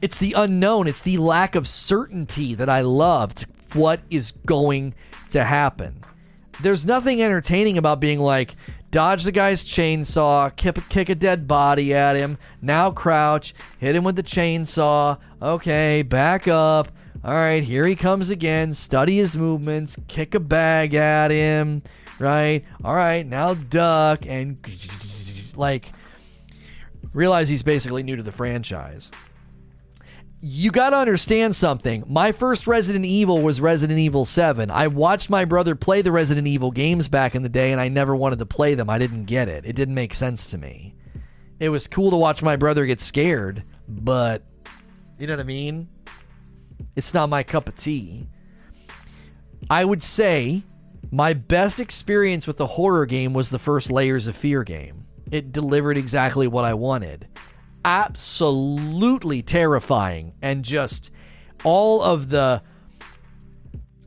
It's 0.02 0.18
the 0.18 0.34
unknown. 0.34 0.88
It's 0.88 1.02
the 1.02 1.18
lack 1.18 1.54
of 1.54 1.68
certainty 1.68 2.56
that 2.56 2.70
I 2.70 2.82
love 2.82 3.22
loved 3.32 3.46
what 3.74 4.02
is 4.10 4.32
going 4.46 4.94
to 5.30 5.44
happen. 5.44 6.04
There's 6.62 6.86
nothing 6.86 7.22
entertaining 7.22 7.78
about 7.78 8.00
being 8.00 8.20
like, 8.20 8.56
dodge 8.92 9.24
the 9.24 9.32
guy's 9.32 9.66
chainsaw, 9.66 10.56
kick, 10.56 10.78
kick 10.90 11.10
a 11.10 11.16
dead 11.16 11.48
body 11.48 11.94
at 11.94 12.16
him, 12.16 12.38
now 12.62 12.92
crouch, 12.92 13.54
hit 13.80 13.96
him 13.96 14.04
with 14.04 14.16
the 14.16 14.24
chainsaw, 14.24 15.18
okay, 15.42 16.02
back 16.04 16.48
up. 16.48 16.90
All 17.24 17.34
right, 17.34 17.64
here 17.64 17.86
he 17.86 17.96
comes 17.96 18.30
again. 18.32 18.74
Study 18.74 19.18
his 19.18 19.38
movements, 19.38 19.96
kick 20.08 20.34
a 20.34 20.40
bag 20.40 20.96
at 20.96 21.30
him, 21.30 21.84
right? 22.20 22.66
All 22.84 22.96
right, 22.96 23.26
now 23.26 23.54
duck 23.54 24.26
and 24.26 24.58
like 25.56 25.92
realize 27.14 27.48
he's 27.50 27.64
basically 27.64 28.04
new 28.04 28.16
to 28.16 28.24
the 28.24 28.32
franchise 28.32 29.12
you 30.42 30.72
got 30.72 30.90
to 30.90 30.98
understand 30.98 31.56
something. 31.56 32.04
My 32.08 32.32
first 32.32 32.66
Resident 32.66 33.06
Evil 33.06 33.44
was 33.44 33.62
Resident 33.62 34.00
Evil 34.00 34.26
7. 34.26 34.72
I 34.72 34.88
watched 34.88 35.30
my 35.30 35.46
brother 35.46 35.76
play 35.76 36.02
the 36.02 36.12
Resident 36.12 36.48
Evil 36.48 36.72
games 36.72 37.08
back 37.08 37.36
in 37.36 37.44
the 37.44 37.50
day, 37.50 37.72
and 37.72 37.80
I 37.80 37.90
never 37.90 38.16
wanted 38.16 38.40
to 38.40 38.48
play 38.48 38.74
them. 38.74 38.90
I 38.90 38.98
didn't 38.98 39.26
get 39.26 39.48
it. 39.48 39.66
It 39.66 39.76
didn't 39.76 39.94
make 39.94 40.16
sense 40.16 40.50
to 40.50 40.58
me. 40.58 40.96
It 41.60 41.70
was 41.70 41.86
cool 41.86 42.10
to 42.10 42.18
watch 42.18 42.42
my 42.42 42.56
brother 42.56 42.88
get 42.88 43.02
scared, 43.02 43.64
but 43.88 44.44
you 45.20 45.28
know 45.28 45.34
what 45.34 45.42
I 45.42 45.44
mean? 45.44 45.88
It's 46.96 47.14
not 47.14 47.30
my 47.30 47.44
cup 47.44 47.68
of 47.68 47.76
tea. 47.76 48.28
I 49.70 49.86
would 49.86 50.02
say 50.02 50.64
my 51.12 51.34
best 51.34 51.80
experience 51.80 52.48
with 52.48 52.58
the 52.58 52.66
horror 52.66 53.06
game 53.06 53.34
was 53.34 53.52
the 53.52 53.60
first 53.60 53.92
Layers 53.92 54.26
of 54.26 54.36
Fear 54.36 54.64
game. 54.64 55.06
It 55.30 55.52
delivered 55.52 55.98
exactly 55.98 56.48
what 56.48 56.66
I 56.66 56.74
wanted 56.74 57.28
absolutely 57.84 59.42
terrifying 59.42 60.34
and 60.42 60.64
just 60.64 61.12
all 61.64 62.02
of 62.02 62.30
the 62.30 62.62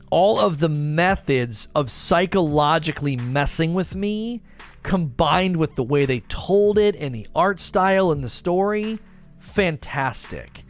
all 0.09 0.39
of 0.39 0.59
the 0.59 0.69
methods 0.69 1.67
of 1.75 1.91
psychologically 1.91 3.17
messing 3.17 3.73
with 3.73 3.95
me 3.95 4.41
combined 4.83 5.57
with 5.57 5.75
the 5.75 5.83
way 5.83 6.05
they 6.05 6.19
told 6.21 6.77
it 6.77 6.95
and 6.95 7.13
the 7.13 7.27
art 7.35 7.59
style 7.59 8.11
and 8.11 8.23
the 8.23 8.29
story 8.29 8.99
fantastic. 9.39 10.63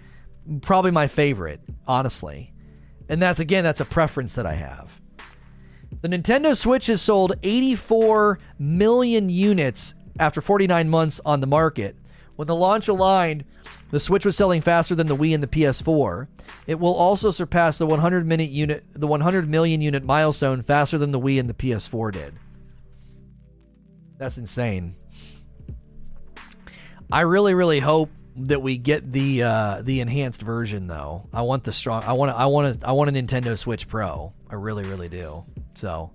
Probably 0.61 0.91
my 0.91 1.07
favorite 1.07 1.59
honestly. 1.87 2.53
And 3.09 3.21
that's 3.21 3.39
again 3.39 3.63
that's 3.63 3.81
a 3.81 3.85
preference 3.85 4.35
that 4.35 4.45
i 4.45 4.53
have. 4.53 5.01
The 6.01 6.09
nintendo 6.09 6.55
switch 6.55 6.87
has 6.87 7.01
sold 7.01 7.33
84 7.43 8.39
million 8.57 9.29
units 9.29 9.93
after 10.19 10.41
49 10.41 10.89
months 10.89 11.19
on 11.25 11.41
the 11.41 11.47
market 11.47 11.95
when 12.35 12.47
the 12.47 12.55
launch 12.55 12.87
aligned, 12.87 13.45
the 13.91 13.99
Switch 13.99 14.25
was 14.25 14.35
selling 14.35 14.61
faster 14.61 14.95
than 14.95 15.07
the 15.07 15.15
Wii 15.15 15.33
and 15.33 15.43
the 15.43 15.47
PS4. 15.47 16.27
It 16.67 16.79
will 16.79 16.93
also 16.93 17.31
surpass 17.31 17.77
the 17.77 17.85
100 17.85 18.25
minute 18.25 18.49
unit, 18.49 18.83
the 18.93 19.07
100 19.07 19.49
million 19.49 19.81
unit 19.81 20.03
milestone 20.03 20.63
faster 20.63 20.97
than 20.97 21.11
the 21.11 21.19
Wii 21.19 21.39
and 21.39 21.49
the 21.49 21.53
PS4 21.53 22.11
did. 22.11 22.33
That's 24.17 24.37
insane. 24.37 24.95
I 27.11 27.21
really, 27.21 27.53
really 27.53 27.79
hope 27.79 28.09
that 28.37 28.61
we 28.61 28.77
get 28.77 29.11
the 29.11 29.43
uh, 29.43 29.81
the 29.83 30.01
enhanced 30.01 30.41
version 30.41 30.87
though. 30.87 31.27
I 31.33 31.43
want 31.43 31.63
the 31.63 31.73
strong. 31.73 32.03
I 32.03 32.13
want. 32.13 32.35
I 32.35 32.45
want. 32.47 32.83
I 32.83 32.91
want 32.93 33.09
a 33.09 33.13
Nintendo 33.13 33.57
Switch 33.57 33.87
Pro. 33.87 34.33
I 34.49 34.55
really, 34.55 34.83
really 34.83 35.09
do. 35.09 35.45
So 35.75 36.11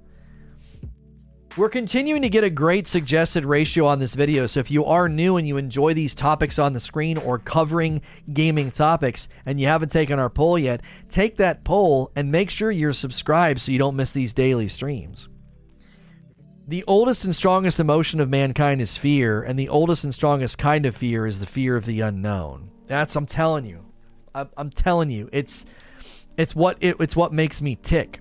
we're 1.56 1.68
continuing 1.68 2.22
to 2.22 2.28
get 2.28 2.44
a 2.44 2.50
great 2.50 2.86
suggested 2.86 3.44
ratio 3.44 3.86
on 3.86 3.98
this 3.98 4.14
video, 4.14 4.46
so 4.46 4.60
if 4.60 4.70
you 4.70 4.84
are 4.84 5.08
new 5.08 5.36
and 5.36 5.46
you 5.46 5.56
enjoy 5.56 5.94
these 5.94 6.14
topics 6.14 6.58
on 6.58 6.72
the 6.72 6.80
screen 6.80 7.18
or 7.18 7.38
covering 7.38 8.02
gaming 8.32 8.70
topics 8.70 9.28
and 9.46 9.58
you 9.58 9.66
haven't 9.66 9.90
taken 9.90 10.18
our 10.18 10.30
poll 10.30 10.58
yet, 10.58 10.80
take 11.10 11.36
that 11.36 11.64
poll 11.64 12.12
and 12.14 12.30
make 12.30 12.50
sure 12.50 12.70
you're 12.70 12.92
subscribed 12.92 13.60
so 13.60 13.72
you 13.72 13.78
don't 13.78 13.96
miss 13.96 14.12
these 14.12 14.32
daily 14.32 14.68
streams. 14.68 15.28
The 16.68 16.84
oldest 16.86 17.24
and 17.24 17.34
strongest 17.34 17.80
emotion 17.80 18.20
of 18.20 18.28
mankind 18.28 18.80
is 18.80 18.96
fear, 18.96 19.42
and 19.42 19.58
the 19.58 19.68
oldest 19.68 20.04
and 20.04 20.14
strongest 20.14 20.56
kind 20.56 20.86
of 20.86 20.96
fear 20.96 21.26
is 21.26 21.40
the 21.40 21.46
fear 21.46 21.76
of 21.76 21.84
the 21.84 22.00
unknown. 22.00 22.70
That's 22.86 23.16
I'm 23.16 23.26
telling 23.26 23.66
you. 23.66 23.84
I'm, 24.32 24.70
telling 24.70 25.10
you, 25.10 25.28
it's 25.32 25.66
it's 26.36 26.54
what 26.54 26.78
it, 26.80 26.94
it's 27.00 27.16
what 27.16 27.32
makes 27.32 27.60
me 27.60 27.74
tick. 27.74 28.20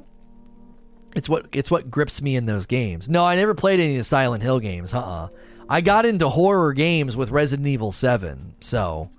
It's 1.15 1.27
what 1.27 1.47
it's 1.53 1.71
what 1.71 1.89
grips 1.89 2.21
me 2.21 2.35
in 2.35 2.45
those 2.45 2.65
games. 2.65 3.09
No, 3.09 3.25
I 3.25 3.35
never 3.35 3.53
played 3.53 3.79
any 3.79 3.93
of 3.93 3.99
the 3.99 4.03
Silent 4.03 4.43
Hill 4.43 4.59
games. 4.59 4.93
Uh-uh. 4.93 5.29
I 5.67 5.81
got 5.81 6.05
into 6.05 6.29
horror 6.29 6.73
games 6.73 7.15
with 7.15 7.29
Resident 7.31 7.67
Evil 7.67 7.91
7. 7.91 8.55
So, 8.59 9.09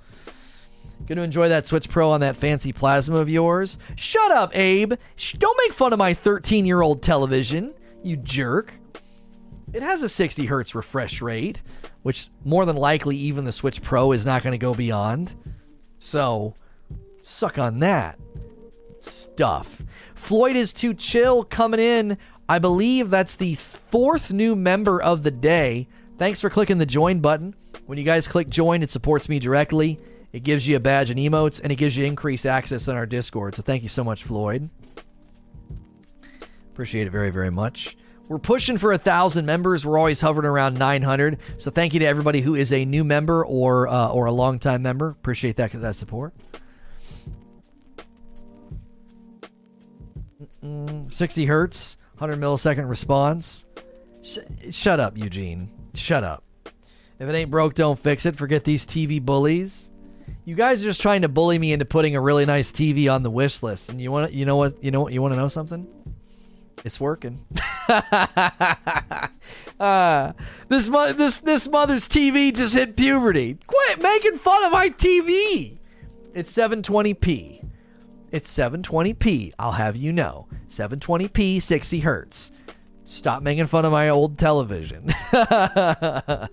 gonna 1.07 1.23
enjoy 1.23 1.49
that 1.49 1.67
Switch 1.67 1.89
Pro 1.89 2.11
on 2.11 2.21
that 2.21 2.37
fancy 2.37 2.73
plasma 2.73 3.17
of 3.17 3.29
yours. 3.29 3.79
Shut 3.97 4.31
up, 4.33 4.57
Abe. 4.57 4.95
don't 5.39 5.59
make 5.59 5.73
fun 5.73 5.93
of 5.93 5.99
my 5.99 6.13
13-year-old 6.13 7.03
television, 7.03 7.73
you 8.03 8.17
jerk. 8.17 8.75
It 9.73 9.83
has 9.83 10.03
a 10.03 10.09
60 10.09 10.47
hertz 10.47 10.75
refresh 10.75 11.23
rate, 11.23 11.63
which 12.03 12.29
more 12.45 12.67
than 12.67 12.77
likely 12.77 13.17
even 13.17 13.45
the 13.45 13.53
Switch 13.53 13.81
Pro 13.83 14.11
is 14.11 14.27
not 14.27 14.43
to 14.43 14.59
go 14.59 14.75
beyond. 14.75 15.35
So, 16.01 16.55
suck 17.21 17.59
on 17.59 17.79
that 17.81 18.19
stuff. 18.99 19.83
Floyd 20.21 20.55
is 20.55 20.73
too 20.73 20.95
chill 20.95 21.43
coming 21.43 21.81
in. 21.81 22.19
I 22.49 22.59
believe 22.59 23.11
that's 23.11 23.37
the 23.37 23.55
fourth 23.55 24.33
new 24.33 24.55
member 24.55 25.03
of 25.03 25.23
the 25.23 25.31
day. 25.31 25.89
Thanks 26.19 26.41
for 26.41 26.51
clicking 26.51 26.79
the 26.79 26.87
join 26.87 27.21
button. 27.21 27.57
When 27.87 27.99
you 27.99 28.05
guys 28.05 28.29
click 28.29 28.49
join, 28.49 28.83
it 28.83 28.91
supports 28.91 29.29
me 29.29 29.39
directly. 29.39 29.99
It 30.33 30.45
gives 30.45 30.69
you 30.69 30.77
a 30.77 30.81
badge 30.81 31.11
and 31.11 31.19
emotes, 31.19 31.61
and 31.61 31.73
it 31.73 31.77
gives 31.77 31.97
you 31.97 32.05
increased 32.05 32.47
access 32.47 32.87
on 32.87 32.97
our 32.97 33.07
Discord. 33.07 33.57
So 33.57 33.63
thank 33.63 33.83
you 33.83 33.89
so 33.89 34.05
much, 34.05 34.23
Floyd. 34.23 34.71
Appreciate 36.73 37.07
it 37.07 37.11
very, 37.11 37.31
very 37.31 37.51
much. 37.51 37.97
We're 38.29 38.39
pushing 38.39 38.79
for 38.79 38.93
a 38.93 38.99
thousand 38.99 39.47
members. 39.47 39.85
We're 39.85 39.99
always 39.99 40.21
hovering 40.21 40.47
around 40.47 40.79
900. 40.79 41.39
So 41.57 41.71
thank 41.71 41.95
you 41.95 42.01
to 42.01 42.07
everybody 42.07 42.41
who 42.43 42.55
is 42.55 42.73
a 42.73 42.85
new 42.85 43.03
member 43.03 43.45
or 43.45 43.89
uh, 43.89 44.09
or 44.11 44.27
a 44.27 44.33
longtime 44.33 44.83
member. 44.83 45.09
Appreciate 45.09 45.57
that 45.57 45.73
that 45.73 45.97
support. 45.97 46.35
60 51.11 51.47
hertz, 51.47 51.97
100 52.19 52.43
millisecond 52.43 52.89
response. 52.89 53.67
Sh- 54.23 54.39
shut 54.71 55.01
up, 55.01 55.17
Eugene. 55.17 55.71
Shut 55.95 56.25
up. 56.25 56.45
If 57.19 57.29
it 57.29 57.35
ain't 57.35 57.51
broke, 57.51 57.75
don't 57.75 57.99
fix 57.99 58.25
it. 58.27 58.37
Forget 58.37 58.65
these 58.65 58.87
TV 58.87 59.21
bullies. 59.23 59.91
You 60.45 60.55
guys 60.55 60.83
are 60.83 60.87
just 60.87 61.01
trying 61.01 61.23
to 61.23 61.29
bully 61.29 61.59
me 61.59 61.73
into 61.73 61.85
putting 61.85 62.17
a 62.17 62.21
really 62.21 62.47
nice 62.47 62.73
TV 62.73 63.13
on 63.13 63.23
the 63.23 63.31
wish 63.31 63.63
list. 63.63 63.91
And 63.91 64.01
you 64.01 64.11
want 64.11 64.33
you 64.33 64.47
know 64.47 64.57
what 64.57 64.83
you 64.83 64.91
know 64.91 65.03
what 65.03 65.13
you 65.13 65.21
want 65.21 65.35
to 65.35 65.39
know 65.39 65.49
something? 65.49 65.87
It's 66.85 66.99
working. 66.99 67.45
uh, 69.79 70.33
this 70.69 70.89
mo- 70.89 71.13
this 71.13 71.39
this 71.39 71.69
mother's 71.69 72.09
TV 72.09 72.55
just 72.55 72.73
hit 72.75 72.97
puberty. 72.97 73.59
Quit 73.67 74.01
making 74.03 74.39
fun 74.39 74.65
of 74.65 74.73
my 74.73 74.89
TV. 74.89 75.77
It's 76.33 76.51
720p. 76.53 77.69
It's 78.33 78.57
720p. 78.57 79.53
I'll 79.59 79.73
have 79.73 79.97
you 79.97 80.13
know. 80.13 80.47
720p, 80.71 81.61
60 81.61 82.01
hertz. 82.01 82.53
Stop 83.05 83.43
making 83.43 83.67
fun 83.67 83.85
of 83.85 83.91
my 83.91 84.09
old 84.09 84.39
television. 84.39 85.11
uh, 85.33 86.47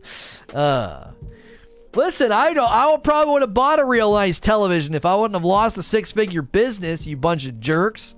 listen, 1.93 2.32
I 2.32 2.53
don't. 2.53 2.68
I 2.68 2.97
probably 3.03 3.34
would 3.34 3.43
have 3.43 3.53
bought 3.53 3.78
a 3.80 3.86
real 3.86 4.11
nice 4.13 4.39
television 4.39 4.95
if 4.95 5.05
I 5.05 5.15
wouldn't 5.15 5.36
have 5.36 5.45
lost 5.45 5.78
a 5.78 5.84
six-figure 5.84 6.41
business. 6.41 7.05
You 7.05 7.15
bunch 7.15 7.45
of 7.45 7.59
jerks. 7.59 8.15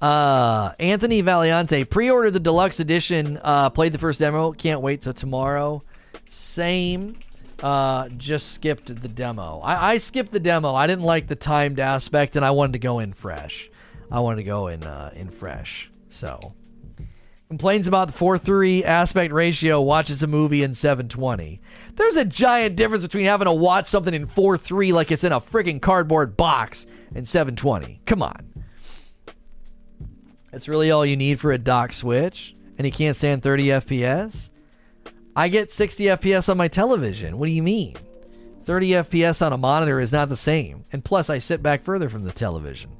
Uh, 0.00 0.72
Anthony 0.80 1.22
Valiante 1.22 1.88
pre-ordered 1.88 2.32
the 2.32 2.40
deluxe 2.40 2.80
edition. 2.80 3.38
Uh, 3.42 3.68
played 3.68 3.92
the 3.92 3.98
first 3.98 4.18
demo. 4.18 4.52
Can't 4.52 4.80
wait 4.80 5.02
till 5.02 5.12
tomorrow. 5.12 5.82
Same. 6.30 7.18
Uh, 7.62 8.08
just 8.16 8.52
skipped 8.52 8.86
the 8.86 9.08
demo. 9.08 9.60
I, 9.62 9.92
I 9.92 9.96
skipped 9.98 10.32
the 10.32 10.40
demo. 10.40 10.74
I 10.74 10.86
didn't 10.86 11.04
like 11.04 11.28
the 11.28 11.36
timed 11.36 11.78
aspect, 11.78 12.36
and 12.36 12.44
I 12.44 12.50
wanted 12.52 12.72
to 12.72 12.78
go 12.80 13.00
in 13.00 13.12
fresh. 13.12 13.70
I 14.12 14.20
wanted 14.20 14.36
to 14.36 14.42
go 14.44 14.68
in 14.68 14.82
uh, 14.84 15.10
in 15.16 15.30
fresh. 15.30 15.90
So 16.10 16.52
complains 17.48 17.88
about 17.88 18.08
the 18.08 18.18
4-3 18.18 18.84
aspect 18.84 19.32
ratio. 19.32 19.80
Watches 19.80 20.22
a 20.22 20.26
movie 20.26 20.62
in 20.62 20.74
720. 20.74 21.60
There's 21.96 22.16
a 22.16 22.24
giant 22.24 22.76
difference 22.76 23.02
between 23.02 23.24
having 23.24 23.46
to 23.46 23.52
watch 23.52 23.86
something 23.86 24.12
in 24.12 24.26
4-3 24.26 24.92
like 24.92 25.10
it's 25.10 25.24
in 25.24 25.32
a 25.32 25.40
freaking 25.40 25.80
cardboard 25.80 26.36
box 26.36 26.86
and 27.14 27.26
720. 27.26 28.02
Come 28.04 28.22
on. 28.22 28.52
That's 30.50 30.68
really 30.68 30.90
all 30.90 31.06
you 31.06 31.16
need 31.16 31.40
for 31.40 31.52
a 31.52 31.58
dock 31.58 31.94
switch, 31.94 32.54
and 32.76 32.86
you 32.86 32.92
can't 32.92 33.16
stand 33.16 33.42
30 33.42 33.64
FPS. 33.64 34.50
I 35.34 35.48
get 35.48 35.70
60 35.70 36.04
FPS 36.04 36.50
on 36.50 36.58
my 36.58 36.68
television. 36.68 37.38
What 37.38 37.46
do 37.46 37.52
you 37.52 37.62
mean? 37.62 37.96
30 38.64 38.90
FPS 38.90 39.44
on 39.44 39.54
a 39.54 39.56
monitor 39.56 39.98
is 39.98 40.12
not 40.12 40.28
the 40.28 40.36
same. 40.36 40.82
And 40.92 41.02
plus, 41.02 41.30
I 41.30 41.38
sit 41.38 41.62
back 41.62 41.82
further 41.82 42.10
from 42.10 42.24
the 42.24 42.32
television. 42.32 42.90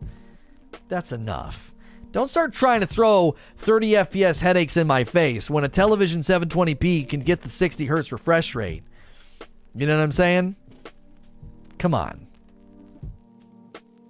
That's 0.92 1.10
enough. 1.10 1.72
Don't 2.10 2.28
start 2.28 2.52
trying 2.52 2.82
to 2.82 2.86
throw 2.86 3.34
30 3.56 3.92
FPS 3.92 4.40
headaches 4.40 4.76
in 4.76 4.86
my 4.86 5.04
face 5.04 5.48
when 5.48 5.64
a 5.64 5.68
television 5.70 6.20
720p 6.20 7.08
can 7.08 7.20
get 7.20 7.40
the 7.40 7.48
60 7.48 7.86
hertz 7.86 8.12
refresh 8.12 8.54
rate. 8.54 8.82
You 9.74 9.86
know 9.86 9.96
what 9.96 10.02
I'm 10.02 10.12
saying? 10.12 10.54
Come 11.78 11.94
on. 11.94 12.26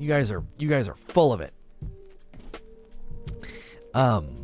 You 0.01 0.09
guys 0.09 0.33
are 0.33 0.43
you 0.59 0.69
guys 0.69 0.89
are 0.89 0.97
full 0.97 1.33
of 1.33 1.41
it. 1.41 1.53
Um 3.95 4.35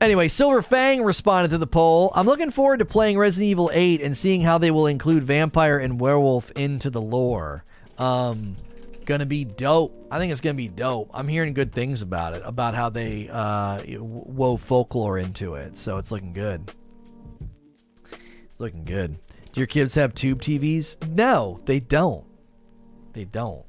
Anyway, 0.00 0.28
Silver 0.28 0.62
Fang 0.62 1.04
responded 1.04 1.50
to 1.50 1.58
the 1.58 1.66
poll. 1.66 2.12
I'm 2.14 2.24
looking 2.24 2.50
forward 2.50 2.78
to 2.78 2.86
playing 2.86 3.18
Resident 3.18 3.50
Evil 3.50 3.70
8 3.74 4.00
and 4.00 4.16
seeing 4.16 4.40
how 4.40 4.56
they 4.56 4.70
will 4.70 4.86
include 4.86 5.22
vampire 5.22 5.78
and 5.78 6.00
werewolf 6.00 6.50
into 6.52 6.88
the 6.88 7.02
lore. 7.02 7.62
Um, 7.98 8.56
gonna 9.04 9.26
be 9.26 9.44
dope. 9.44 10.06
I 10.10 10.18
think 10.18 10.32
it's 10.32 10.40
gonna 10.40 10.54
be 10.54 10.68
dope. 10.68 11.10
I'm 11.12 11.28
hearing 11.28 11.54
good 11.54 11.72
things 11.72 12.02
about 12.02 12.34
it, 12.34 12.42
about 12.44 12.74
how 12.74 12.88
they 12.88 13.28
uh, 13.28 13.82
wove 13.98 14.60
folklore 14.60 15.18
into 15.18 15.54
it. 15.54 15.78
So 15.78 15.98
it's 15.98 16.10
looking 16.10 16.32
good. 16.32 16.70
It's 18.10 18.58
looking 18.58 18.84
good. 18.84 19.18
Do 19.52 19.60
your 19.60 19.66
kids 19.66 19.94
have 19.96 20.14
tube 20.14 20.40
TVs? 20.40 21.08
No, 21.08 21.60
they 21.64 21.80
don't. 21.80 22.24
They 23.12 23.24
don't. 23.24 23.64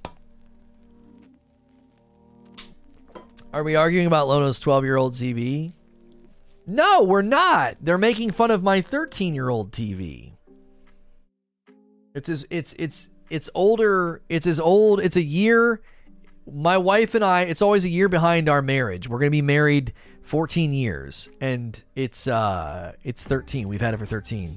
Are 3.53 3.63
we 3.63 3.75
arguing 3.75 4.07
about 4.07 4.27
Lono's 4.27 4.59
12 4.59 4.83
year 4.83 4.97
old 4.97 5.13
TV? 5.13 5.73
No, 6.65 7.03
we're 7.03 7.21
not. 7.21 7.77
They're 7.81 7.97
making 7.97 8.31
fun 8.31 8.49
of 8.49 8.63
my 8.63 8.81
13 8.81 9.35
year 9.35 9.49
old 9.49 9.71
TV. 9.71 10.33
It's 12.15 12.29
it's 12.49 12.73
it's 12.77 13.09
it's 13.33 13.49
older. 13.55 14.21
It's 14.29 14.45
as 14.45 14.59
old. 14.59 14.99
It's 14.99 15.15
a 15.15 15.23
year. 15.23 15.81
My 16.51 16.77
wife 16.77 17.15
and 17.15 17.23
I. 17.23 17.41
It's 17.41 17.63
always 17.63 17.83
a 17.83 17.89
year 17.89 18.07
behind 18.07 18.47
our 18.47 18.61
marriage. 18.61 19.09
We're 19.09 19.17
gonna 19.17 19.31
be 19.31 19.41
married 19.41 19.93
14 20.21 20.71
years, 20.71 21.29
and 21.41 21.81
it's 21.95 22.27
uh 22.27 22.93
it's 23.03 23.23
13. 23.23 23.67
We've 23.67 23.81
had 23.81 23.95
it 23.95 23.97
for 23.97 24.05
13. 24.05 24.51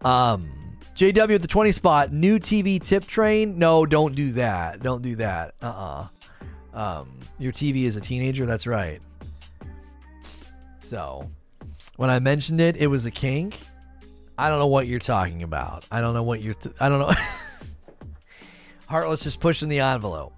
Um, 0.00 0.50
JW 0.96 1.34
at 1.34 1.42
the 1.42 1.48
20 1.48 1.72
spot. 1.72 2.12
New 2.12 2.38
TV 2.38 2.80
tip 2.82 3.06
train. 3.06 3.58
No, 3.58 3.84
don't 3.84 4.14
do 4.14 4.32
that. 4.32 4.80
Don't 4.80 5.02
do 5.02 5.16
that. 5.16 5.54
Uh 5.60 6.06
uh 6.74 6.98
Um, 7.02 7.18
your 7.38 7.52
TV 7.52 7.84
is 7.84 7.96
a 7.96 8.00
teenager. 8.00 8.46
That's 8.46 8.66
right. 8.66 9.02
So, 10.80 11.30
when 11.96 12.08
I 12.08 12.18
mentioned 12.18 12.62
it, 12.62 12.76
it 12.76 12.86
was 12.86 13.04
a 13.04 13.10
kink. 13.10 13.58
I 14.38 14.48
don't 14.48 14.60
know 14.60 14.68
what 14.68 14.86
you're 14.86 15.00
talking 15.00 15.42
about. 15.42 15.84
I 15.90 16.00
don't 16.00 16.14
know 16.14 16.22
what 16.22 16.40
you're. 16.40 16.54
T- 16.54 16.70
I 16.80 16.88
don't 16.88 17.00
know. 17.00 17.12
Heartless 18.88 19.24
just 19.24 19.40
pushing 19.40 19.68
the 19.68 19.80
envelope. 19.80 20.32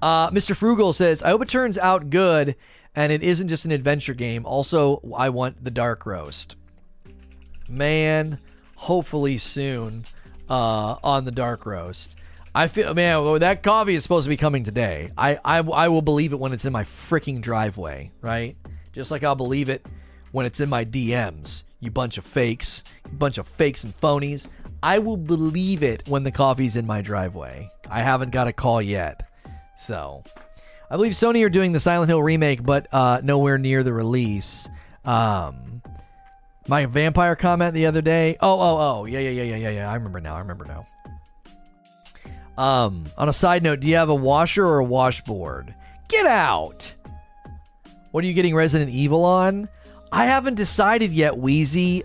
Uh, 0.00 0.30
Mr. 0.30 0.54
Frugal 0.54 0.92
says, 0.92 1.22
"I 1.22 1.30
hope 1.30 1.42
it 1.42 1.48
turns 1.48 1.76
out 1.76 2.08
good, 2.08 2.54
and 2.94 3.12
it 3.12 3.22
isn't 3.22 3.48
just 3.48 3.64
an 3.64 3.72
adventure 3.72 4.14
game. 4.14 4.46
Also, 4.46 5.00
I 5.16 5.30
want 5.30 5.62
the 5.64 5.72
dark 5.72 6.06
roast. 6.06 6.54
Man, 7.68 8.38
hopefully 8.76 9.38
soon 9.38 10.04
uh, 10.48 10.96
on 11.02 11.24
the 11.24 11.32
dark 11.32 11.66
roast. 11.66 12.16
I 12.54 12.68
feel, 12.68 12.92
man, 12.94 13.38
that 13.40 13.62
coffee 13.62 13.94
is 13.94 14.02
supposed 14.02 14.26
to 14.26 14.28
be 14.28 14.36
coming 14.36 14.62
today. 14.62 15.10
I, 15.16 15.38
I, 15.42 15.58
I 15.58 15.88
will 15.88 16.02
believe 16.02 16.32
it 16.32 16.38
when 16.38 16.52
it's 16.52 16.66
in 16.66 16.72
my 16.72 16.84
freaking 16.84 17.40
driveway, 17.40 18.10
right? 18.20 18.56
Just 18.92 19.10
like 19.10 19.24
I'll 19.24 19.34
believe 19.34 19.70
it 19.70 19.86
when 20.32 20.44
it's 20.44 20.60
in 20.60 20.68
my 20.68 20.84
DMs. 20.84 21.64
You 21.82 21.90
bunch 21.90 22.16
of 22.16 22.24
fakes, 22.24 22.84
you 23.10 23.18
bunch 23.18 23.38
of 23.38 23.46
fakes 23.46 23.82
and 23.82 24.00
phonies. 24.00 24.46
I 24.84 25.00
will 25.00 25.16
believe 25.16 25.82
it 25.82 26.08
when 26.08 26.22
the 26.22 26.30
coffee's 26.30 26.76
in 26.76 26.86
my 26.86 27.02
driveway. 27.02 27.68
I 27.90 28.02
haven't 28.02 28.30
got 28.30 28.46
a 28.46 28.52
call 28.52 28.80
yet. 28.80 29.28
So, 29.74 30.22
I 30.88 30.94
believe 30.94 31.12
Sony 31.12 31.44
are 31.44 31.50
doing 31.50 31.72
the 31.72 31.80
Silent 31.80 32.08
Hill 32.08 32.22
remake, 32.22 32.62
but 32.62 32.86
uh, 32.92 33.20
nowhere 33.24 33.58
near 33.58 33.82
the 33.82 33.92
release. 33.92 34.68
Um, 35.04 35.82
my 36.68 36.86
vampire 36.86 37.34
comment 37.34 37.74
the 37.74 37.86
other 37.86 38.00
day. 38.00 38.36
Oh, 38.40 38.60
oh, 38.60 38.78
oh, 38.78 39.04
yeah, 39.06 39.18
yeah, 39.18 39.30
yeah, 39.30 39.42
yeah, 39.42 39.56
yeah, 39.56 39.70
yeah. 39.70 39.90
I 39.90 39.94
remember 39.94 40.20
now. 40.20 40.36
I 40.36 40.38
remember 40.38 40.64
now. 40.64 40.86
Um, 42.56 43.06
on 43.18 43.28
a 43.28 43.32
side 43.32 43.64
note, 43.64 43.80
do 43.80 43.88
you 43.88 43.96
have 43.96 44.08
a 44.08 44.14
washer 44.14 44.64
or 44.64 44.78
a 44.78 44.84
washboard? 44.84 45.74
Get 46.06 46.26
out. 46.26 46.94
What 48.12 48.22
are 48.22 48.26
you 48.28 48.34
getting 48.34 48.54
Resident 48.54 48.90
Evil 48.90 49.24
on? 49.24 49.68
I 50.12 50.26
haven't 50.26 50.56
decided 50.56 51.10
yet, 51.10 51.38
Wheezy. 51.38 52.04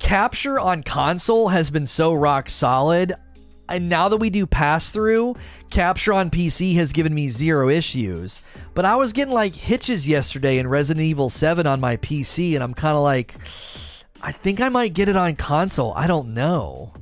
Capture 0.00 0.58
on 0.58 0.82
console 0.82 1.48
has 1.48 1.70
been 1.70 1.86
so 1.86 2.12
rock 2.12 2.50
solid. 2.50 3.14
And 3.68 3.88
now 3.88 4.08
that 4.08 4.16
we 4.16 4.28
do 4.28 4.44
pass 4.44 4.90
through, 4.90 5.36
capture 5.70 6.12
on 6.12 6.30
PC 6.30 6.74
has 6.74 6.92
given 6.92 7.14
me 7.14 7.30
zero 7.30 7.68
issues. 7.68 8.42
But 8.74 8.84
I 8.84 8.96
was 8.96 9.12
getting 9.12 9.32
like 9.32 9.54
hitches 9.54 10.06
yesterday 10.06 10.58
in 10.58 10.66
Resident 10.66 11.04
Evil 11.04 11.30
7 11.30 11.64
on 11.64 11.80
my 11.80 11.96
PC, 11.98 12.54
and 12.54 12.62
I'm 12.62 12.74
kind 12.74 12.96
of 12.96 13.02
like, 13.04 13.36
I 14.20 14.32
think 14.32 14.60
I 14.60 14.68
might 14.68 14.92
get 14.92 15.08
it 15.08 15.16
on 15.16 15.36
console. 15.36 15.94
I 15.94 16.08
don't 16.08 16.34
know. 16.34 16.92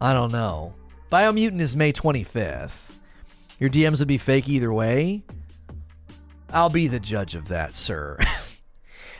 I 0.00 0.12
don't 0.12 0.32
know. 0.32 0.74
Biomutant 1.10 1.60
is 1.60 1.74
May 1.74 1.94
25th. 1.94 2.92
Your 3.58 3.70
DMs 3.70 4.00
would 4.00 4.08
be 4.08 4.18
fake 4.18 4.50
either 4.50 4.72
way. 4.72 5.22
I'll 6.52 6.68
be 6.68 6.88
the 6.88 7.00
judge 7.00 7.34
of 7.34 7.48
that, 7.48 7.74
sir. 7.74 8.18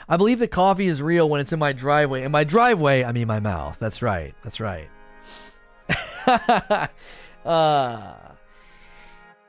I 0.09 0.16
believe 0.16 0.38
that 0.38 0.50
coffee 0.50 0.86
is 0.86 1.02
real 1.02 1.28
when 1.28 1.40
it's 1.40 1.52
in 1.52 1.59
my 1.59 1.72
driveway. 1.72 2.22
In 2.22 2.30
my 2.30 2.44
driveway, 2.44 3.02
I 3.02 3.12
mean 3.12 3.26
my 3.26 3.40
mouth. 3.40 3.76
That's 3.80 4.02
right. 4.02 4.34
That's 4.44 4.61
right. 4.61 4.88
uh, 7.44 8.14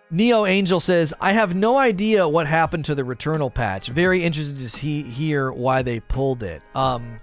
Neo 0.10 0.46
Angel 0.46 0.80
says, 0.80 1.14
I 1.20 1.34
have 1.34 1.56
no 1.56 1.78
idea 1.78 2.28
what 2.28 2.48
happened 2.48 2.86
to 2.86 2.96
the 2.96 3.04
Returnal 3.04 3.54
patch. 3.54 3.90
Very 3.90 4.24
interested 4.24 4.58
to 4.60 4.70
see, 4.70 5.04
hear 5.04 5.52
why 5.52 5.82
they 5.82 6.00
pulled 6.00 6.42
it. 6.44 6.62
Um, 6.74 7.18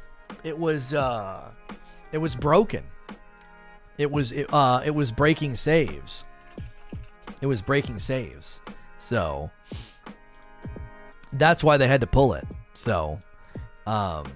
it 0.44 0.56
was 0.56 0.92
uh, 0.92 1.50
it 2.12 2.18
was 2.18 2.36
broken. 2.36 2.84
It 3.98 4.10
was 4.10 4.32
it, 4.32 4.52
uh, 4.52 4.82
it 4.84 4.90
was 4.90 5.10
breaking 5.10 5.56
saves. 5.56 6.24
It 7.40 7.46
was 7.46 7.62
breaking 7.62 7.98
saves. 7.98 8.60
So 8.98 9.50
that's 11.32 11.64
why 11.64 11.78
they 11.78 11.88
had 11.88 12.00
to 12.02 12.06
pull 12.06 12.34
it. 12.34 12.46
So, 12.84 13.18
um, 13.86 14.30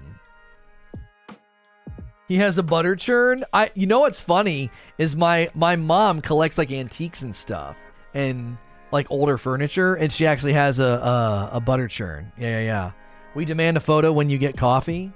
he 2.28 2.36
has 2.36 2.57
a 2.57 2.62
butter 2.62 2.96
churn. 2.96 3.44
I, 3.53 3.70
you 3.74 3.86
know 3.86 4.01
what's 4.01 4.22
funny 4.22 4.70
is 4.96 5.14
my 5.14 5.51
my 5.55 5.76
mom 5.76 6.22
collects 6.22 6.57
like 6.57 6.70
antiques 6.70 7.20
and 7.20 7.36
stuff 7.36 7.76
and 8.14 8.57
like 8.90 9.07
older 9.11 9.36
furniture, 9.36 9.96
and 9.96 10.11
she 10.11 10.26
actually 10.26 10.55
has 10.55 10.80
a 10.80 10.86
a, 10.86 11.51
a 11.55 11.61
butter 11.61 11.88
churn. 11.88 12.32
Yeah, 12.38 12.61
yeah, 12.61 12.64
yeah. 12.64 12.90
We 13.34 13.44
demand 13.44 13.76
a 13.76 13.80
photo 13.80 14.12
when 14.12 14.30
you 14.30 14.38
get 14.38 14.57
coffee. 14.57 15.12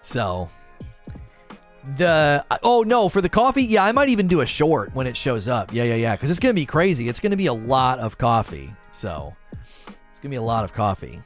So 0.00 0.50
the 1.96 2.44
oh 2.62 2.82
no 2.82 3.08
for 3.08 3.20
the 3.20 3.28
coffee 3.28 3.62
yeah 3.62 3.84
i 3.84 3.92
might 3.92 4.08
even 4.08 4.26
do 4.26 4.40
a 4.40 4.46
short 4.46 4.92
when 4.94 5.06
it 5.06 5.16
shows 5.16 5.46
up 5.46 5.72
yeah 5.72 5.84
yeah 5.84 5.94
yeah 5.94 6.16
because 6.16 6.30
it's 6.30 6.40
gonna 6.40 6.52
be 6.52 6.66
crazy 6.66 7.08
it's 7.08 7.20
gonna 7.20 7.36
be 7.36 7.46
a 7.46 7.52
lot 7.52 8.00
of 8.00 8.18
coffee 8.18 8.74
so 8.96 9.34
it's 9.86 10.20
gonna 10.22 10.30
be 10.30 10.36
a 10.36 10.42
lot 10.42 10.64
of 10.64 10.72
coffee. 10.72 11.20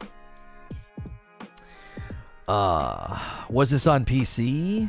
Uh 2.49 3.19
was 3.49 3.71
this 3.71 3.87
on 3.87 4.05
pc 4.05 4.89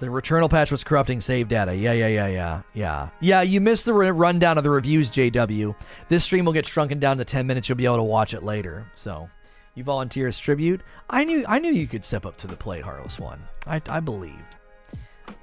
the 0.00 0.06
returnal 0.06 0.50
patch 0.50 0.70
was 0.70 0.84
corrupting 0.84 1.20
save 1.20 1.48
data. 1.48 1.74
Yeah 1.74 1.92
yeah 1.92 2.08
yeah 2.08 2.26
yeah 2.26 2.62
yeah. 2.74 3.08
Yeah 3.20 3.42
you 3.42 3.60
missed 3.60 3.86
the 3.86 3.94
rundown 3.94 4.58
of 4.58 4.64
the 4.64 4.70
reviews 4.70 5.10
jw 5.10 5.74
this 6.08 6.24
stream 6.24 6.44
will 6.44 6.52
get 6.52 6.66
shrunken 6.66 6.98
down 6.98 7.16
to 7.18 7.24
10 7.24 7.46
minutes. 7.46 7.68
You'll 7.68 7.76
be 7.76 7.86
able 7.86 7.96
to 7.96 8.02
watch 8.02 8.34
it 8.34 8.42
later. 8.42 8.86
So 8.94 9.30
you 9.74 9.84
volunteer 9.84 10.28
as 10.28 10.38
tribute? 10.38 10.82
I 11.08 11.24
knew 11.24 11.44
i 11.48 11.58
knew 11.58 11.72
you 11.72 11.86
could 11.86 12.04
step 12.04 12.26
up 12.26 12.36
to 12.38 12.46
the 12.46 12.56
plate 12.56 12.82
Harless 12.82 13.18
one. 13.18 13.40
I, 13.66 13.80
I 13.88 14.00
believed. 14.00 14.56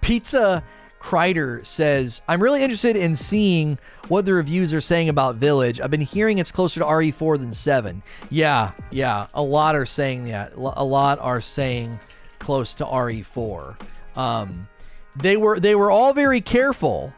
Pizza 0.02 0.64
Kreider 1.02 1.66
says, 1.66 2.22
I'm 2.28 2.42
really 2.42 2.62
interested 2.62 2.96
in 2.96 3.16
seeing 3.16 3.80
what 4.08 4.26
the 4.26 4.36
reviews 4.36 4.72
are 4.72 4.82
saying 4.82 5.10
about 5.10 5.36
Village. 5.36 5.82
I've 5.82 5.90
been 5.90 6.00
hearing 6.00 6.38
it's 6.38 6.52
closer 6.52 6.80
to 6.80 6.86
RE4 6.86 7.40
than 7.40 7.56
7. 7.56 8.04
Yeah, 8.30 8.72
yeah. 8.92 9.26
A 9.34 9.42
lot 9.42 9.76
are 9.76 9.88
saying 9.88 10.26
that. 10.26 10.54
A 10.54 10.86
lot 10.86 11.18
are 11.20 11.42
saying 11.42 12.00
close 12.38 12.76
to 12.76 12.86
RE4. 12.86 13.78
Um, 14.16 14.68
they 15.16 15.38
were 15.38 15.60
they 15.60 15.76
were 15.76 15.90
all 15.90 16.14
very 16.14 16.40
careful. 16.40 17.12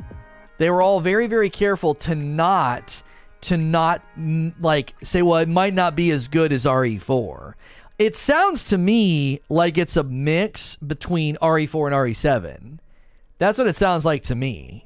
They 0.57 0.69
were 0.69 0.81
all 0.81 0.99
very 1.01 1.27
very 1.27 1.49
careful 1.49 1.93
to 1.95 2.15
not 2.15 3.03
to 3.41 3.57
not 3.57 4.01
like 4.59 4.95
say 5.03 5.21
well 5.21 5.39
it 5.39 5.49
might 5.49 5.73
not 5.73 5.95
be 5.95 6.11
as 6.11 6.27
good 6.27 6.53
as 6.53 6.65
RE4. 6.65 7.53
It 7.99 8.15
sounds 8.15 8.69
to 8.69 8.77
me 8.77 9.41
like 9.49 9.77
it's 9.77 9.97
a 9.97 10.03
mix 10.03 10.77
between 10.77 11.35
RE4 11.37 11.87
and 11.87 11.95
RE7. 11.95 12.79
That's 13.43 13.57
what 13.57 13.67
it 13.67 13.75
sounds 13.75 14.05
like 14.05 14.23
to 14.23 14.35
me. 14.35 14.85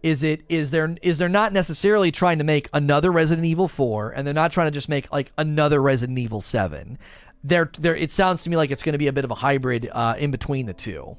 Is 0.00 0.22
it 0.22 0.42
is 0.48 0.70
there 0.70 0.94
is 1.02 1.18
there 1.18 1.28
not 1.28 1.52
necessarily 1.52 2.12
trying 2.12 2.38
to 2.38 2.44
make 2.44 2.68
another 2.72 3.10
Resident 3.10 3.44
Evil 3.44 3.66
4 3.66 4.12
and 4.12 4.24
they're 4.24 4.32
not 4.32 4.52
trying 4.52 4.68
to 4.68 4.70
just 4.70 4.88
make 4.88 5.12
like 5.12 5.32
another 5.38 5.82
Resident 5.82 6.16
Evil 6.16 6.40
7. 6.40 7.00
There 7.42 7.68
there 7.80 7.96
it 7.96 8.12
sounds 8.12 8.44
to 8.44 8.50
me 8.50 8.56
like 8.56 8.70
it's 8.70 8.84
going 8.84 8.92
to 8.92 8.98
be 8.98 9.08
a 9.08 9.12
bit 9.12 9.24
of 9.24 9.32
a 9.32 9.34
hybrid 9.34 9.90
uh, 9.90 10.14
in 10.18 10.30
between 10.30 10.66
the 10.66 10.72
two. 10.72 11.16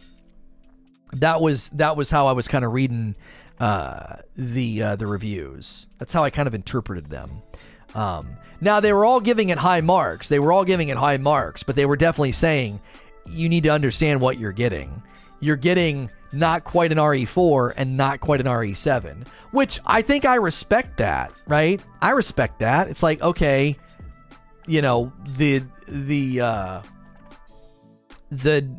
That 1.12 1.42
was 1.42 1.70
that 1.72 1.98
was 1.98 2.10
how 2.10 2.28
I 2.28 2.32
was 2.32 2.48
kind 2.48 2.64
of 2.64 2.72
reading 2.72 3.18
uh, 3.60 4.18
the 4.38 4.82
uh, 4.82 4.96
the 4.96 5.08
reviews. 5.08 5.90
That's 6.00 6.14
how 6.14 6.24
I 6.24 6.30
kind 6.30 6.48
of 6.48 6.54
interpreted 6.54 7.10
them. 7.10 7.42
Um, 7.96 8.38
now 8.62 8.80
they 8.80 8.94
were 8.94 9.04
all 9.04 9.20
giving 9.20 9.50
it 9.50 9.58
high 9.58 9.82
marks. 9.82 10.30
They 10.30 10.40
were 10.40 10.54
all 10.54 10.64
giving 10.64 10.88
it 10.88 10.96
high 10.96 11.18
marks, 11.18 11.64
but 11.64 11.76
they 11.76 11.86
were 11.86 11.98
definitely 11.98 12.32
saying 12.32 12.80
you 13.26 13.50
need 13.50 13.64
to 13.64 13.70
understand 13.72 14.22
what 14.22 14.40
you're 14.40 14.54
getting. 14.54 15.04
You're 15.42 15.58
getting 15.58 16.10
not 16.34 16.64
quite 16.64 16.92
an 16.92 16.98
RE4 16.98 17.74
and 17.78 17.98
not 17.98 18.20
quite 18.20 18.40
an 18.40 18.48
RE7, 18.48 19.28
which 19.52 19.80
I 19.86 20.02
think 20.02 20.26
I 20.26 20.36
respect 20.36 20.98
that, 20.98 21.32
right? 21.48 21.82
I 22.02 22.12
respect 22.12 22.60
that. 22.60 22.90
It's 22.90 23.04
like, 23.04 23.22
okay, 23.22 23.78
you 24.68 24.82
know, 24.82 25.12
the 25.38 25.64
the 25.88 26.42
uh 26.42 26.82
the 28.30 28.70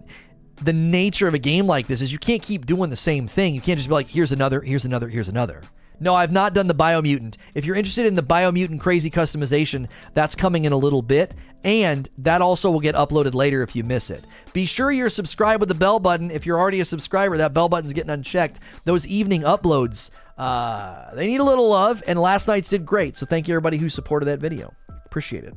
the 0.62 0.72
nature 0.72 1.28
of 1.28 1.34
a 1.34 1.38
game 1.38 1.66
like 1.66 1.86
this 1.86 2.00
is 2.02 2.12
you 2.12 2.18
can't 2.18 2.42
keep 2.42 2.66
doing 2.66 2.90
the 2.90 2.96
same 2.96 3.26
thing. 3.26 3.54
You 3.54 3.60
can't 3.60 3.78
just 3.78 3.88
be 3.88 3.94
like, 3.94 4.08
here's 4.08 4.32
another, 4.32 4.60
here's 4.60 4.84
another, 4.84 5.08
here's 5.08 5.28
another. 5.28 5.62
No, 6.00 6.14
I've 6.14 6.32
not 6.32 6.54
done 6.54 6.68
the 6.68 6.74
Biomutant. 6.74 7.36
If 7.54 7.64
you're 7.64 7.76
interested 7.76 8.06
in 8.06 8.14
the 8.14 8.22
Biomutant 8.22 8.80
crazy 8.80 9.10
customization, 9.10 9.88
that's 10.14 10.34
coming 10.34 10.64
in 10.64 10.72
a 10.72 10.76
little 10.76 11.02
bit, 11.02 11.34
and 11.64 12.08
that 12.18 12.40
also 12.40 12.70
will 12.70 12.80
get 12.80 12.94
uploaded 12.94 13.34
later 13.34 13.62
if 13.62 13.74
you 13.74 13.82
miss 13.82 14.10
it. 14.10 14.24
Be 14.52 14.64
sure 14.64 14.92
you're 14.92 15.10
subscribed 15.10 15.60
with 15.60 15.68
the 15.68 15.74
bell 15.74 15.98
button. 15.98 16.30
If 16.30 16.46
you're 16.46 16.58
already 16.58 16.80
a 16.80 16.84
subscriber, 16.84 17.36
that 17.38 17.52
bell 17.52 17.68
button's 17.68 17.92
getting 17.92 18.10
unchecked. 18.10 18.60
Those 18.84 19.06
evening 19.06 19.42
uploads, 19.42 20.10
uh, 20.36 21.14
they 21.14 21.26
need 21.26 21.40
a 21.40 21.44
little 21.44 21.68
love, 21.68 22.02
and 22.06 22.18
last 22.18 22.46
night's 22.46 22.70
did 22.70 22.86
great. 22.86 23.18
So 23.18 23.26
thank 23.26 23.48
you 23.48 23.54
everybody 23.54 23.76
who 23.76 23.88
supported 23.88 24.26
that 24.26 24.38
video. 24.38 24.72
Appreciate 25.04 25.44
it. 25.44 25.54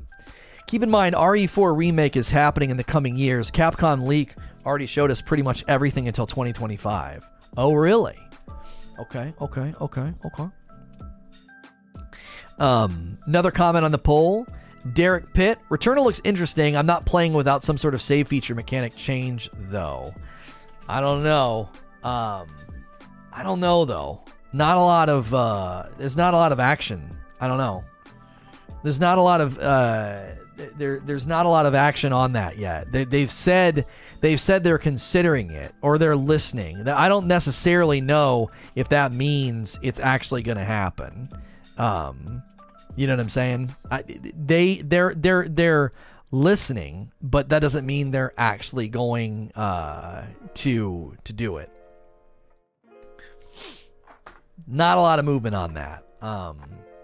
Keep 0.67 0.83
in 0.83 0.89
mind, 0.89 1.15
RE4 1.15 1.75
remake 1.75 2.15
is 2.15 2.29
happening 2.29 2.69
in 2.69 2.77
the 2.77 2.83
coming 2.83 3.15
years. 3.15 3.51
Capcom 3.51 4.07
Leak 4.07 4.35
already 4.65 4.85
showed 4.85 5.11
us 5.11 5.21
pretty 5.21 5.43
much 5.43 5.63
everything 5.67 6.07
until 6.07 6.25
2025. 6.25 7.27
Oh, 7.57 7.73
really? 7.73 8.17
Okay, 9.01 9.33
okay, 9.41 9.73
okay, 9.81 10.13
okay. 10.25 10.49
Um, 12.59 13.17
another 13.25 13.51
comment 13.51 13.83
on 13.83 13.91
the 13.91 13.97
poll. 13.97 14.45
Derek 14.93 15.33
Pitt, 15.33 15.59
Returnal 15.69 16.03
looks 16.03 16.21
interesting. 16.23 16.77
I'm 16.77 16.85
not 16.85 17.05
playing 17.05 17.33
without 17.33 17.63
some 17.63 17.77
sort 17.77 17.93
of 17.93 18.01
save 18.01 18.27
feature 18.27 18.55
mechanic 18.55 18.95
change, 18.95 19.49
though. 19.69 20.13
I 20.87 21.01
don't 21.01 21.23
know. 21.23 21.69
Um, 22.03 22.47
I 23.33 23.43
don't 23.43 23.59
know 23.59 23.85
though. 23.85 24.21
Not 24.53 24.77
a 24.77 24.81
lot 24.81 25.09
of 25.09 25.33
uh, 25.33 25.85
there's 25.97 26.17
not 26.17 26.33
a 26.33 26.37
lot 26.37 26.51
of 26.51 26.59
action. 26.59 27.09
I 27.39 27.47
don't 27.47 27.57
know. 27.57 27.83
There's 28.83 28.99
not 28.99 29.17
a 29.17 29.21
lot 29.21 29.41
of 29.41 29.57
uh, 29.57 30.23
there 30.77 30.99
there's 30.99 31.27
not 31.27 31.45
a 31.45 31.49
lot 31.49 31.65
of 31.65 31.75
action 31.75 32.13
on 32.13 32.33
that 32.33 32.57
yet. 32.57 32.91
They, 32.91 33.03
they've 33.03 33.31
said 33.31 33.85
they've 34.21 34.39
said 34.39 34.63
they're 34.63 34.77
considering 34.77 35.51
it 35.51 35.73
or 35.81 35.97
they're 35.97 36.15
listening. 36.15 36.87
I 36.87 37.09
don't 37.09 37.27
necessarily 37.27 38.01
know 38.01 38.49
if 38.75 38.89
that 38.89 39.11
means 39.11 39.79
it's 39.81 39.99
actually 39.99 40.43
going 40.43 40.57
to 40.57 40.63
happen. 40.63 41.27
Um, 41.77 42.43
you 42.95 43.07
know 43.07 43.13
what 43.13 43.21
I'm 43.21 43.29
saying? 43.29 43.75
I, 43.89 44.03
they 44.03 44.77
they're 44.77 45.13
they're 45.15 45.47
they're 45.47 45.93
listening, 46.31 47.11
but 47.21 47.49
that 47.49 47.59
doesn't 47.59 47.85
mean 47.85 48.11
they're 48.11 48.33
actually 48.37 48.87
going 48.87 49.51
uh, 49.53 50.25
to 50.55 51.15
to 51.23 51.33
do 51.33 51.57
it. 51.57 51.71
Not 54.67 54.97
a 54.97 55.01
lot 55.01 55.19
of 55.19 55.25
movement 55.25 55.55
on 55.55 55.73
that. 55.73 56.03
Um, 56.21 56.59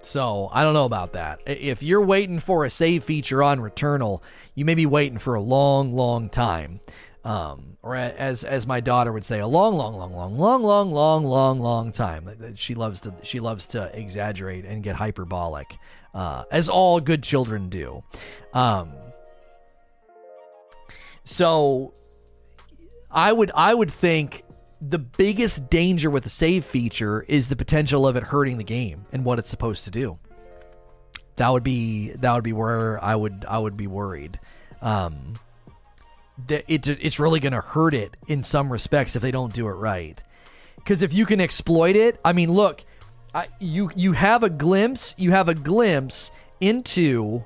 so 0.08 0.50
I 0.52 0.64
don't 0.64 0.74
know 0.74 0.86
about 0.86 1.14
that. 1.14 1.42
If 1.46 1.84
you're 1.84 2.02
waiting 2.02 2.40
for 2.40 2.66
a 2.66 2.70
save 2.70 3.04
feature 3.04 3.44
on 3.44 3.60
Returnal, 3.60 4.22
you 4.56 4.66
may 4.66 4.76
be 4.76 4.86
waiting 4.86 5.18
for 5.18 5.36
a 5.36 5.42
long, 5.42 5.94
long 5.94 6.30
time. 6.30 6.80
Um, 7.24 7.78
or 7.84 7.96
as 7.96 8.46
as 8.46 8.66
my 8.66 8.80
daughter 8.80 9.12
would 9.12 9.26
say, 9.26 9.40
a 9.40 9.48
long, 9.48 9.76
long, 9.76 9.98
long, 9.98 10.14
long, 10.14 10.38
long, 10.38 10.64
long, 10.64 10.92
long, 10.92 11.26
long, 11.26 11.60
long 11.60 11.92
time. 11.92 12.56
She 12.56 12.74
loves 12.74 13.02
to 13.02 13.14
she 13.22 13.42
loves 13.42 13.68
to 13.68 13.92
exaggerate 13.98 14.64
and 14.64 14.82
get 14.82 14.96
hyperbolic, 14.96 15.78
uh, 16.14 16.46
as 16.52 16.70
all 16.70 17.02
good 17.02 17.22
children 17.24 17.68
do. 17.68 18.02
Um, 18.54 18.94
so 21.26 21.94
I 23.12 23.34
would 23.34 23.52
I 23.54 23.74
would 23.74 23.92
think 23.92 24.44
the 24.82 25.00
biggest 25.00 25.70
danger 25.70 26.10
with 26.10 26.24
the 26.24 26.30
save 26.30 26.66
feature 26.66 27.24
is 27.28 27.50
the 27.50 27.56
potential 27.56 28.08
of 28.08 28.16
it 28.16 28.24
hurting 28.24 28.58
the 28.58 28.64
game 28.64 29.06
and 29.12 29.26
what 29.26 29.40
it's 29.40 29.50
supposed 29.50 29.86
to 29.86 29.92
do. 29.92 30.20
That 31.38 31.50
would 31.50 31.64
be 31.64 32.12
that 32.12 32.34
would 32.34 32.44
be 32.44 32.54
where 32.54 33.04
I 33.04 33.16
would 33.16 33.46
I 33.48 33.60
would 33.60 33.78
be 33.78 33.88
worried. 33.88 34.40
Um, 34.82 35.40
that 36.48 36.66
it 36.68 36.88
it's 36.88 37.20
really 37.20 37.40
going 37.40 37.54
to 37.54 37.62
hurt 37.62 37.94
it 37.94 38.16
in 38.28 38.44
some 38.44 38.72
respects 38.72 39.16
if 39.16 39.22
they 39.22 39.32
don't 39.32 39.54
do 39.54 39.68
it 39.68 39.74
right. 39.74 40.22
Because 40.76 41.02
if 41.02 41.14
you 41.14 41.26
can 41.26 41.42
exploit 41.42 41.96
it, 41.96 42.20
I 42.24 42.34
mean, 42.34 42.52
look, 42.52 42.84
I, 43.34 43.48
you 43.60 43.92
you 43.96 44.14
have 44.14 44.44
a 44.44 44.50
glimpse, 44.50 45.16
you 45.18 45.32
have 45.32 45.50
a 45.50 45.56
glimpse 45.56 46.32
into 46.60 47.44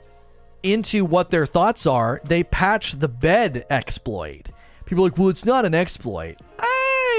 into 0.63 1.03
what 1.05 1.31
their 1.31 1.45
thoughts 1.45 1.85
are. 1.85 2.21
They 2.23 2.43
patch 2.43 2.93
the 2.93 3.07
bed 3.07 3.65
exploit. 3.69 4.49
People 4.85 5.03
like, 5.03 5.17
well, 5.17 5.29
it's 5.29 5.45
not 5.45 5.65
an 5.65 5.73
exploit. 5.73 6.37
I, 6.59 6.70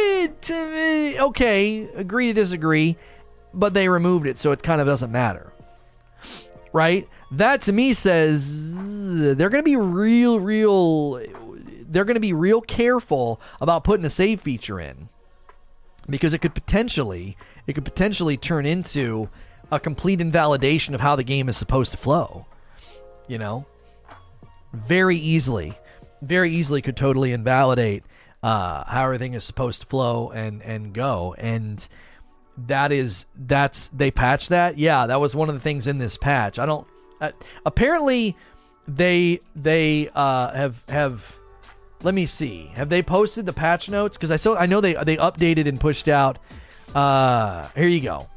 Eh, 0.02 0.28
to 0.40 1.18
okay, 1.18 1.88
agree 1.94 2.28
to 2.28 2.32
disagree, 2.32 2.96
but 3.54 3.74
they 3.74 3.88
removed 3.88 4.26
it, 4.26 4.38
so 4.38 4.52
it 4.52 4.62
kind 4.62 4.80
of 4.80 4.86
doesn't 4.86 5.12
matter. 5.12 5.52
Right? 6.72 7.08
That 7.32 7.62
to 7.62 7.72
me 7.72 7.94
says 7.94 9.36
they're 9.36 9.50
going 9.50 9.62
to 9.62 9.68
be 9.68 9.76
real, 9.76 10.40
real 10.40 11.22
they're 11.88 12.04
going 12.04 12.14
to 12.14 12.20
be 12.20 12.32
real 12.32 12.60
careful 12.60 13.40
about 13.60 13.84
putting 13.84 14.04
a 14.04 14.10
save 14.10 14.40
feature 14.40 14.80
in 14.80 15.08
because 16.08 16.32
it 16.34 16.38
could 16.38 16.54
potentially 16.54 17.36
it 17.66 17.74
could 17.74 17.84
potentially 17.84 18.36
turn 18.36 18.66
into 18.66 19.28
a 19.70 19.78
complete 19.80 20.20
invalidation 20.20 20.94
of 20.94 21.00
how 21.00 21.16
the 21.16 21.24
game 21.24 21.48
is 21.48 21.56
supposed 21.56 21.90
to 21.92 21.96
flow. 21.96 22.46
You 23.28 23.38
know, 23.38 23.66
very 24.72 25.16
easily, 25.16 25.74
very 26.20 26.52
easily 26.52 26.82
could 26.82 26.96
totally 26.96 27.32
invalidate 27.32 28.04
uh, 28.42 28.84
how 28.84 29.04
everything 29.04 29.34
is 29.34 29.44
supposed 29.44 29.82
to 29.82 29.86
flow 29.86 30.30
and 30.30 30.62
and 30.62 30.92
go. 30.92 31.34
And 31.38 31.86
that 32.66 32.92
is 32.92 33.26
that's 33.36 33.88
they 33.88 34.10
patched 34.10 34.50
that. 34.50 34.78
Yeah, 34.78 35.06
that 35.06 35.20
was 35.20 35.34
one 35.34 35.48
of 35.48 35.54
the 35.54 35.60
things 35.60 35.86
in 35.86 35.98
this 35.98 36.16
patch. 36.16 36.58
I 36.58 36.66
don't. 36.66 36.86
Uh, 37.20 37.32
apparently, 37.64 38.36
they 38.88 39.40
they 39.54 40.10
uh, 40.14 40.52
have 40.52 40.84
have 40.88 41.38
let 42.02 42.14
me 42.14 42.26
see. 42.26 42.70
Have 42.74 42.88
they 42.88 43.02
posted 43.02 43.46
the 43.46 43.52
patch 43.52 43.88
notes? 43.88 44.16
Because 44.16 44.30
I 44.30 44.36
saw 44.36 44.56
I 44.56 44.66
know 44.66 44.80
they 44.80 44.94
they 44.94 45.16
updated 45.16 45.68
and 45.68 45.80
pushed 45.80 46.08
out. 46.08 46.38
Uh, 46.94 47.68
here 47.74 47.88
you 47.88 48.00
go. 48.00 48.28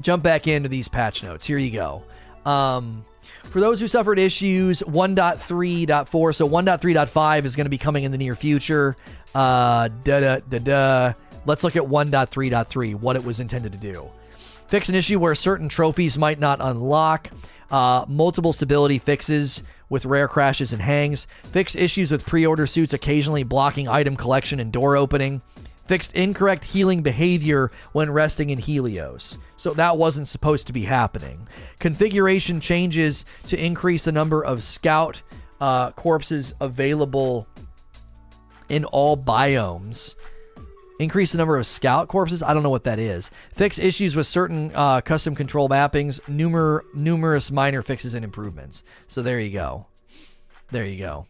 Jump 0.00 0.22
back 0.22 0.46
into 0.46 0.68
these 0.68 0.88
patch 0.88 1.22
notes. 1.22 1.46
Here 1.46 1.58
you 1.58 1.70
go. 1.70 2.04
Um, 2.44 3.04
For 3.50 3.60
those 3.60 3.80
who 3.80 3.88
suffered 3.88 4.18
issues, 4.18 4.82
1.3.4, 4.82 6.34
so 6.34 6.48
1.3.5 6.48 7.44
is 7.46 7.56
going 7.56 7.64
to 7.64 7.70
be 7.70 7.78
coming 7.78 8.04
in 8.04 8.12
the 8.12 8.18
near 8.18 8.34
future. 8.34 8.94
Uh, 9.34 9.88
da 10.04 10.20
da 10.20 10.38
da 10.48 10.58
da. 10.58 11.12
Let's 11.46 11.64
look 11.64 11.74
at 11.74 11.82
1.3.3, 11.82 12.94
what 12.96 13.16
it 13.16 13.24
was 13.24 13.40
intended 13.40 13.72
to 13.72 13.78
do. 13.78 14.10
Fix 14.68 14.90
an 14.90 14.94
issue 14.94 15.18
where 15.18 15.34
certain 15.34 15.68
trophies 15.68 16.18
might 16.18 16.38
not 16.38 16.58
unlock. 16.60 17.30
Uh, 17.70 18.04
multiple 18.06 18.52
stability 18.52 18.98
fixes 18.98 19.62
with 19.88 20.04
rare 20.04 20.28
crashes 20.28 20.74
and 20.74 20.82
hangs. 20.82 21.26
Fix 21.52 21.74
issues 21.74 22.10
with 22.10 22.26
pre 22.26 22.44
order 22.44 22.66
suits 22.66 22.92
occasionally 22.92 23.44
blocking 23.44 23.88
item 23.88 24.14
collection 24.14 24.60
and 24.60 24.72
door 24.72 24.94
opening. 24.94 25.40
Fixed 25.88 26.12
incorrect 26.12 26.66
healing 26.66 27.02
behavior 27.02 27.72
when 27.92 28.10
resting 28.10 28.50
in 28.50 28.58
Helios. 28.58 29.38
So 29.56 29.72
that 29.74 29.96
wasn't 29.96 30.28
supposed 30.28 30.66
to 30.66 30.72
be 30.72 30.82
happening. 30.82 31.48
Configuration 31.78 32.60
changes 32.60 33.24
to 33.46 33.62
increase 33.62 34.04
the 34.04 34.12
number 34.12 34.44
of 34.44 34.62
scout 34.62 35.22
uh, 35.60 35.90
corpses 35.92 36.52
available 36.60 37.48
in 38.68 38.84
all 38.84 39.16
biomes. 39.16 40.14
Increase 41.00 41.32
the 41.32 41.38
number 41.38 41.56
of 41.56 41.66
scout 41.66 42.08
corpses. 42.08 42.42
I 42.42 42.52
don't 42.52 42.62
know 42.62 42.70
what 42.70 42.84
that 42.84 42.98
is. 42.98 43.30
Fix 43.54 43.78
issues 43.78 44.14
with 44.14 44.26
certain 44.26 44.72
uh, 44.74 45.00
custom 45.00 45.34
control 45.34 45.70
mappings. 45.70 46.20
Numer- 46.22 46.82
numerous 46.92 47.50
minor 47.50 47.82
fixes 47.82 48.12
and 48.12 48.24
improvements. 48.24 48.84
So 49.06 49.22
there 49.22 49.40
you 49.40 49.50
go. 49.50 49.86
There 50.70 50.84
you 50.84 50.98
go. 50.98 51.26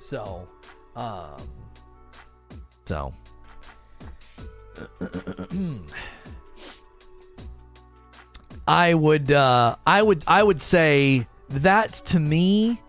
So, 0.00 0.48
um, 0.96 1.46
so. 2.84 3.12
I 8.66 8.94
would, 8.94 9.32
uh, 9.32 9.76
I 9.86 10.02
would, 10.02 10.24
I 10.26 10.42
would 10.42 10.60
say 10.60 11.26
that 11.50 11.92
to 11.92 12.18
me 12.18 12.80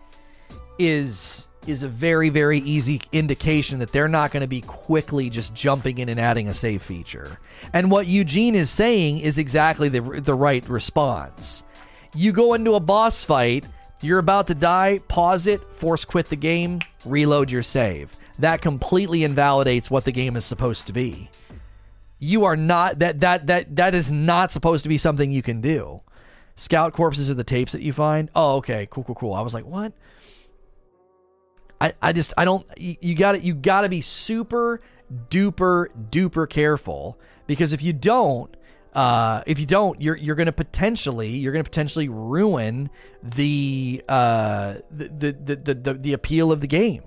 is 0.78 1.48
is 1.66 1.82
a 1.82 1.88
very 1.88 2.28
very 2.28 2.58
easy 2.58 3.00
indication 3.12 3.78
that 3.78 3.90
they're 3.90 4.08
not 4.08 4.30
going 4.30 4.42
to 4.42 4.46
be 4.46 4.60
quickly 4.60 5.30
just 5.30 5.54
jumping 5.54 5.96
in 5.98 6.10
and 6.10 6.20
adding 6.20 6.48
a 6.48 6.54
save 6.54 6.82
feature. 6.82 7.38
And 7.72 7.90
what 7.90 8.06
Eugene 8.06 8.54
is 8.54 8.70
saying 8.70 9.20
is 9.20 9.38
exactly 9.38 9.88
the 9.88 10.00
the 10.20 10.34
right 10.34 10.68
response. 10.68 11.64
You 12.14 12.32
go 12.32 12.54
into 12.54 12.74
a 12.74 12.80
boss 12.80 13.24
fight, 13.24 13.64
you're 14.00 14.18
about 14.18 14.46
to 14.48 14.54
die, 14.54 15.00
pause 15.08 15.46
it, 15.46 15.62
force 15.74 16.04
quit 16.04 16.28
the 16.28 16.36
game, 16.36 16.80
reload 17.04 17.50
your 17.50 17.62
save. 17.62 18.14
That 18.38 18.60
completely 18.60 19.24
invalidates 19.24 19.90
what 19.90 20.04
the 20.04 20.12
game 20.12 20.36
is 20.36 20.44
supposed 20.44 20.86
to 20.88 20.92
be. 20.92 21.30
You 22.18 22.44
are 22.44 22.56
not 22.56 22.98
that 23.00 23.20
that 23.20 23.46
that 23.46 23.76
that 23.76 23.94
is 23.94 24.10
not 24.10 24.50
supposed 24.50 24.82
to 24.82 24.88
be 24.88 24.98
something 24.98 25.30
you 25.30 25.42
can 25.42 25.60
do. 25.60 26.00
Scout 26.56 26.92
corpses 26.92 27.28
are 27.28 27.34
the 27.34 27.44
tapes 27.44 27.72
that 27.72 27.82
you 27.82 27.92
find. 27.92 28.30
Oh, 28.34 28.56
okay, 28.56 28.86
cool, 28.90 29.04
cool, 29.04 29.14
cool. 29.16 29.34
I 29.34 29.40
was 29.40 29.54
like, 29.54 29.66
what? 29.66 29.92
I, 31.80 31.92
I 32.00 32.12
just 32.12 32.32
I 32.38 32.44
don't 32.44 32.66
you, 32.78 33.14
got 33.14 33.42
you 33.42 33.54
got 33.54 33.82
to 33.82 33.88
be 33.88 34.00
super 34.00 34.80
duper 35.28 35.88
duper 36.10 36.48
careful 36.48 37.18
because 37.46 37.72
if 37.72 37.82
you 37.82 37.92
don't 37.92 38.56
uh, 38.94 39.42
if 39.46 39.58
you 39.58 39.66
don't 39.66 40.00
you're 40.00 40.16
you're 40.16 40.36
to 40.46 40.52
potentially 40.52 41.30
you're 41.30 41.52
to 41.52 41.68
potentially 41.68 42.08
ruin 42.08 42.88
the, 43.22 44.02
uh, 44.08 44.74
the, 44.90 45.08
the, 45.08 45.56
the 45.56 45.74
the 45.74 45.94
the 45.94 46.12
appeal 46.12 46.52
of 46.52 46.60
the 46.60 46.66
game 46.66 47.02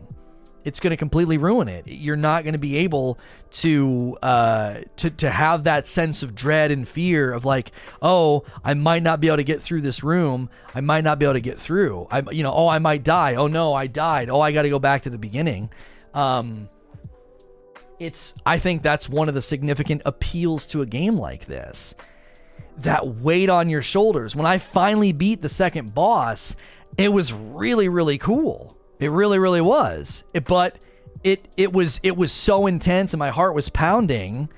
it's 0.67 0.81
going 0.81 0.91
to 0.91 0.97
completely 0.97 1.37
ruin 1.37 1.69
it. 1.69 1.87
You're 1.87 2.17
not 2.17 2.43
going 2.43 2.51
to 2.51 2.59
be 2.59 2.75
able 2.75 3.17
to 3.51 4.17
uh, 4.21 4.81
to 4.97 5.09
to 5.09 5.31
have 5.31 5.63
that 5.63 5.87
sense 5.87 6.23
of 6.23 6.35
dread 6.35 6.71
and 6.71 6.85
fear 6.85 7.31
of 7.31 7.45
like, 7.45 7.71
oh, 8.01 8.43
I 8.65 8.73
might 8.73 9.01
not 9.01 9.21
be 9.21 9.27
able 9.27 9.37
to 9.37 9.45
get 9.45 9.61
through 9.61 9.79
this 9.79 10.03
room. 10.03 10.49
I 10.75 10.81
might 10.81 11.05
not 11.05 11.19
be 11.19 11.25
able 11.25 11.35
to 11.35 11.39
get 11.39 11.57
through. 11.57 12.07
I 12.11 12.21
you 12.31 12.43
know, 12.43 12.51
oh, 12.53 12.67
I 12.67 12.79
might 12.79 13.03
die. 13.03 13.35
Oh 13.35 13.47
no, 13.47 13.73
I 13.73 13.87
died. 13.87 14.29
Oh, 14.29 14.41
I 14.41 14.51
got 14.51 14.63
to 14.63 14.69
go 14.69 14.77
back 14.77 15.03
to 15.03 15.09
the 15.09 15.17
beginning. 15.17 15.69
Um, 16.13 16.67
it's 17.97 18.35
I 18.45 18.57
think 18.59 18.83
that's 18.83 19.07
one 19.07 19.29
of 19.29 19.35
the 19.35 19.41
significant 19.41 20.01
appeals 20.05 20.65
to 20.67 20.81
a 20.81 20.85
game 20.85 21.15
like 21.15 21.45
this. 21.45 21.95
That 22.79 23.07
weight 23.07 23.49
on 23.49 23.69
your 23.69 23.81
shoulders. 23.81 24.35
When 24.35 24.45
I 24.45 24.57
finally 24.57 25.13
beat 25.13 25.41
the 25.41 25.49
second 25.49 25.93
boss, 25.93 26.57
it 26.97 27.13
was 27.13 27.31
really 27.31 27.87
really 27.87 28.17
cool 28.17 28.76
it 28.99 29.11
really, 29.11 29.39
really 29.39 29.61
was. 29.61 30.23
It, 30.33 30.45
but 30.45 30.77
it 31.23 31.47
it 31.57 31.73
was 31.73 31.99
it 32.03 32.15
was 32.15 32.31
so 32.31 32.67
intense 32.67 33.13
and 33.13 33.19
my 33.19 33.29
heart 33.29 33.55
was 33.55 33.69
pounding 33.69 34.49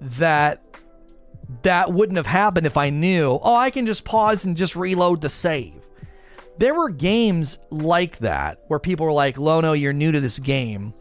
that 0.00 0.62
that 1.62 1.92
wouldn't 1.92 2.16
have 2.16 2.26
happened 2.26 2.66
if 2.66 2.76
I 2.76 2.90
knew, 2.90 3.38
oh, 3.42 3.54
I 3.54 3.70
can 3.70 3.86
just 3.86 4.04
pause 4.04 4.44
and 4.44 4.56
just 4.56 4.76
reload 4.76 5.20
the 5.20 5.28
save. 5.28 5.74
There 6.58 6.74
were 6.74 6.90
games 6.90 7.58
like 7.70 8.18
that 8.18 8.60
where 8.68 8.78
people 8.78 9.06
were 9.06 9.12
like, 9.12 9.38
Lono, 9.38 9.72
you're 9.72 9.92
new 9.92 10.12
to 10.12 10.20
this 10.20 10.38
game. 10.38 10.94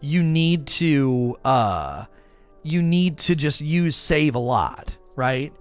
You 0.00 0.22
need 0.22 0.66
to 0.68 1.38
uh 1.44 2.04
you 2.62 2.82
need 2.82 3.18
to 3.18 3.34
just 3.34 3.60
use 3.60 3.96
save 3.96 4.34
a 4.34 4.38
lot, 4.38 4.94
right? 5.16 5.52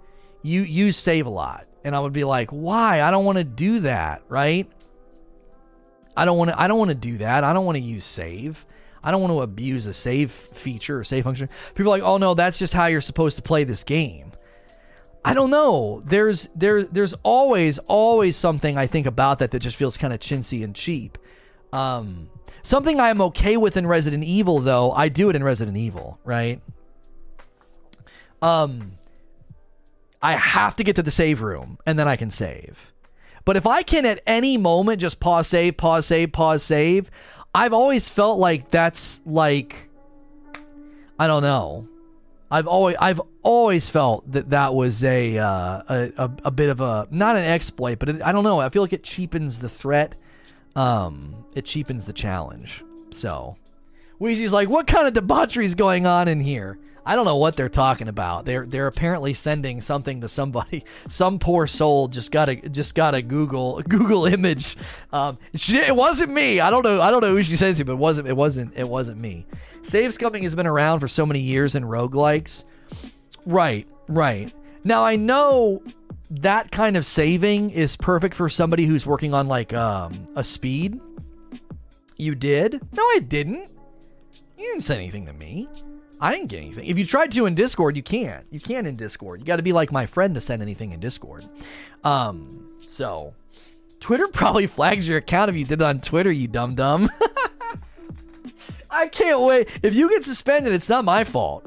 You 0.41 0.61
use 0.61 0.97
save 0.97 1.25
a 1.25 1.29
lot. 1.29 1.67
And 1.83 1.95
I 1.95 1.99
would 1.99 2.13
be 2.13 2.25
like, 2.25 2.49
why? 2.49 3.01
I 3.01 3.11
don't 3.11 3.25
want 3.25 3.37
to 3.37 3.43
do 3.43 3.79
that, 3.81 4.21
right? 4.27 4.69
I 6.19 6.25
don't 6.25 6.37
want 6.37 6.49
to. 6.49 6.59
I 6.59 6.67
don't 6.67 6.77
want 6.77 6.89
to 6.89 6.95
do 6.95 7.17
that. 7.19 7.45
I 7.45 7.53
don't 7.53 7.65
want 7.65 7.77
to 7.77 7.81
use 7.81 8.03
save. 8.03 8.65
I 9.01 9.09
don't 9.09 9.21
want 9.21 9.33
to 9.33 9.41
abuse 9.41 9.85
a 9.85 9.93
save 9.93 10.31
feature 10.31 10.99
or 10.99 11.05
save 11.05 11.23
function. 11.23 11.47
People 11.75 11.93
are 11.93 11.97
like, 11.97 12.03
oh 12.03 12.17
no, 12.17 12.33
that's 12.33 12.59
just 12.59 12.73
how 12.73 12.87
you're 12.87 12.99
supposed 12.99 13.37
to 13.37 13.41
play 13.41 13.63
this 13.63 13.85
game. 13.85 14.33
I 15.23 15.33
don't 15.33 15.49
know. 15.49 16.03
There's 16.05 16.49
there 16.55 16.83
there's 16.83 17.13
always 17.23 17.77
always 17.79 18.35
something 18.35 18.77
I 18.77 18.85
think 18.85 19.05
about 19.05 19.39
that 19.39 19.51
that 19.51 19.59
just 19.59 19.77
feels 19.77 19.95
kind 19.95 20.11
of 20.11 20.19
chintzy 20.19 20.61
and 20.61 20.75
cheap. 20.75 21.17
Um, 21.71 22.29
something 22.63 22.99
I'm 22.99 23.21
okay 23.21 23.55
with 23.55 23.77
in 23.77 23.87
Resident 23.87 24.25
Evil 24.25 24.59
though, 24.59 24.91
I 24.91 25.07
do 25.07 25.29
it 25.29 25.37
in 25.37 25.43
Resident 25.43 25.77
Evil, 25.77 26.19
right? 26.25 26.61
Um, 28.41 28.97
I 30.21 30.33
have 30.33 30.75
to 30.75 30.83
get 30.83 30.97
to 30.97 31.03
the 31.03 31.11
save 31.11 31.41
room 31.41 31.77
and 31.85 31.97
then 31.97 32.09
I 32.09 32.17
can 32.17 32.29
save. 32.29 32.88
But 33.45 33.57
if 33.57 33.65
I 33.65 33.83
can 33.83 34.05
at 34.05 34.21
any 34.27 34.57
moment 34.57 35.01
just 35.01 35.19
pause 35.19 35.47
save, 35.47 35.77
pause 35.77 36.05
save, 36.05 36.31
pause 36.31 36.63
save, 36.63 37.09
I've 37.53 37.73
always 37.73 38.09
felt 38.09 38.39
like 38.39 38.69
that's 38.71 39.21
like 39.25 39.89
I 41.17 41.27
don't 41.27 41.43
know. 41.43 41.87
I've 42.51 42.67
always 42.67 42.95
I've 42.99 43.21
always 43.43 43.89
felt 43.89 44.31
that 44.31 44.49
that 44.51 44.73
was 44.73 45.03
a 45.03 45.37
uh, 45.37 45.81
a, 45.87 46.11
a, 46.17 46.31
a 46.45 46.51
bit 46.51 46.69
of 46.69 46.81
a 46.81 47.07
not 47.11 47.35
an 47.35 47.43
exploit, 47.43 47.99
but 47.99 48.09
it, 48.09 48.21
I 48.23 48.31
don't 48.31 48.43
know. 48.43 48.59
I 48.59 48.69
feel 48.69 48.81
like 48.81 48.93
it 48.93 49.03
cheapens 49.03 49.59
the 49.59 49.69
threat. 49.69 50.17
Um, 50.75 51.45
it 51.55 51.65
cheapens 51.65 52.05
the 52.05 52.13
challenge. 52.13 52.83
So 53.11 53.57
Wheezy's 54.19 54.51
like, 54.51 54.69
what 54.69 54.85
kind 54.85 55.07
of 55.07 55.13
debauchery 55.13 55.63
is 55.65 55.75
going 55.75 56.05
on 56.05 56.27
in 56.27 56.41
here? 56.41 56.77
I 57.05 57.15
don't 57.15 57.25
know 57.25 57.37
what 57.37 57.55
they're 57.55 57.69
talking 57.69 58.09
about. 58.09 58.45
They're 58.45 58.63
they're 58.63 58.87
apparently 58.87 59.33
sending 59.33 59.79
something 59.79 60.21
to 60.21 60.27
somebody. 60.27 60.83
Some 61.09 61.39
poor 61.39 61.67
soul 61.67 62.09
just 62.09 62.29
got 62.29 62.49
a 62.49 62.55
just 62.57 62.95
got 62.95 63.15
a 63.15 63.21
Google 63.21 63.81
Google 63.81 64.25
image. 64.25 64.77
Um, 65.13 65.39
she, 65.55 65.77
it 65.77 65.95
wasn't 65.95 66.31
me. 66.31 66.59
I 66.59 66.69
don't 66.69 66.83
know. 66.83 67.01
I 67.01 67.09
don't 67.11 67.21
know 67.21 67.33
who 67.33 67.41
she 67.41 67.55
sent 67.55 67.77
to, 67.77 67.85
but 67.85 67.93
it 67.93 67.97
wasn't. 67.97 68.27
It 68.27 68.35
wasn't. 68.35 68.77
It 68.77 68.87
wasn't 68.87 69.19
me. 69.19 69.45
Save 69.83 70.11
scumming 70.11 70.43
has 70.43 70.53
been 70.53 70.67
around 70.67 70.99
for 70.99 71.07
so 71.07 71.25
many 71.25 71.39
years 71.39 71.75
in 71.75 71.83
roguelikes. 71.83 72.65
Right. 73.45 73.87
Right. 74.07 74.53
Now 74.83 75.03
I 75.05 75.15
know 75.15 75.81
that 76.29 76.71
kind 76.71 76.95
of 76.97 77.05
saving 77.05 77.71
is 77.71 77.95
perfect 77.95 78.35
for 78.35 78.49
somebody 78.49 78.85
who's 78.85 79.05
working 79.07 79.33
on 79.33 79.47
like 79.47 79.73
um, 79.73 80.27
a 80.35 80.43
speed. 80.43 80.99
You 82.17 82.35
did? 82.35 82.81
No, 82.91 83.01
I 83.01 83.19
didn't. 83.19 83.78
You 84.59 84.65
didn't 84.65 84.81
say 84.81 84.95
anything 84.95 85.25
to 85.25 85.31
me. 85.31 85.69
I 86.19 86.33
didn't 86.35 86.49
get 86.49 86.57
anything. 86.57 86.85
If 86.85 86.97
you 86.99 87.05
tried 87.05 87.31
to 87.31 87.45
in 87.45 87.55
Discord, 87.55 87.95
you 87.95 88.03
can't. 88.03 88.45
You 88.51 88.59
can't 88.59 88.85
in 88.85 88.93
Discord. 88.93 89.39
You 89.39 89.45
got 89.45 89.55
to 89.55 89.63
be 89.63 89.71
like 89.71 89.89
my 89.89 90.05
friend 90.05 90.35
to 90.35 90.41
send 90.41 90.61
anything 90.61 90.91
in 90.91 90.99
Discord. 90.99 91.45
Um, 92.03 92.75
so 92.81 93.33
Twitter 94.01 94.27
probably 94.33 94.67
flags 94.67 95.07
your 95.07 95.17
account 95.17 95.49
if 95.49 95.55
you 95.55 95.63
did 95.63 95.81
it 95.81 95.85
on 95.85 96.01
Twitter, 96.01 96.29
you 96.29 96.49
dumb 96.49 96.75
dumb. 96.75 97.09
I 98.91 99.07
can't 99.07 99.39
wait. 99.39 99.69
If 99.81 99.95
you 99.95 100.09
get 100.09 100.25
suspended, 100.25 100.73
it's 100.73 100.89
not 100.89 101.05
my 101.05 101.23
fault. 101.23 101.65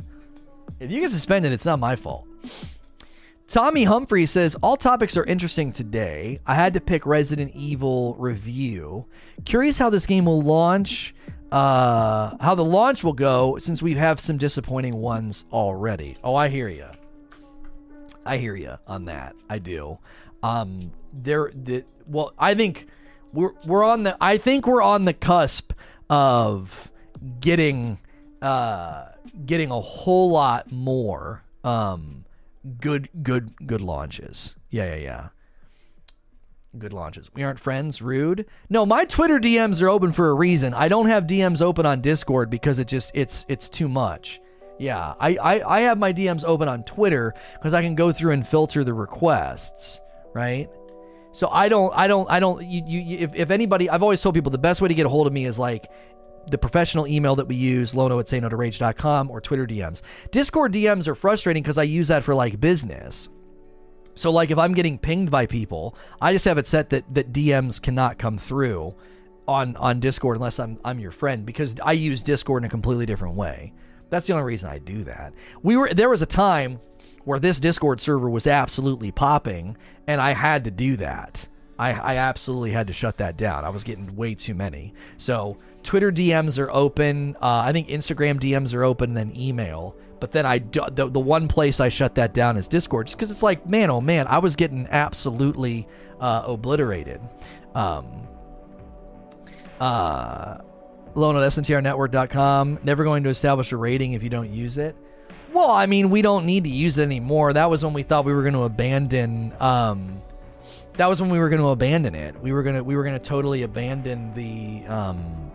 If 0.79 0.91
you 0.91 1.01
get 1.01 1.13
suspended, 1.13 1.53
it's 1.53 1.65
not 1.65 1.79
my 1.79 1.97
fault. 1.97 2.27
Tommy 3.47 3.85
Humphrey 3.85 4.27
says 4.27 4.55
all 4.57 4.77
topics 4.77 5.17
are 5.17 5.25
interesting 5.25 5.73
today. 5.73 6.41
I 6.47 6.55
had 6.55 6.75
to 6.75 6.81
pick 6.81 7.07
Resident 7.07 7.53
Evil 7.55 8.17
review. 8.19 9.07
Curious 9.47 9.79
how 9.79 9.89
this 9.89 10.07
game 10.07 10.27
will 10.27 10.43
launch 10.43 11.15
uh, 11.53 12.35
how 12.41 12.55
the 12.55 12.65
launch 12.65 13.05
will 13.05 13.13
go 13.13 13.59
since 13.59 13.83
we 13.83 13.95
have 13.95 14.19
some 14.19 14.39
disappointing 14.39 14.97
ones 14.97 15.45
already. 15.53 16.17
Oh, 16.25 16.35
I 16.35 16.49
hear 16.49 16.69
you. 16.69 16.87
I 18.25 18.39
hear 18.39 18.57
you 18.57 18.79
on 18.87 19.05
that. 19.05 19.37
I 19.51 19.59
do. 19.59 19.99
Um, 20.43 20.93
there, 21.13 21.51
the, 21.55 21.85
well, 22.07 22.33
I 22.39 22.55
think 22.55 22.89
we're 23.35 23.53
we're 23.67 23.85
on 23.85 24.03
the. 24.03 24.17
I 24.21 24.39
think 24.39 24.67
we're 24.67 24.83
on 24.83 25.05
the 25.05 25.13
cusp 25.13 25.73
of 26.09 26.91
getting 27.41 27.99
uh 28.41 29.07
getting 29.47 29.71
a 29.71 29.81
whole 29.81 30.31
lot 30.31 30.73
more 30.73 31.45
um 31.65 32.25
good 32.81 33.09
good 33.23 33.67
good 33.67 33.81
launches. 33.81 34.57
Yeah, 34.71 34.95
yeah, 34.95 35.03
yeah. 35.03 35.29
Good 36.79 36.93
launches. 36.95 37.31
We 37.35 37.43
aren't 37.43 37.61
friends. 37.61 38.01
Rude. 38.01 38.47
No, 38.71 38.87
my 38.87 39.05
Twitter 39.05 39.39
DMs 39.39 39.83
are 39.83 39.91
open 39.91 40.11
for 40.11 40.31
a 40.31 40.35
reason. 40.35 40.73
I 40.73 40.89
don't 40.89 41.07
have 41.07 41.27
DMs 41.27 41.61
open 41.61 41.85
on 41.85 42.01
Discord 42.01 42.49
because 42.49 42.79
it 42.79 42.89
just 42.89 43.11
it's 43.15 43.45
it's 43.49 43.69
too 43.69 43.89
much. 43.89 44.41
Yeah, 44.79 45.15
I 45.21 45.37
I, 45.37 45.79
I 45.79 45.81
have 45.81 45.99
my 45.99 46.15
DMs 46.15 46.45
open 46.47 46.69
on 46.69 46.83
Twitter 46.85 47.35
because 47.55 47.75
I 47.75 47.83
can 47.83 47.95
go 47.95 48.11
through 48.11 48.33
and 48.33 48.47
filter 48.47 48.85
the 48.85 48.95
requests. 48.95 50.01
Right. 50.33 50.71
So 51.33 51.49
I 51.51 51.69
don't 51.69 51.93
I 51.95 52.09
don't 52.09 52.31
I 52.31 52.41
don't 52.41 52.65
you, 52.65 52.83
you 52.87 53.19
if, 53.19 53.35
if 53.35 53.51
anybody 53.51 53.91
I've 53.91 54.03
always 54.03 54.23
told 54.23 54.35
people 54.35 54.51
the 54.51 54.59
best 54.59 54.81
way 54.81 54.89
to 54.89 54.95
get 54.95 55.05
a 55.05 55.11
hold 55.11 55.27
of 55.27 55.33
me 55.33 55.45
is 55.45 55.59
like 55.59 55.91
the 56.51 56.59
professional 56.59 57.07
email 57.07 57.37
that 57.37 57.47
we 57.47 57.55
use, 57.55 57.95
lono 57.95 58.19
at 58.19 58.29
say 58.29 58.41
no 58.41 58.49
to 58.49 58.57
rage.com 58.57 59.31
or 59.31 59.43
Twitter 59.43 59.67
DMs. 59.67 60.01
Discord 60.31 60.73
DMs 60.73 61.07
are 61.07 61.15
frustrating 61.15 61.63
because 61.63 61.79
I 61.79 61.83
use 61.83 62.09
that 62.09 62.25
for 62.25 62.35
like 62.35 62.61
business. 62.61 63.29
So 64.15 64.31
like 64.31 64.51
if 64.51 64.59
I'm 64.59 64.75
getting 64.75 64.99
pinged 64.99 65.31
by 65.31 65.47
people, 65.47 65.97
I 66.21 66.33
just 66.33 66.45
have 66.45 66.59
it 66.59 66.67
set 66.67 66.91
that 66.91 67.13
that 67.15 67.33
DMs 67.33 67.81
cannot 67.81 68.19
come 68.19 68.39
through 68.39 68.95
on 69.49 69.77
on 69.77 70.01
Discord 70.01 70.37
unless 70.37 70.59
I'm 70.59 70.79
I'm 70.85 70.99
your 70.99 71.11
friend 71.11 71.47
because 71.47 71.77
I 71.83 71.93
use 71.93 72.23
Discord 72.23 72.63
in 72.63 72.67
a 72.67 72.71
completely 72.71 73.07
different 73.07 73.37
way. 73.37 73.73
That's 74.11 74.27
the 74.27 74.35
only 74.35 74.45
reason 74.45 74.71
I 74.71 74.79
do 74.79 75.05
that. 75.05 75.33
We 75.63 75.77
were 75.77 75.93
there 75.93 76.11
was 76.11 76.23
a 76.23 76.27
time 76.27 76.81
where 77.25 77.39
this 77.39 77.61
Discord 77.61 78.01
server 78.01 78.29
was 78.29 78.47
absolutely 78.47 79.11
popping 79.11 79.77
and 80.07 80.21
I 80.21 80.33
had 80.33 80.65
to 80.65 80.71
do 80.71 80.97
that. 80.97 81.49
I, 81.79 81.93
I 81.93 82.17
absolutely 82.17 82.71
had 82.71 82.87
to 82.89 82.93
shut 82.93 83.17
that 83.19 83.37
down. 83.37 83.65
I 83.65 83.71
was 83.71 83.83
getting 83.83 84.15
way 84.15 84.35
too 84.35 84.55
many. 84.55 84.95
So 85.17 85.57
Twitter 85.83 86.13
DMs 86.13 86.59
are 86.59 86.71
open. 86.71 87.37
Uh, 87.43 87.63
I 87.65 87.73
think 87.73 87.89
Instagram 87.89 88.39
DMs 88.39 88.75
are 88.75 88.85
open, 88.85 89.15
then 89.15 89.35
email. 89.37 89.97
But 90.23 90.31
then 90.31 90.47
I 90.47 90.59
do, 90.59 90.83
the, 90.89 91.09
the 91.09 91.19
one 91.19 91.49
place 91.49 91.81
I 91.81 91.89
shut 91.89 92.15
that 92.15 92.33
down 92.33 92.57
is 92.57 92.69
Discord, 92.69 93.09
just 93.09 93.19
because 93.19 93.33
it's 93.33 93.43
like, 93.43 93.69
man, 93.69 93.91
oh 93.91 94.01
man, 94.01 94.29
I 94.29 94.39
was 94.39 94.55
getting 94.55 94.87
absolutely 94.89 95.89
uh, 96.21 96.45
obliterated. 96.47 97.21
Um, 97.75 98.29
uh, 99.81 100.59
lono 101.17 101.43
at 101.43 101.51
sntrnetwork.com. 101.51 102.79
Never 102.85 103.03
going 103.03 103.25
to 103.25 103.31
establish 103.31 103.73
a 103.73 103.77
rating 103.77 104.13
if 104.13 104.23
you 104.23 104.31
don't 104.31 104.49
use 104.49 104.79
it. 104.79 104.95
Well, 105.53 105.73
I 105.73 105.87
mean, 105.87 106.09
we 106.09 106.23
don't 106.23 106.47
need 106.47 106.63
to 106.63 106.71
use 106.71 106.99
it 106.99 107.03
anymore. 107.03 107.53
That 107.53 107.69
was 107.69 107.83
when 107.83 107.93
we 107.93 108.05
thought 108.05 108.25
we 108.25 108.33
were 108.33 108.43
going 108.43 108.55
to 108.55 108.63
abandon. 108.63 109.53
Um, 109.59 110.23
that 110.99 111.09
was 111.09 111.21
when 111.21 111.31
we 111.31 111.41
were 111.41 111.49
going 111.49 111.63
to 111.63 111.71
abandon 111.71 112.15
it. 112.15 112.41
We 112.41 112.53
were 112.53 112.63
gonna 112.63 112.85
we 112.85 112.95
were 112.95 113.03
gonna 113.03 113.19
totally 113.19 113.63
abandon 113.63 114.33
the 114.35 114.87
um, 114.87 115.51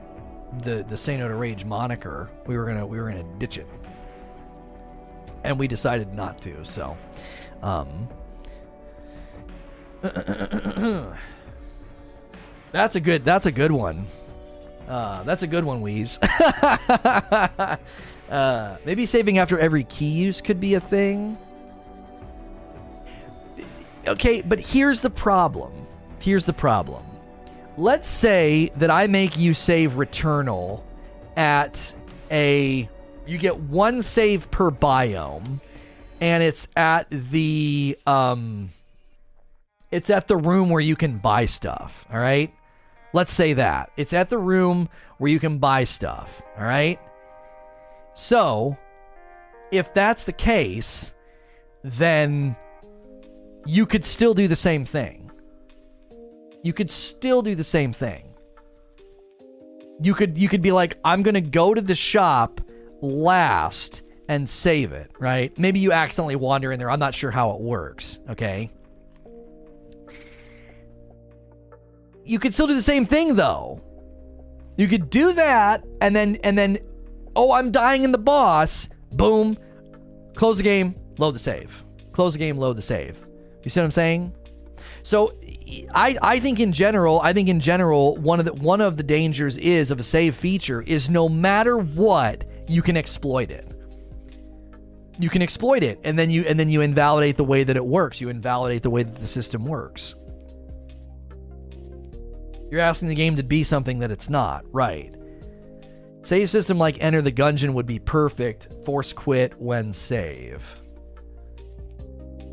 the 0.63 0.83
the 0.89 0.97
Say 0.97 1.15
No 1.15 1.29
to 1.29 1.35
Rage 1.35 1.63
moniker. 1.63 2.29
We 2.47 2.57
were 2.57 2.65
gonna 2.65 2.85
we 2.85 2.99
were 2.99 3.09
gonna 3.09 3.23
ditch 3.39 3.59
it 3.59 3.67
and 5.47 5.57
we 5.57 5.67
decided 5.67 6.13
not 6.13 6.39
to. 6.41 6.63
So, 6.63 6.97
um, 7.63 8.07
that's 12.71 12.95
a 12.95 12.99
good. 12.99 13.23
That's 13.23 13.45
a 13.45 13.51
good 13.51 13.71
one. 13.71 14.05
Uh, 14.87 15.23
that's 15.23 15.43
a 15.43 15.47
good 15.47 15.65
one, 15.65 15.81
Wheeze. 15.81 16.17
uh, 18.29 18.77
maybe 18.85 19.05
saving 19.05 19.37
after 19.37 19.59
every 19.59 19.83
key 19.85 20.09
use 20.09 20.39
could 20.41 20.59
be 20.59 20.75
a 20.75 20.79
thing. 20.79 21.37
Okay, 24.07 24.41
but 24.41 24.59
here's 24.59 25.01
the 25.01 25.09
problem. 25.09 25.73
Here's 26.19 26.45
the 26.45 26.53
problem. 26.53 27.03
Let's 27.77 28.07
say 28.07 28.71
that 28.77 28.89
I 28.89 29.07
make 29.07 29.37
you 29.37 29.53
save 29.53 29.93
Returnal 29.93 30.81
at 31.35 31.93
a 32.31 32.89
you 33.27 33.37
get 33.37 33.59
one 33.59 34.01
save 34.01 34.49
per 34.51 34.71
biome, 34.71 35.59
and 36.21 36.43
it's 36.43 36.67
at 36.75 37.07
the 37.09 37.97
um, 38.07 38.69
it's 39.91 40.09
at 40.09 40.27
the 40.27 40.37
room 40.37 40.69
where 40.69 40.81
you 40.81 40.95
can 40.95 41.17
buy 41.17 41.45
stuff. 41.45 42.05
All 42.11 42.19
right, 42.19 42.53
let's 43.13 43.33
say 43.33 43.53
that 43.53 43.91
it's 43.97 44.13
at 44.13 44.29
the 44.29 44.37
room 44.37 44.89
where 45.17 45.29
you 45.29 45.39
can 45.39 45.57
buy 45.59 45.83
stuff. 45.83 46.41
All 46.57 46.65
right. 46.65 46.99
So, 48.15 48.75
if 49.71 49.93
that's 49.93 50.23
the 50.23 50.33
case, 50.33 51.13
then 51.83 52.55
you 53.65 53.85
could 53.85 54.03
still 54.03 54.33
do 54.33 54.47
the 54.47 54.55
same 54.55 54.85
thing. 54.85 55.29
You 56.63 56.73
could 56.73 56.89
still 56.89 57.41
do 57.41 57.53
the 57.53 57.63
same 57.63 57.93
thing. 57.93 58.23
You 60.01 60.13
could 60.13 60.37
you 60.37 60.49
could 60.49 60.61
be 60.61 60.71
like, 60.71 60.97
I'm 61.03 61.21
gonna 61.21 61.41
go 61.41 61.73
to 61.73 61.81
the 61.81 61.95
shop 61.95 62.61
last 63.01 64.01
and 64.29 64.49
save 64.49 64.91
it, 64.91 65.11
right? 65.19 65.57
Maybe 65.57 65.79
you 65.79 65.91
accidentally 65.91 66.35
wander 66.35 66.71
in 66.71 66.79
there. 66.79 66.89
I'm 66.89 66.99
not 66.99 67.15
sure 67.15 67.31
how 67.31 67.51
it 67.51 67.61
works, 67.61 68.19
okay? 68.29 68.69
You 72.25 72.39
could 72.39 72.53
still 72.53 72.67
do 72.67 72.75
the 72.75 72.81
same 72.81 73.05
thing 73.05 73.35
though. 73.35 73.81
You 74.75 74.87
could 74.87 75.09
do 75.09 75.33
that 75.33 75.83
and 76.01 76.15
then 76.15 76.35
and 76.43 76.57
then 76.57 76.77
oh, 77.35 77.53
I'm 77.53 77.71
dying 77.71 78.03
in 78.03 78.11
the 78.11 78.17
boss. 78.17 78.89
Boom. 79.13 79.57
Close 80.35 80.57
the 80.57 80.63
game, 80.63 80.95
load 81.17 81.31
the 81.31 81.39
save. 81.39 81.71
Close 82.11 82.33
the 82.33 82.39
game, 82.39 82.57
load 82.57 82.75
the 82.75 82.81
save. 82.81 83.17
You 83.63 83.69
see 83.69 83.79
what 83.79 83.85
I'm 83.85 83.91
saying? 83.91 84.33
So 85.03 85.33
I 85.95 86.17
I 86.21 86.39
think 86.39 86.59
in 86.59 86.73
general, 86.73 87.21
I 87.21 87.31
think 87.31 87.47
in 87.47 87.61
general 87.61 88.17
one 88.17 88.39
of 88.39 88.45
the 88.45 88.53
one 88.53 88.81
of 88.81 88.97
the 88.97 89.03
dangers 89.03 89.57
is 89.57 89.89
of 89.89 89.99
a 89.99 90.03
save 90.03 90.35
feature 90.35 90.81
is 90.81 91.09
no 91.09 91.29
matter 91.29 91.77
what, 91.77 92.43
you 92.67 92.81
can 92.81 92.97
exploit 92.97 93.51
it. 93.51 93.71
You 95.19 95.29
can 95.29 95.41
exploit 95.41 95.83
it 95.83 95.99
and 96.03 96.17
then 96.17 96.29
you 96.29 96.43
and 96.43 96.59
then 96.59 96.69
you 96.69 96.81
invalidate 96.81 97.37
the 97.37 97.43
way 97.43 97.63
that 97.63 97.75
it 97.75 97.85
works. 97.85 98.21
You 98.21 98.29
invalidate 98.29 98.83
the 98.83 98.89
way 98.89 99.03
that 99.03 99.15
the 99.15 99.27
system 99.27 99.65
works. 99.65 100.13
You're 102.69 102.81
asking 102.81 103.07
the 103.07 103.15
game 103.15 103.35
to 103.37 103.43
be 103.43 103.63
something 103.63 103.99
that 103.99 104.11
it's 104.11 104.29
not, 104.29 104.65
right? 104.73 105.13
Save 106.21 106.49
system 106.49 106.77
like 106.77 107.01
Enter 107.01 107.21
the 107.21 107.31
Gungeon 107.31 107.73
would 107.73 107.85
be 107.85 107.99
perfect. 107.99 108.67
Force 108.85 109.13
quit 109.13 109.59
when 109.59 109.93
save. 109.93 110.63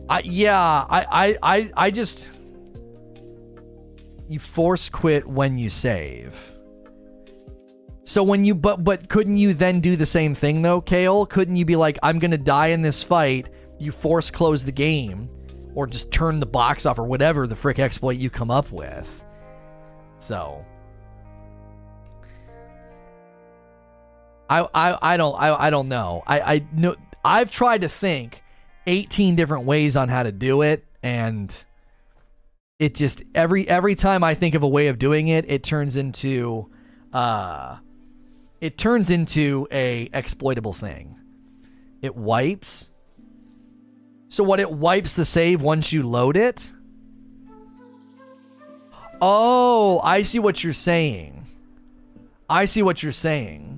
I 0.09 0.21
yeah, 0.25 0.87
I 0.89 1.07
I 1.11 1.39
I, 1.43 1.73
I 1.77 1.91
just 1.91 2.29
you 4.29 4.39
force 4.39 4.89
quit 4.89 5.27
when 5.27 5.59
you 5.59 5.69
save. 5.69 6.54
So 8.05 8.23
when 8.23 8.45
you 8.45 8.55
but 8.55 8.85
but 8.85 9.09
couldn't 9.09 9.39
you 9.39 9.55
then 9.55 9.81
do 9.81 9.97
the 9.97 10.07
same 10.07 10.35
thing 10.35 10.61
though, 10.61 10.81
Kale? 10.81 11.25
Couldn't 11.27 11.57
you 11.57 11.65
be 11.65 11.75
like, 11.75 11.99
I'm 12.03 12.19
gonna 12.19 12.39
die 12.39 12.69
in 12.69 12.83
this 12.83 13.03
fight, 13.03 13.49
you 13.79 13.93
force 13.93 14.31
close 14.31 14.63
the 14.63 14.73
game, 14.73 15.31
or 15.75 15.87
just 15.87 16.11
turn 16.11 16.39
the 16.39 16.47
box 16.47 16.85
off 16.85 16.99
or 16.99 17.05
whatever 17.05 17.47
the 17.47 17.57
frick 17.57 17.79
exploit 17.79 18.19
you 18.19 18.29
come 18.29 18.51
up 18.51 18.71
with. 18.71 19.25
So 20.19 20.65
I 24.51 24.69
I, 24.75 25.15
I 25.15 25.17
don't 25.17 25.35
I, 25.35 25.67
I 25.67 25.71
don't 25.71 25.89
know. 25.89 26.23
I, 26.27 26.41
I 26.41 26.67
know 26.75 26.97
I've 27.25 27.51
tried 27.51 27.81
to 27.81 27.89
think 27.89 28.43
18 28.87 29.35
different 29.35 29.65
ways 29.65 29.97
on 29.97 30.11
how 30.11 30.23
to 30.23 30.31
do 30.31 30.61
it 30.61 30.85
and 31.03 31.65
it 32.79 32.95
just 32.95 33.23
every 33.35 33.67
every 33.67 33.95
time 33.95 34.23
I 34.23 34.35
think 34.35 34.55
of 34.55 34.63
a 34.63 34.69
way 34.69 34.89
of 34.89 34.99
doing 34.99 35.29
it, 35.29 35.51
it 35.51 35.63
turns 35.63 35.97
into 35.97 36.71
uh 37.11 37.79
it 38.65 38.79
turns 38.79 39.11
into 39.11 39.69
a 39.71 40.09
exploitable 40.15 40.73
thing. 40.73 41.21
It 42.01 42.17
wipes. 42.17 42.89
So 44.29 44.43
what 44.43 44.59
it 44.59 44.71
wipes 44.71 45.13
the 45.17 45.27
save 45.27 45.61
once 45.61 45.93
you 45.93 46.03
load 46.03 46.39
it? 46.39 46.71
Oh, 49.21 50.01
I 50.03 50.23
see 50.23 50.39
what 50.39 50.65
you're 50.65 50.73
saying. 50.73 51.45
I 52.49 52.65
see 52.65 52.81
what 52.81 53.03
you're 53.03 53.13
saying. 53.13 53.71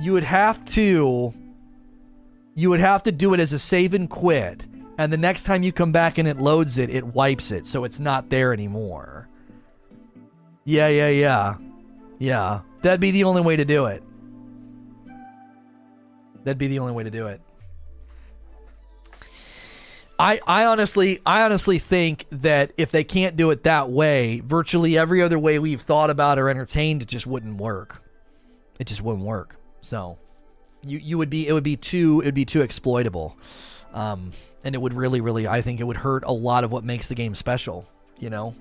You 0.00 0.12
would 0.12 0.24
have 0.24 0.64
to 0.64 1.32
you 2.56 2.70
would 2.70 2.80
have 2.80 3.04
to 3.04 3.12
do 3.12 3.34
it 3.34 3.38
as 3.38 3.52
a 3.52 3.58
save 3.60 3.94
and 3.94 4.10
quit. 4.10 4.66
And 4.98 5.12
the 5.12 5.16
next 5.16 5.44
time 5.44 5.62
you 5.62 5.70
come 5.70 5.92
back 5.92 6.18
and 6.18 6.26
it 6.26 6.38
loads 6.38 6.76
it, 6.76 6.90
it 6.90 7.06
wipes 7.06 7.52
it 7.52 7.68
so 7.68 7.84
it's 7.84 8.00
not 8.00 8.30
there 8.30 8.52
anymore. 8.52 9.28
Yeah, 10.64 10.88
yeah, 10.88 11.10
yeah. 11.10 11.54
Yeah, 12.18 12.60
that'd 12.82 13.00
be 13.00 13.10
the 13.10 13.24
only 13.24 13.42
way 13.42 13.56
to 13.56 13.64
do 13.64 13.86
it. 13.86 14.02
That'd 16.44 16.58
be 16.58 16.68
the 16.68 16.78
only 16.78 16.92
way 16.92 17.04
to 17.04 17.10
do 17.10 17.26
it. 17.26 17.40
I, 20.18 20.40
I 20.46 20.64
honestly 20.64 21.20
I 21.26 21.42
honestly 21.42 21.78
think 21.78 22.26
that 22.30 22.72
if 22.78 22.90
they 22.90 23.04
can't 23.04 23.36
do 23.36 23.50
it 23.50 23.64
that 23.64 23.90
way, 23.90 24.40
virtually 24.40 24.96
every 24.96 25.22
other 25.22 25.38
way 25.38 25.58
we've 25.58 25.82
thought 25.82 26.08
about 26.08 26.38
or 26.38 26.48
entertained, 26.48 27.02
it 27.02 27.08
just 27.08 27.26
wouldn't 27.26 27.56
work. 27.58 28.02
It 28.78 28.86
just 28.86 29.02
wouldn't 29.02 29.26
work. 29.26 29.56
So 29.82 30.18
you 30.82 30.98
you 30.98 31.18
would 31.18 31.28
be 31.28 31.46
it 31.46 31.52
would 31.52 31.64
be 31.64 31.76
too 31.76 32.20
it 32.22 32.26
would 32.26 32.34
be 32.34 32.46
too 32.46 32.62
exploitable. 32.62 33.36
Um, 33.92 34.32
and 34.64 34.74
it 34.74 34.78
would 34.78 34.94
really, 34.94 35.20
really 35.20 35.46
I 35.46 35.62
think 35.62 35.80
it 35.80 35.84
would 35.84 35.96
hurt 35.96 36.24
a 36.24 36.32
lot 36.32 36.64
of 36.64 36.72
what 36.72 36.84
makes 36.84 37.08
the 37.08 37.14
game 37.14 37.34
special, 37.34 37.88
you 38.18 38.30
know? 38.30 38.54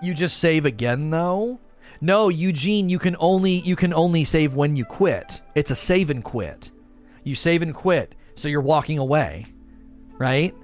You 0.00 0.14
just 0.14 0.38
save 0.38 0.64
again 0.64 1.10
though? 1.10 1.58
No, 2.00 2.28
Eugene, 2.28 2.88
you 2.88 2.98
can 2.98 3.16
only 3.18 3.60
you 3.60 3.74
can 3.74 3.92
only 3.92 4.24
save 4.24 4.54
when 4.54 4.76
you 4.76 4.84
quit. 4.84 5.42
It's 5.54 5.70
a 5.70 5.76
save 5.76 6.10
and 6.10 6.22
quit. 6.22 6.70
You 7.24 7.34
save 7.34 7.62
and 7.62 7.74
quit. 7.74 8.14
So 8.36 8.46
you're 8.46 8.60
walking 8.60 8.98
away, 8.98 9.46
right? 10.16 10.54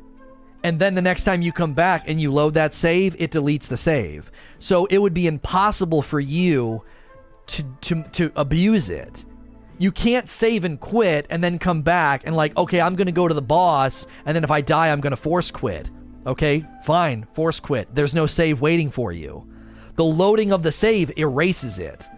And 0.62 0.78
then 0.78 0.94
the 0.94 1.02
next 1.02 1.24
time 1.24 1.42
you 1.42 1.52
come 1.52 1.74
back 1.74 2.08
and 2.08 2.20
you 2.20 2.32
load 2.32 2.54
that 2.54 2.72
save, 2.72 3.16
it 3.18 3.32
deletes 3.32 3.66
the 3.66 3.76
save. 3.76 4.30
So 4.60 4.86
it 4.86 4.98
would 4.98 5.12
be 5.12 5.26
impossible 5.26 6.02
for 6.02 6.20
you 6.20 6.82
to 7.48 7.62
to 7.82 8.02
to 8.12 8.32
abuse 8.36 8.88
it. 8.88 9.24
You 9.78 9.90
can't 9.90 10.28
save 10.28 10.64
and 10.64 10.78
quit 10.78 11.26
and 11.30 11.42
then 11.42 11.58
come 11.58 11.82
back 11.82 12.22
and 12.24 12.36
like, 12.36 12.56
okay, 12.56 12.80
I'm 12.80 12.94
going 12.94 13.06
to 13.06 13.12
go 13.12 13.26
to 13.26 13.34
the 13.34 13.42
boss 13.42 14.06
and 14.24 14.36
then 14.36 14.44
if 14.44 14.52
I 14.52 14.60
die, 14.60 14.90
I'm 14.90 15.00
going 15.00 15.10
to 15.10 15.16
force 15.16 15.50
quit. 15.50 15.90
Okay? 16.26 16.64
Fine, 16.84 17.26
force 17.34 17.60
quit. 17.60 17.94
There's 17.94 18.14
no 18.14 18.26
save 18.26 18.60
waiting 18.60 18.90
for 18.90 19.12
you. 19.12 19.46
The 19.96 20.04
loading 20.04 20.52
of 20.52 20.62
the 20.62 20.72
save 20.72 21.16
erases 21.16 21.78
it. 21.78 22.08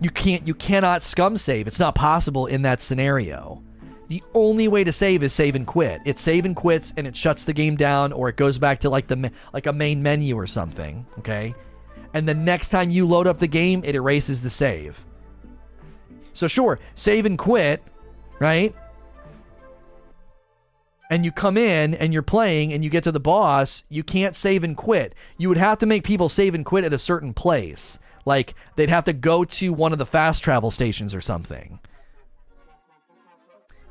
You 0.00 0.10
can't 0.10 0.46
you 0.46 0.54
cannot 0.54 1.02
scum 1.02 1.38
save. 1.38 1.66
It's 1.66 1.78
not 1.78 1.94
possible 1.94 2.46
in 2.46 2.62
that 2.62 2.80
scenario. 2.80 3.62
The 4.08 4.22
only 4.34 4.68
way 4.68 4.84
to 4.84 4.92
save 4.92 5.22
is 5.22 5.32
save 5.32 5.54
and 5.54 5.66
quit. 5.66 6.00
It 6.04 6.18
save 6.18 6.44
and 6.44 6.54
quits 6.54 6.92
and 6.96 7.06
it 7.06 7.16
shuts 7.16 7.44
the 7.44 7.52
game 7.52 7.76
down 7.76 8.12
or 8.12 8.28
it 8.28 8.36
goes 8.36 8.58
back 8.58 8.80
to 8.80 8.90
like 8.90 9.06
the 9.06 9.30
like 9.54 9.66
a 9.66 9.72
main 9.72 10.02
menu 10.02 10.36
or 10.36 10.46
something, 10.46 11.06
okay? 11.18 11.54
And 12.12 12.28
the 12.28 12.34
next 12.34 12.68
time 12.68 12.90
you 12.90 13.06
load 13.06 13.26
up 13.26 13.38
the 13.38 13.46
game, 13.46 13.82
it 13.84 13.94
erases 13.94 14.42
the 14.42 14.50
save. 14.50 15.02
So 16.34 16.46
sure, 16.46 16.78
save 16.94 17.24
and 17.24 17.38
quit, 17.38 17.82
right? 18.38 18.74
And 21.12 21.26
you 21.26 21.30
come 21.30 21.58
in 21.58 21.92
and 21.92 22.10
you're 22.10 22.22
playing 22.22 22.72
and 22.72 22.82
you 22.82 22.88
get 22.88 23.04
to 23.04 23.12
the 23.12 23.20
boss, 23.20 23.82
you 23.90 24.02
can't 24.02 24.34
save 24.34 24.64
and 24.64 24.74
quit. 24.74 25.14
You 25.36 25.50
would 25.50 25.58
have 25.58 25.76
to 25.80 25.86
make 25.86 26.04
people 26.04 26.30
save 26.30 26.54
and 26.54 26.64
quit 26.64 26.84
at 26.84 26.94
a 26.94 26.98
certain 26.98 27.34
place. 27.34 27.98
Like 28.24 28.54
they'd 28.76 28.88
have 28.88 29.04
to 29.04 29.12
go 29.12 29.44
to 29.44 29.74
one 29.74 29.92
of 29.92 29.98
the 29.98 30.06
fast 30.06 30.42
travel 30.42 30.70
stations 30.70 31.14
or 31.14 31.20
something. 31.20 31.80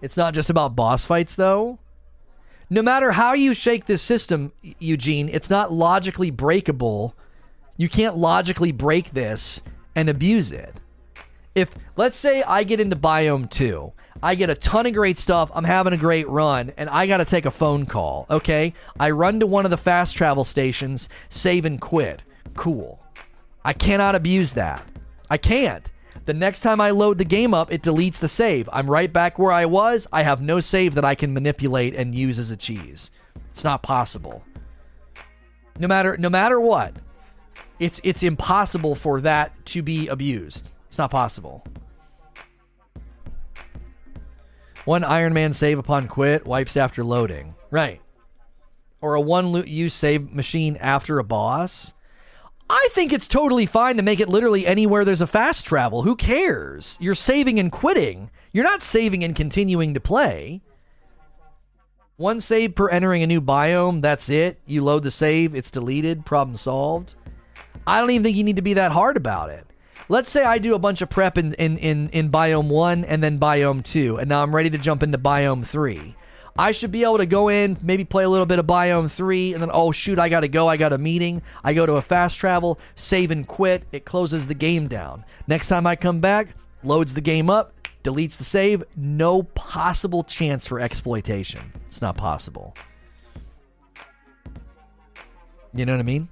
It's 0.01 0.17
not 0.17 0.33
just 0.33 0.49
about 0.49 0.75
boss 0.75 1.05
fights 1.05 1.35
though. 1.35 1.77
No 2.71 2.81
matter 2.81 3.11
how 3.11 3.33
you 3.33 3.53
shake 3.53 3.85
this 3.85 4.01
system, 4.01 4.51
Eugene, 4.79 5.29
it's 5.29 5.51
not 5.51 5.71
logically 5.71 6.31
breakable. 6.31 7.13
You 7.77 7.87
can't 7.87 8.17
logically 8.17 8.71
break 8.71 9.11
this 9.11 9.61
and 9.95 10.09
abuse 10.09 10.51
it 10.51 10.73
if 11.55 11.69
let's 11.95 12.17
say 12.17 12.43
I 12.43 12.63
get 12.63 12.79
into 12.79 12.95
Biome 12.95 13.49
2, 13.49 13.91
I 14.23 14.35
get 14.35 14.49
a 14.49 14.55
ton 14.55 14.85
of 14.85 14.93
great 14.93 15.17
stuff, 15.17 15.49
I'm 15.53 15.63
having 15.63 15.93
a 15.93 15.97
great 15.97 16.27
run, 16.29 16.73
and 16.77 16.89
I 16.89 17.07
got 17.07 17.17
to 17.17 17.25
take 17.25 17.45
a 17.45 17.51
phone 17.51 17.85
call, 17.85 18.27
okay? 18.29 18.73
I 18.99 19.11
run 19.11 19.39
to 19.39 19.47
one 19.47 19.65
of 19.65 19.71
the 19.71 19.77
fast 19.77 20.15
travel 20.15 20.43
stations, 20.43 21.09
save 21.29 21.65
and 21.65 21.81
quit. 21.81 22.21
Cool. 22.55 22.99
I 23.65 23.73
cannot 23.73 24.15
abuse 24.15 24.53
that. 24.53 24.83
I 25.29 25.37
can't. 25.37 25.87
The 26.25 26.33
next 26.33 26.61
time 26.61 26.79
I 26.79 26.91
load 26.91 27.17
the 27.17 27.25
game 27.25 27.53
up, 27.53 27.71
it 27.71 27.81
deletes 27.81 28.19
the 28.19 28.27
save. 28.27 28.69
I'm 28.71 28.89
right 28.89 29.11
back 29.11 29.39
where 29.39 29.51
I 29.51 29.65
was. 29.65 30.07
I 30.13 30.21
have 30.21 30.41
no 30.41 30.59
save 30.59 30.93
that 30.95 31.05
I 31.05 31.15
can 31.15 31.33
manipulate 31.33 31.95
and 31.95 32.13
use 32.13 32.37
as 32.37 32.51
a 32.51 32.57
cheese. 32.57 33.11
It's 33.51 33.63
not 33.63 33.81
possible. 33.81 34.43
No 35.79 35.87
matter 35.87 36.15
no 36.17 36.29
matter 36.29 36.59
what, 36.59 36.93
it's 37.79 37.99
it's 38.03 38.21
impossible 38.23 38.93
for 38.93 39.21
that 39.21 39.65
to 39.67 39.81
be 39.81 40.07
abused. 40.09 40.69
It's 40.87 40.97
not 40.97 41.09
possible. 41.09 41.63
One 44.85 45.03
Iron 45.03 45.33
Man 45.33 45.53
save 45.53 45.77
upon 45.77 46.07
quit 46.07 46.45
wipes 46.45 46.75
after 46.75 47.03
loading. 47.03 47.53
Right. 47.69 48.01
Or 48.99 49.15
a 49.15 49.21
one 49.21 49.47
loot 49.47 49.67
use 49.67 49.93
save 49.93 50.31
machine 50.31 50.75
after 50.77 51.19
a 51.19 51.23
boss. 51.23 51.93
I 52.69 52.87
think 52.93 53.13
it's 53.13 53.27
totally 53.27 53.65
fine 53.65 53.97
to 53.97 54.01
make 54.01 54.19
it 54.19 54.29
literally 54.29 54.65
anywhere 54.65 55.03
there's 55.03 55.21
a 55.21 55.27
fast 55.27 55.65
travel. 55.65 56.03
Who 56.03 56.15
cares? 56.15 56.97
You're 56.99 57.15
saving 57.15 57.59
and 57.59 57.71
quitting. 57.71 58.31
You're 58.53 58.63
not 58.63 58.81
saving 58.81 59.23
and 59.23 59.35
continuing 59.35 59.93
to 59.93 59.99
play. 59.99 60.61
One 62.17 62.39
save 62.39 62.75
per 62.75 62.89
entering 62.89 63.23
a 63.23 63.27
new 63.27 63.41
biome, 63.41 64.01
that's 64.01 64.29
it. 64.29 64.59
You 64.65 64.83
load 64.83 65.03
the 65.03 65.11
save, 65.11 65.55
it's 65.55 65.71
deleted, 65.71 66.25
problem 66.25 66.55
solved. 66.55 67.15
I 67.85 67.99
don't 67.99 68.11
even 68.11 68.23
think 68.23 68.37
you 68.37 68.43
need 68.43 68.57
to 68.57 68.61
be 68.61 68.75
that 68.75 68.91
hard 68.91 69.17
about 69.17 69.49
it 69.49 69.65
let's 70.11 70.29
say 70.29 70.43
I 70.43 70.57
do 70.57 70.75
a 70.75 70.79
bunch 70.79 71.01
of 71.01 71.09
prep 71.09 71.37
in, 71.37 71.53
in, 71.53 71.77
in, 71.77 72.09
in 72.09 72.29
biome 72.29 72.67
one 72.67 73.05
and 73.05 73.23
then 73.23 73.39
biome 73.39 73.81
two, 73.81 74.17
and 74.17 74.27
now 74.27 74.43
I'm 74.43 74.53
ready 74.53 74.69
to 74.69 74.77
jump 74.77 75.03
into 75.03 75.17
biome 75.17 75.65
three. 75.65 76.15
I 76.57 76.73
should 76.73 76.91
be 76.91 77.03
able 77.03 77.19
to 77.19 77.25
go 77.25 77.47
in, 77.47 77.77
maybe 77.81 78.03
play 78.03 78.25
a 78.25 78.29
little 78.29 78.45
bit 78.45 78.59
of 78.59 78.67
Biome 78.67 79.09
3, 79.09 79.53
and 79.53 79.61
then, 79.61 79.69
oh 79.71 79.93
shoot, 79.93 80.19
I 80.19 80.27
gotta 80.27 80.49
go, 80.49 80.67
I 80.67 80.75
got 80.75 80.91
a 80.91 80.97
meeting. 80.97 81.41
I 81.63 81.73
go 81.73 81.85
to 81.85 81.93
a 81.93 82.01
fast 82.01 82.37
travel, 82.37 82.77
save 82.95 83.31
and 83.31 83.47
quit, 83.47 83.85
it 83.93 84.03
closes 84.03 84.47
the 84.47 84.53
game 84.53 84.89
down. 84.89 85.23
Next 85.47 85.69
time 85.69 85.87
I 85.87 85.95
come 85.95 86.19
back, 86.19 86.49
loads 86.83 87.13
the 87.13 87.21
game 87.21 87.49
up, 87.49 87.73
deletes 88.03 88.35
the 88.35 88.43
save, 88.43 88.83
no 88.97 89.43
possible 89.43 90.25
chance 90.25 90.67
for 90.67 90.81
exploitation. 90.81 91.61
It's 91.87 92.01
not 92.01 92.17
possible. 92.17 92.75
You 95.73 95.85
know 95.85 95.93
what 95.93 95.99
I 95.99 96.03
mean? 96.03 96.27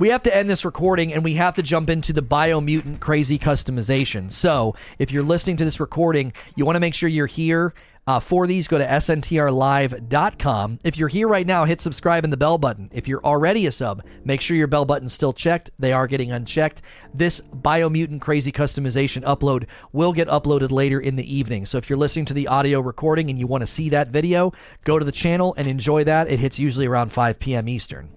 We 0.00 0.08
have 0.08 0.22
to 0.24 0.34
end 0.34 0.50
this 0.50 0.64
recording 0.64 1.12
and 1.12 1.22
we 1.22 1.34
have 1.34 1.54
to 1.54 1.62
jump 1.62 1.90
into 1.90 2.12
the 2.12 2.22
biomutant 2.22 2.98
crazy 2.98 3.38
customization. 3.38 4.32
So, 4.32 4.74
if 4.98 5.12
you're 5.12 5.22
listening 5.22 5.58
to 5.58 5.64
this 5.64 5.78
recording, 5.78 6.32
you 6.56 6.64
want 6.64 6.76
to 6.76 6.80
make 6.80 6.94
sure 6.94 7.08
you're 7.08 7.26
here. 7.26 7.74
Uh, 8.06 8.18
for 8.18 8.46
these, 8.46 8.66
go 8.66 8.78
to 8.78 8.86
sntrlive.com. 8.86 10.78
If 10.82 10.96
you're 10.96 11.08
here 11.08 11.28
right 11.28 11.46
now, 11.46 11.66
hit 11.66 11.82
subscribe 11.82 12.24
and 12.24 12.32
the 12.32 12.38
bell 12.38 12.56
button. 12.56 12.88
If 12.94 13.06
you're 13.06 13.22
already 13.22 13.66
a 13.66 13.70
sub, 13.70 14.02
make 14.24 14.40
sure 14.40 14.56
your 14.56 14.66
bell 14.66 14.86
button's 14.86 15.12
still 15.12 15.34
checked. 15.34 15.70
They 15.78 15.92
are 15.92 16.06
getting 16.06 16.32
unchecked. 16.32 16.80
This 17.12 17.42
Biomutant 17.42 18.22
Crazy 18.22 18.50
Customization 18.50 19.22
upload 19.22 19.66
will 19.92 20.14
get 20.14 20.28
uploaded 20.28 20.72
later 20.72 20.98
in 20.98 21.16
the 21.16 21.32
evening. 21.32 21.66
So 21.66 21.76
if 21.76 21.90
you're 21.90 21.98
listening 21.98 22.24
to 22.24 22.34
the 22.34 22.48
audio 22.48 22.80
recording 22.80 23.28
and 23.28 23.38
you 23.38 23.46
want 23.46 23.60
to 23.60 23.66
see 23.66 23.90
that 23.90 24.08
video, 24.08 24.54
go 24.84 24.98
to 24.98 25.04
the 25.04 25.12
channel 25.12 25.54
and 25.58 25.68
enjoy 25.68 26.04
that. 26.04 26.30
It 26.30 26.40
hits 26.40 26.58
usually 26.58 26.86
around 26.86 27.12
5 27.12 27.38
p.m. 27.38 27.68
Eastern. 27.68 28.08